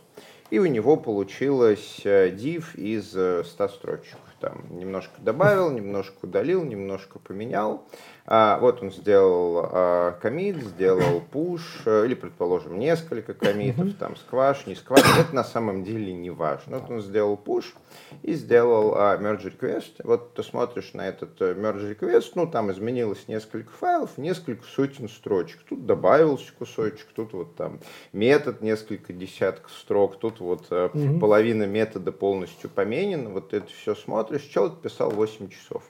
и 0.50 0.59
у 0.59 0.66
него 0.66 0.96
получилось 0.96 2.03
э, 2.05 2.30
div 2.30 2.74
из 2.74 3.09
100 3.11 3.44
э, 3.64 3.68
строчек 3.68 4.18
там 4.42 4.64
немножко 4.70 5.14
добавил, 5.22 5.70
немножко 5.72 6.16
удалил, 6.22 6.62
немножко 6.64 7.18
поменял. 7.18 7.86
А, 8.25 8.59
вот 8.59 8.83
он 8.83 8.93
сделал 8.93 9.68
а, 9.70 10.12
комит, 10.20 10.57
сделал 10.62 11.23
push, 11.33 11.61
э, 11.85 12.07
или, 12.07 12.14
предположим, 12.14 12.79
несколько 12.79 13.35
комитов, 13.35 13.95
там, 13.99 14.16
скваш, 14.16 14.66
не 14.66 14.75
скваш, 14.75 15.03
это 15.18 15.35
на 15.35 15.45
самом 15.45 15.85
деле 15.85 16.12
не 16.12 16.31
важно. 16.31 16.79
Вот 16.79 16.91
он 16.91 17.01
сделал 17.01 17.39
push 17.43 17.75
и 18.23 18.35
сделал 18.35 18.95
а, 18.97 19.16
merge 19.18 19.53
request. 19.53 19.95
Вот 20.05 20.35
ты 20.35 20.43
смотришь 20.43 20.95
на 20.95 21.09
этот 21.09 21.41
э, 21.43 21.55
merge 21.55 21.97
request, 21.97 22.33
ну, 22.37 22.47
там 22.47 22.70
изменилось 22.70 23.27
несколько 23.29 23.70
файлов, 23.73 24.16
несколько 24.16 24.64
сотен 24.64 25.09
строчек. 25.09 25.61
Тут 25.68 25.87
добавился 25.87 26.53
кусочек, 26.57 27.07
тут 27.14 27.33
вот 27.33 27.57
там 27.57 27.81
метод, 28.12 28.62
несколько 28.62 29.12
десятков 29.12 29.73
строк, 29.73 30.18
тут 30.18 30.41
вот 30.41 30.70
угу. 30.70 31.18
половина 31.18 31.64
метода 31.64 32.12
полностью 32.12 32.70
поменена. 32.70 33.31
Вот 33.31 33.53
это 33.53 33.66
все 33.66 33.95
смотришь 33.95 34.23
смотришь, 34.23 34.43
человек 34.53 34.81
писал 34.81 35.11
8 35.11 35.49
часов. 35.49 35.83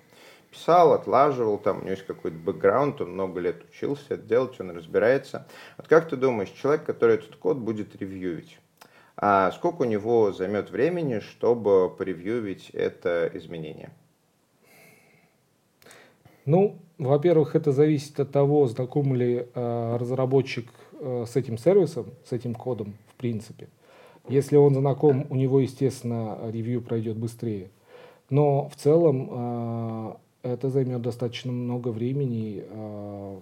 Писал, 0.53 0.93
отлаживал, 0.93 1.57
там 1.57 1.79
у 1.79 1.81
него 1.81 1.93
есть 1.93 2.05
какой-то 2.05 2.37
бэкграунд, 2.37 3.01
он 3.01 3.15
много 3.15 3.41
лет 3.41 3.65
учился 3.71 4.05
это 4.11 4.23
делать, 4.23 4.61
он 4.61 4.71
разбирается. 4.71 5.47
Вот 5.79 5.89
как 5.89 6.11
ты 6.11 6.17
думаешь, 6.17 6.51
человек, 6.51 6.85
который 6.85 7.15
этот 7.15 7.37
код 7.37 7.57
будет 7.57 7.97
ревьюить, 7.97 8.59
а 9.17 9.51
сколько 9.53 9.83
у 9.83 9.87
него 9.87 10.31
займет 10.33 10.71
времени, 10.71 11.21
чтобы 11.21 11.89
поревьюить 11.89 12.69
это 12.71 13.31
изменение? 13.33 13.93
Ну, 16.45 16.77
во-первых, 16.99 17.57
это 17.57 17.73
зависит 17.73 18.21
от 18.21 18.31
того, 18.31 18.67
знаком 18.67 19.15
ли 19.15 19.47
э, 19.55 19.97
разработчик 19.99 20.69
э, 21.01 21.25
с 21.27 21.35
этим 21.35 21.57
сервисом, 21.57 22.07
с 22.29 22.33
этим 22.33 22.55
кодом, 22.55 22.93
в 23.09 23.15
принципе. 23.15 23.69
Если 24.29 24.57
он 24.57 24.75
знаком, 24.75 25.27
у 25.31 25.35
него, 25.35 25.61
естественно, 25.61 26.39
ревью 26.51 26.83
пройдет 26.83 27.17
быстрее. 27.17 27.71
Но 28.29 28.69
в 28.69 28.77
целом 28.77 29.29
э, 29.31 30.15
это 30.43 30.69
займет 30.69 31.03
достаточно 31.03 31.53
много 31.53 31.89
времени. 31.89 32.65
Э, 32.69 33.39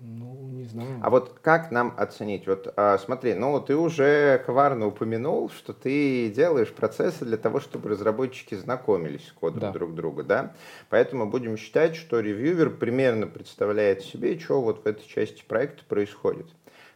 ну, 0.00 0.34
не 0.50 0.64
знаю. 0.64 0.98
А 1.00 1.10
вот 1.10 1.38
как 1.42 1.70
нам 1.70 1.94
оценить? 1.96 2.46
Вот 2.48 2.72
э, 2.76 2.98
смотри, 2.98 3.34
ну 3.34 3.60
ты 3.60 3.76
уже 3.76 4.42
коварно 4.44 4.88
упомянул, 4.88 5.48
что 5.48 5.72
ты 5.72 6.28
делаешь 6.30 6.72
процессы 6.72 7.24
для 7.24 7.36
того, 7.36 7.60
чтобы 7.60 7.88
разработчики 7.88 8.56
знакомились 8.56 9.28
с 9.28 9.32
кодом 9.32 9.60
да. 9.60 9.70
друг 9.70 9.94
друга, 9.94 10.24
да? 10.24 10.54
Поэтому 10.90 11.30
будем 11.30 11.56
считать, 11.56 11.94
что 11.94 12.18
ревьювер 12.18 12.70
примерно 12.70 13.28
представляет 13.28 14.02
себе, 14.02 14.38
что 14.38 14.60
вот 14.60 14.84
в 14.84 14.86
этой 14.86 15.06
части 15.06 15.44
проекта 15.46 15.84
происходит. 15.84 16.46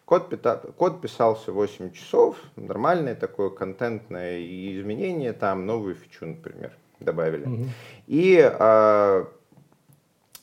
Код, 0.04 0.32
код 0.76 1.00
писался 1.00 1.50
8 1.50 1.90
часов, 1.90 2.36
нормальное 2.54 3.16
такое 3.16 3.50
контентное 3.50 4.40
изменение, 4.40 5.32
там 5.32 5.66
новую 5.66 5.96
фичу, 5.96 6.26
например, 6.26 6.72
добавили. 7.00 7.44
Угу. 7.44 7.68
И 8.06 8.40
а, 8.40 9.26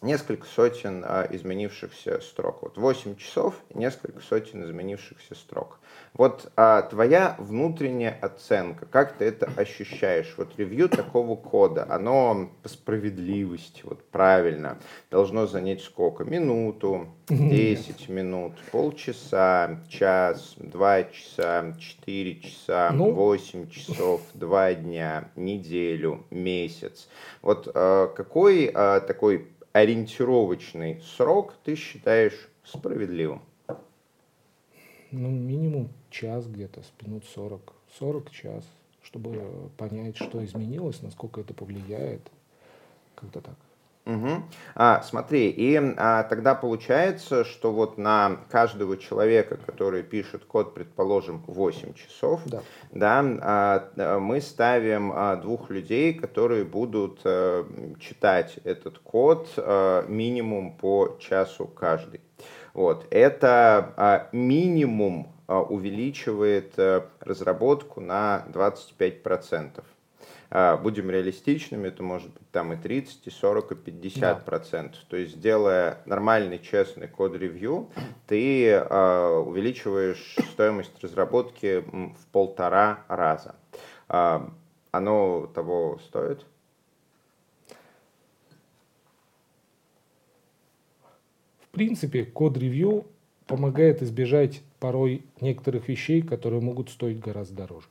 несколько 0.03 0.45
сотен 0.45 1.03
а, 1.05 1.27
изменившихся 1.31 2.19
строк. 2.21 2.61
Вот 2.61 2.77
8 2.77 3.15
часов 3.15 3.55
несколько 3.73 4.21
сотен 4.21 4.63
изменившихся 4.63 5.33
строк. 5.33 5.79
Вот 6.13 6.51
а, 6.55 6.83
твоя 6.83 7.35
внутренняя 7.39 8.17
оценка, 8.21 8.85
как 8.85 9.13
ты 9.13 9.25
это 9.25 9.49
ощущаешь? 9.55 10.33
Вот 10.37 10.49
ревью 10.57 10.89
такого 10.89 11.35
кода, 11.35 11.87
оно 11.89 12.51
по 12.61 12.69
справедливости, 12.69 13.81
вот 13.83 14.03
правильно, 14.09 14.77
должно 15.09 15.47
занять 15.47 15.81
сколько? 15.81 16.23
Минуту, 16.23 17.07
10 17.29 18.09
минут, 18.09 18.53
полчаса, 18.71 19.79
час, 19.89 20.53
два 20.57 21.03
часа, 21.03 21.73
четыре 21.79 22.41
часа, 22.41 22.91
ну... 22.93 23.11
8 23.11 23.69
часов, 23.69 24.21
два 24.33 24.73
дня, 24.73 25.31
неделю, 25.35 26.25
месяц. 26.29 27.07
Вот 27.41 27.71
а, 27.73 28.07
какой 28.07 28.69
а, 28.73 28.99
такой 28.99 29.47
ориентировочный 29.73 31.01
срок 31.01 31.55
ты 31.63 31.75
считаешь 31.75 32.49
справедливым? 32.63 33.41
Ну, 35.11 35.29
минимум 35.29 35.89
час 36.09 36.47
где-то, 36.47 36.81
минут 37.01 37.25
40. 37.25 37.73
40 37.99 38.31
час, 38.31 38.63
чтобы 39.03 39.69
понять, 39.77 40.15
что 40.15 40.43
изменилось, 40.43 41.01
насколько 41.01 41.41
это 41.41 41.53
повлияет. 41.53 42.31
Как-то 43.15 43.41
так. 43.41 43.57
Угу. 44.05 44.43
А, 44.75 45.01
смотри, 45.01 45.49
и 45.49 45.79
а, 45.97 46.23
тогда 46.23 46.55
получается, 46.55 47.45
что 47.45 47.71
вот 47.71 47.97
на 47.97 48.37
каждого 48.49 48.97
человека, 48.97 49.57
который 49.65 50.03
пишет 50.03 50.43
код, 50.43 50.73
предположим, 50.73 51.41
8 51.47 51.93
часов, 51.93 52.41
да. 52.45 52.61
Да, 52.91 53.23
а, 53.41 54.19
мы 54.19 54.41
ставим 54.41 55.13
а, 55.15 55.37
двух 55.37 55.69
людей, 55.69 56.13
которые 56.13 56.65
будут 56.65 57.21
а, 57.23 57.65
читать 57.99 58.59
этот 58.65 58.99
код 58.99 59.47
а, 59.55 60.05
минимум 60.07 60.75
по 60.75 61.15
часу 61.19 61.65
каждый. 61.65 62.19
Вот. 62.73 63.07
Это 63.09 63.93
а, 63.95 64.27
минимум 64.33 65.33
а, 65.47 65.61
увеличивает 65.61 66.73
разработку 67.21 68.01
на 68.01 68.45
25%. 68.51 69.81
А, 70.55 70.77
будем 70.77 71.09
реалистичными, 71.09 71.87
это 71.87 72.03
может 72.03 72.31
быть 72.31 72.47
там 72.51 72.73
и 72.73 72.75
30, 72.75 73.25
и 73.25 73.31
40, 73.31 73.71
и 73.71 73.75
50 73.75 74.21
да. 74.21 74.35
процентов. 74.35 75.01
То 75.09 75.17
есть, 75.17 75.41
делая 75.41 75.97
нормальный, 76.05 76.59
честный 76.59 77.07
код-ревью, 77.07 77.89
ты 78.27 78.67
э, 78.67 79.27
увеличиваешь 79.39 80.35
стоимость 80.51 80.91
разработки 81.03 81.79
в 81.79 82.27
полтора 82.31 83.03
раза. 83.07 83.55
Э, 84.09 84.41
оно 84.91 85.47
того 85.55 85.99
стоит? 86.05 86.45
В 91.61 91.69
принципе, 91.71 92.25
код-ревью 92.25 93.07
помогает 93.47 94.03
избежать 94.03 94.61
порой 94.79 95.25
некоторых 95.41 95.87
вещей, 95.87 96.21
которые 96.21 96.61
могут 96.61 96.91
стоить 96.91 97.19
гораздо 97.19 97.55
дороже. 97.55 97.87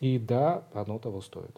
И 0.00 0.18
да, 0.18 0.64
оно 0.72 0.98
того 0.98 1.20
стоит. 1.20 1.56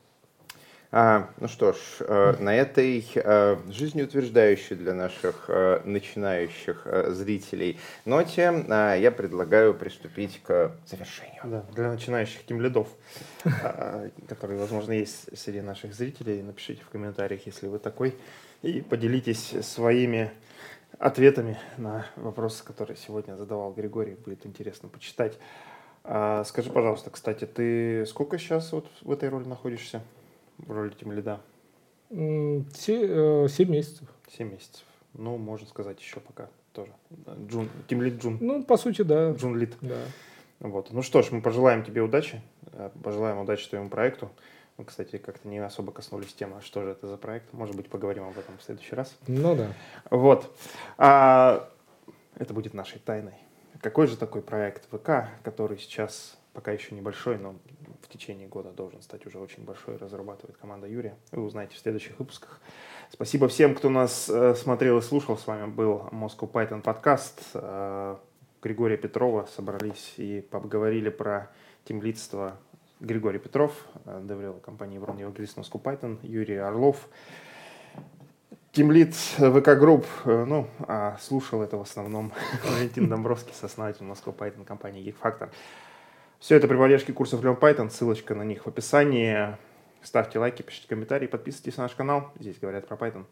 А, 0.94 1.30
ну 1.40 1.48
что 1.48 1.72
ж, 1.72 1.76
э, 2.00 2.36
на 2.38 2.54
этой 2.54 3.02
э, 3.14 3.56
жизнеутверждающей 3.70 4.76
для 4.76 4.92
наших 4.92 5.46
э, 5.48 5.80
начинающих 5.86 6.86
зрителей 7.08 7.80
ноте 8.04 8.52
я 8.68 9.10
предлагаю 9.10 9.72
приступить 9.72 10.42
к 10.42 10.72
завершению. 10.84 11.40
Да, 11.44 11.64
для 11.72 11.90
начинающих 11.90 12.44
тимлидов, 12.44 12.88
а, 13.62 14.10
которые, 14.28 14.58
возможно, 14.58 14.92
есть 14.92 15.34
среди 15.38 15.62
наших 15.62 15.94
зрителей, 15.94 16.42
напишите 16.42 16.82
в 16.82 16.90
комментариях, 16.90 17.46
если 17.46 17.68
вы 17.68 17.78
такой, 17.78 18.14
и 18.60 18.82
поделитесь 18.82 19.54
своими 19.62 20.30
ответами 20.98 21.58
на 21.78 22.04
вопросы, 22.16 22.62
которые 22.62 22.98
сегодня 22.98 23.36
задавал 23.36 23.72
Григорий. 23.72 24.14
Будет 24.14 24.44
интересно 24.44 24.90
почитать. 24.90 25.38
А, 26.04 26.44
скажи, 26.44 26.70
пожалуйста, 26.70 27.10
кстати, 27.10 27.44
ты 27.44 28.04
сколько 28.06 28.38
сейчас 28.38 28.72
вот 28.72 28.86
в 29.02 29.10
этой 29.10 29.28
роли 29.28 29.44
находишься? 29.44 30.02
В 30.58 30.70
роли 30.70 30.90
тем 30.90 31.12
лида? 31.12 31.40
Э, 32.10 32.62
семь 32.74 33.70
месяцев. 33.70 34.08
Семь 34.36 34.50
месяцев. 34.50 34.84
Ну, 35.14 35.36
можно 35.36 35.66
сказать, 35.66 36.00
еще 36.00 36.20
пока 36.20 36.48
тоже. 36.72 36.92
Джун, 37.48 37.68
тем 37.88 38.02
лид 38.02 38.20
Джун. 38.20 38.38
Ну, 38.40 38.64
по 38.64 38.76
сути, 38.76 39.02
да. 39.02 39.32
Джун 39.32 39.56
лид. 39.56 39.74
Да. 39.80 39.98
Вот. 40.60 40.92
Ну 40.92 41.02
что 41.02 41.22
ж, 41.22 41.30
мы 41.30 41.40
пожелаем 41.40 41.84
тебе 41.84 42.02
удачи, 42.02 42.40
э, 42.72 42.90
пожелаем 43.02 43.38
удачи 43.38 43.68
твоему 43.68 43.88
проекту. 43.88 44.30
Мы, 44.78 44.84
кстати, 44.84 45.18
как-то 45.18 45.48
не 45.48 45.58
особо 45.58 45.92
коснулись 45.92 46.32
темы, 46.32 46.60
что 46.62 46.82
же 46.82 46.90
это 46.90 47.06
за 47.06 47.16
проект. 47.16 47.52
Может 47.52 47.76
быть, 47.76 47.88
поговорим 47.88 48.24
об 48.24 48.38
этом 48.38 48.56
в 48.58 48.62
следующий 48.62 48.94
раз. 48.94 49.14
Ну 49.26 49.54
да. 49.54 49.72
Вот. 50.10 50.56
А, 50.96 51.68
это 52.36 52.54
будет 52.54 52.72
нашей 52.72 52.98
тайной. 52.98 53.34
Какой 53.82 54.06
же 54.06 54.16
такой 54.16 54.42
проект 54.42 54.86
ВК, 54.92 55.28
который 55.42 55.76
сейчас 55.76 56.38
пока 56.52 56.70
еще 56.70 56.94
небольшой, 56.94 57.36
но 57.36 57.56
в 58.00 58.08
течение 58.08 58.46
года 58.46 58.70
должен 58.70 59.02
стать 59.02 59.26
уже 59.26 59.40
очень 59.40 59.64
большой, 59.64 59.96
разрабатывает 59.96 60.56
команда 60.56 60.86
Юрия. 60.86 61.16
Вы 61.32 61.42
узнаете 61.44 61.74
в 61.74 61.78
следующих 61.78 62.16
выпусках. 62.20 62.60
Спасибо 63.10 63.48
всем, 63.48 63.74
кто 63.74 63.90
нас 63.90 64.28
э, 64.28 64.54
смотрел 64.54 64.98
и 64.98 65.02
слушал. 65.02 65.36
С 65.36 65.48
вами 65.48 65.66
был 65.66 66.08
Moscow 66.12 66.48
Python 66.48 66.80
подкаст. 66.80 67.42
Э, 67.54 68.18
Григория 68.62 68.96
Петрова 68.96 69.48
собрались 69.56 70.14
и 70.16 70.42
поговорили 70.48 71.08
про 71.08 71.50
тимлидство 71.84 72.58
Григорий 73.00 73.40
Петров, 73.40 73.72
э, 74.04 74.20
DevRel 74.22 74.60
компании 74.60 74.94
Evrone, 74.94 75.18
евангелист 75.18 75.56
Moscow 75.56 75.80
Python, 75.82 76.20
Юрий 76.22 76.56
Орлов, 76.56 77.08
тимлид 78.72 79.14
VK 79.14 79.78
Group, 79.78 80.06
ну, 80.24 80.66
а 80.88 81.18
слушал 81.20 81.60
это 81.60 81.76
в 81.76 81.82
основном 81.82 82.32
Валентин 82.64 83.06
Домбровский, 83.06 83.52
основатель 83.60 84.02
Moscow 84.02 84.32
Python 84.32 84.64
компании 84.64 85.04
GeekFactor. 85.04 85.50
Все 86.38 86.56
это 86.56 86.68
при 86.68 86.78
поддержке 86.78 87.12
курсов 87.12 87.44
Learn 87.44 87.60
Python, 87.60 87.90
ссылочка 87.90 88.34
на 88.34 88.44
них 88.44 88.64
в 88.64 88.68
описании. 88.68 89.58
Ставьте 90.00 90.38
лайки, 90.38 90.62
пишите 90.62 90.88
комментарии, 90.88 91.26
подписывайтесь 91.26 91.76
на 91.76 91.82
наш 91.82 91.92
канал. 91.92 92.32
Здесь 92.40 92.58
говорят 92.58 92.88
про 92.88 92.96
Python. 92.96 93.26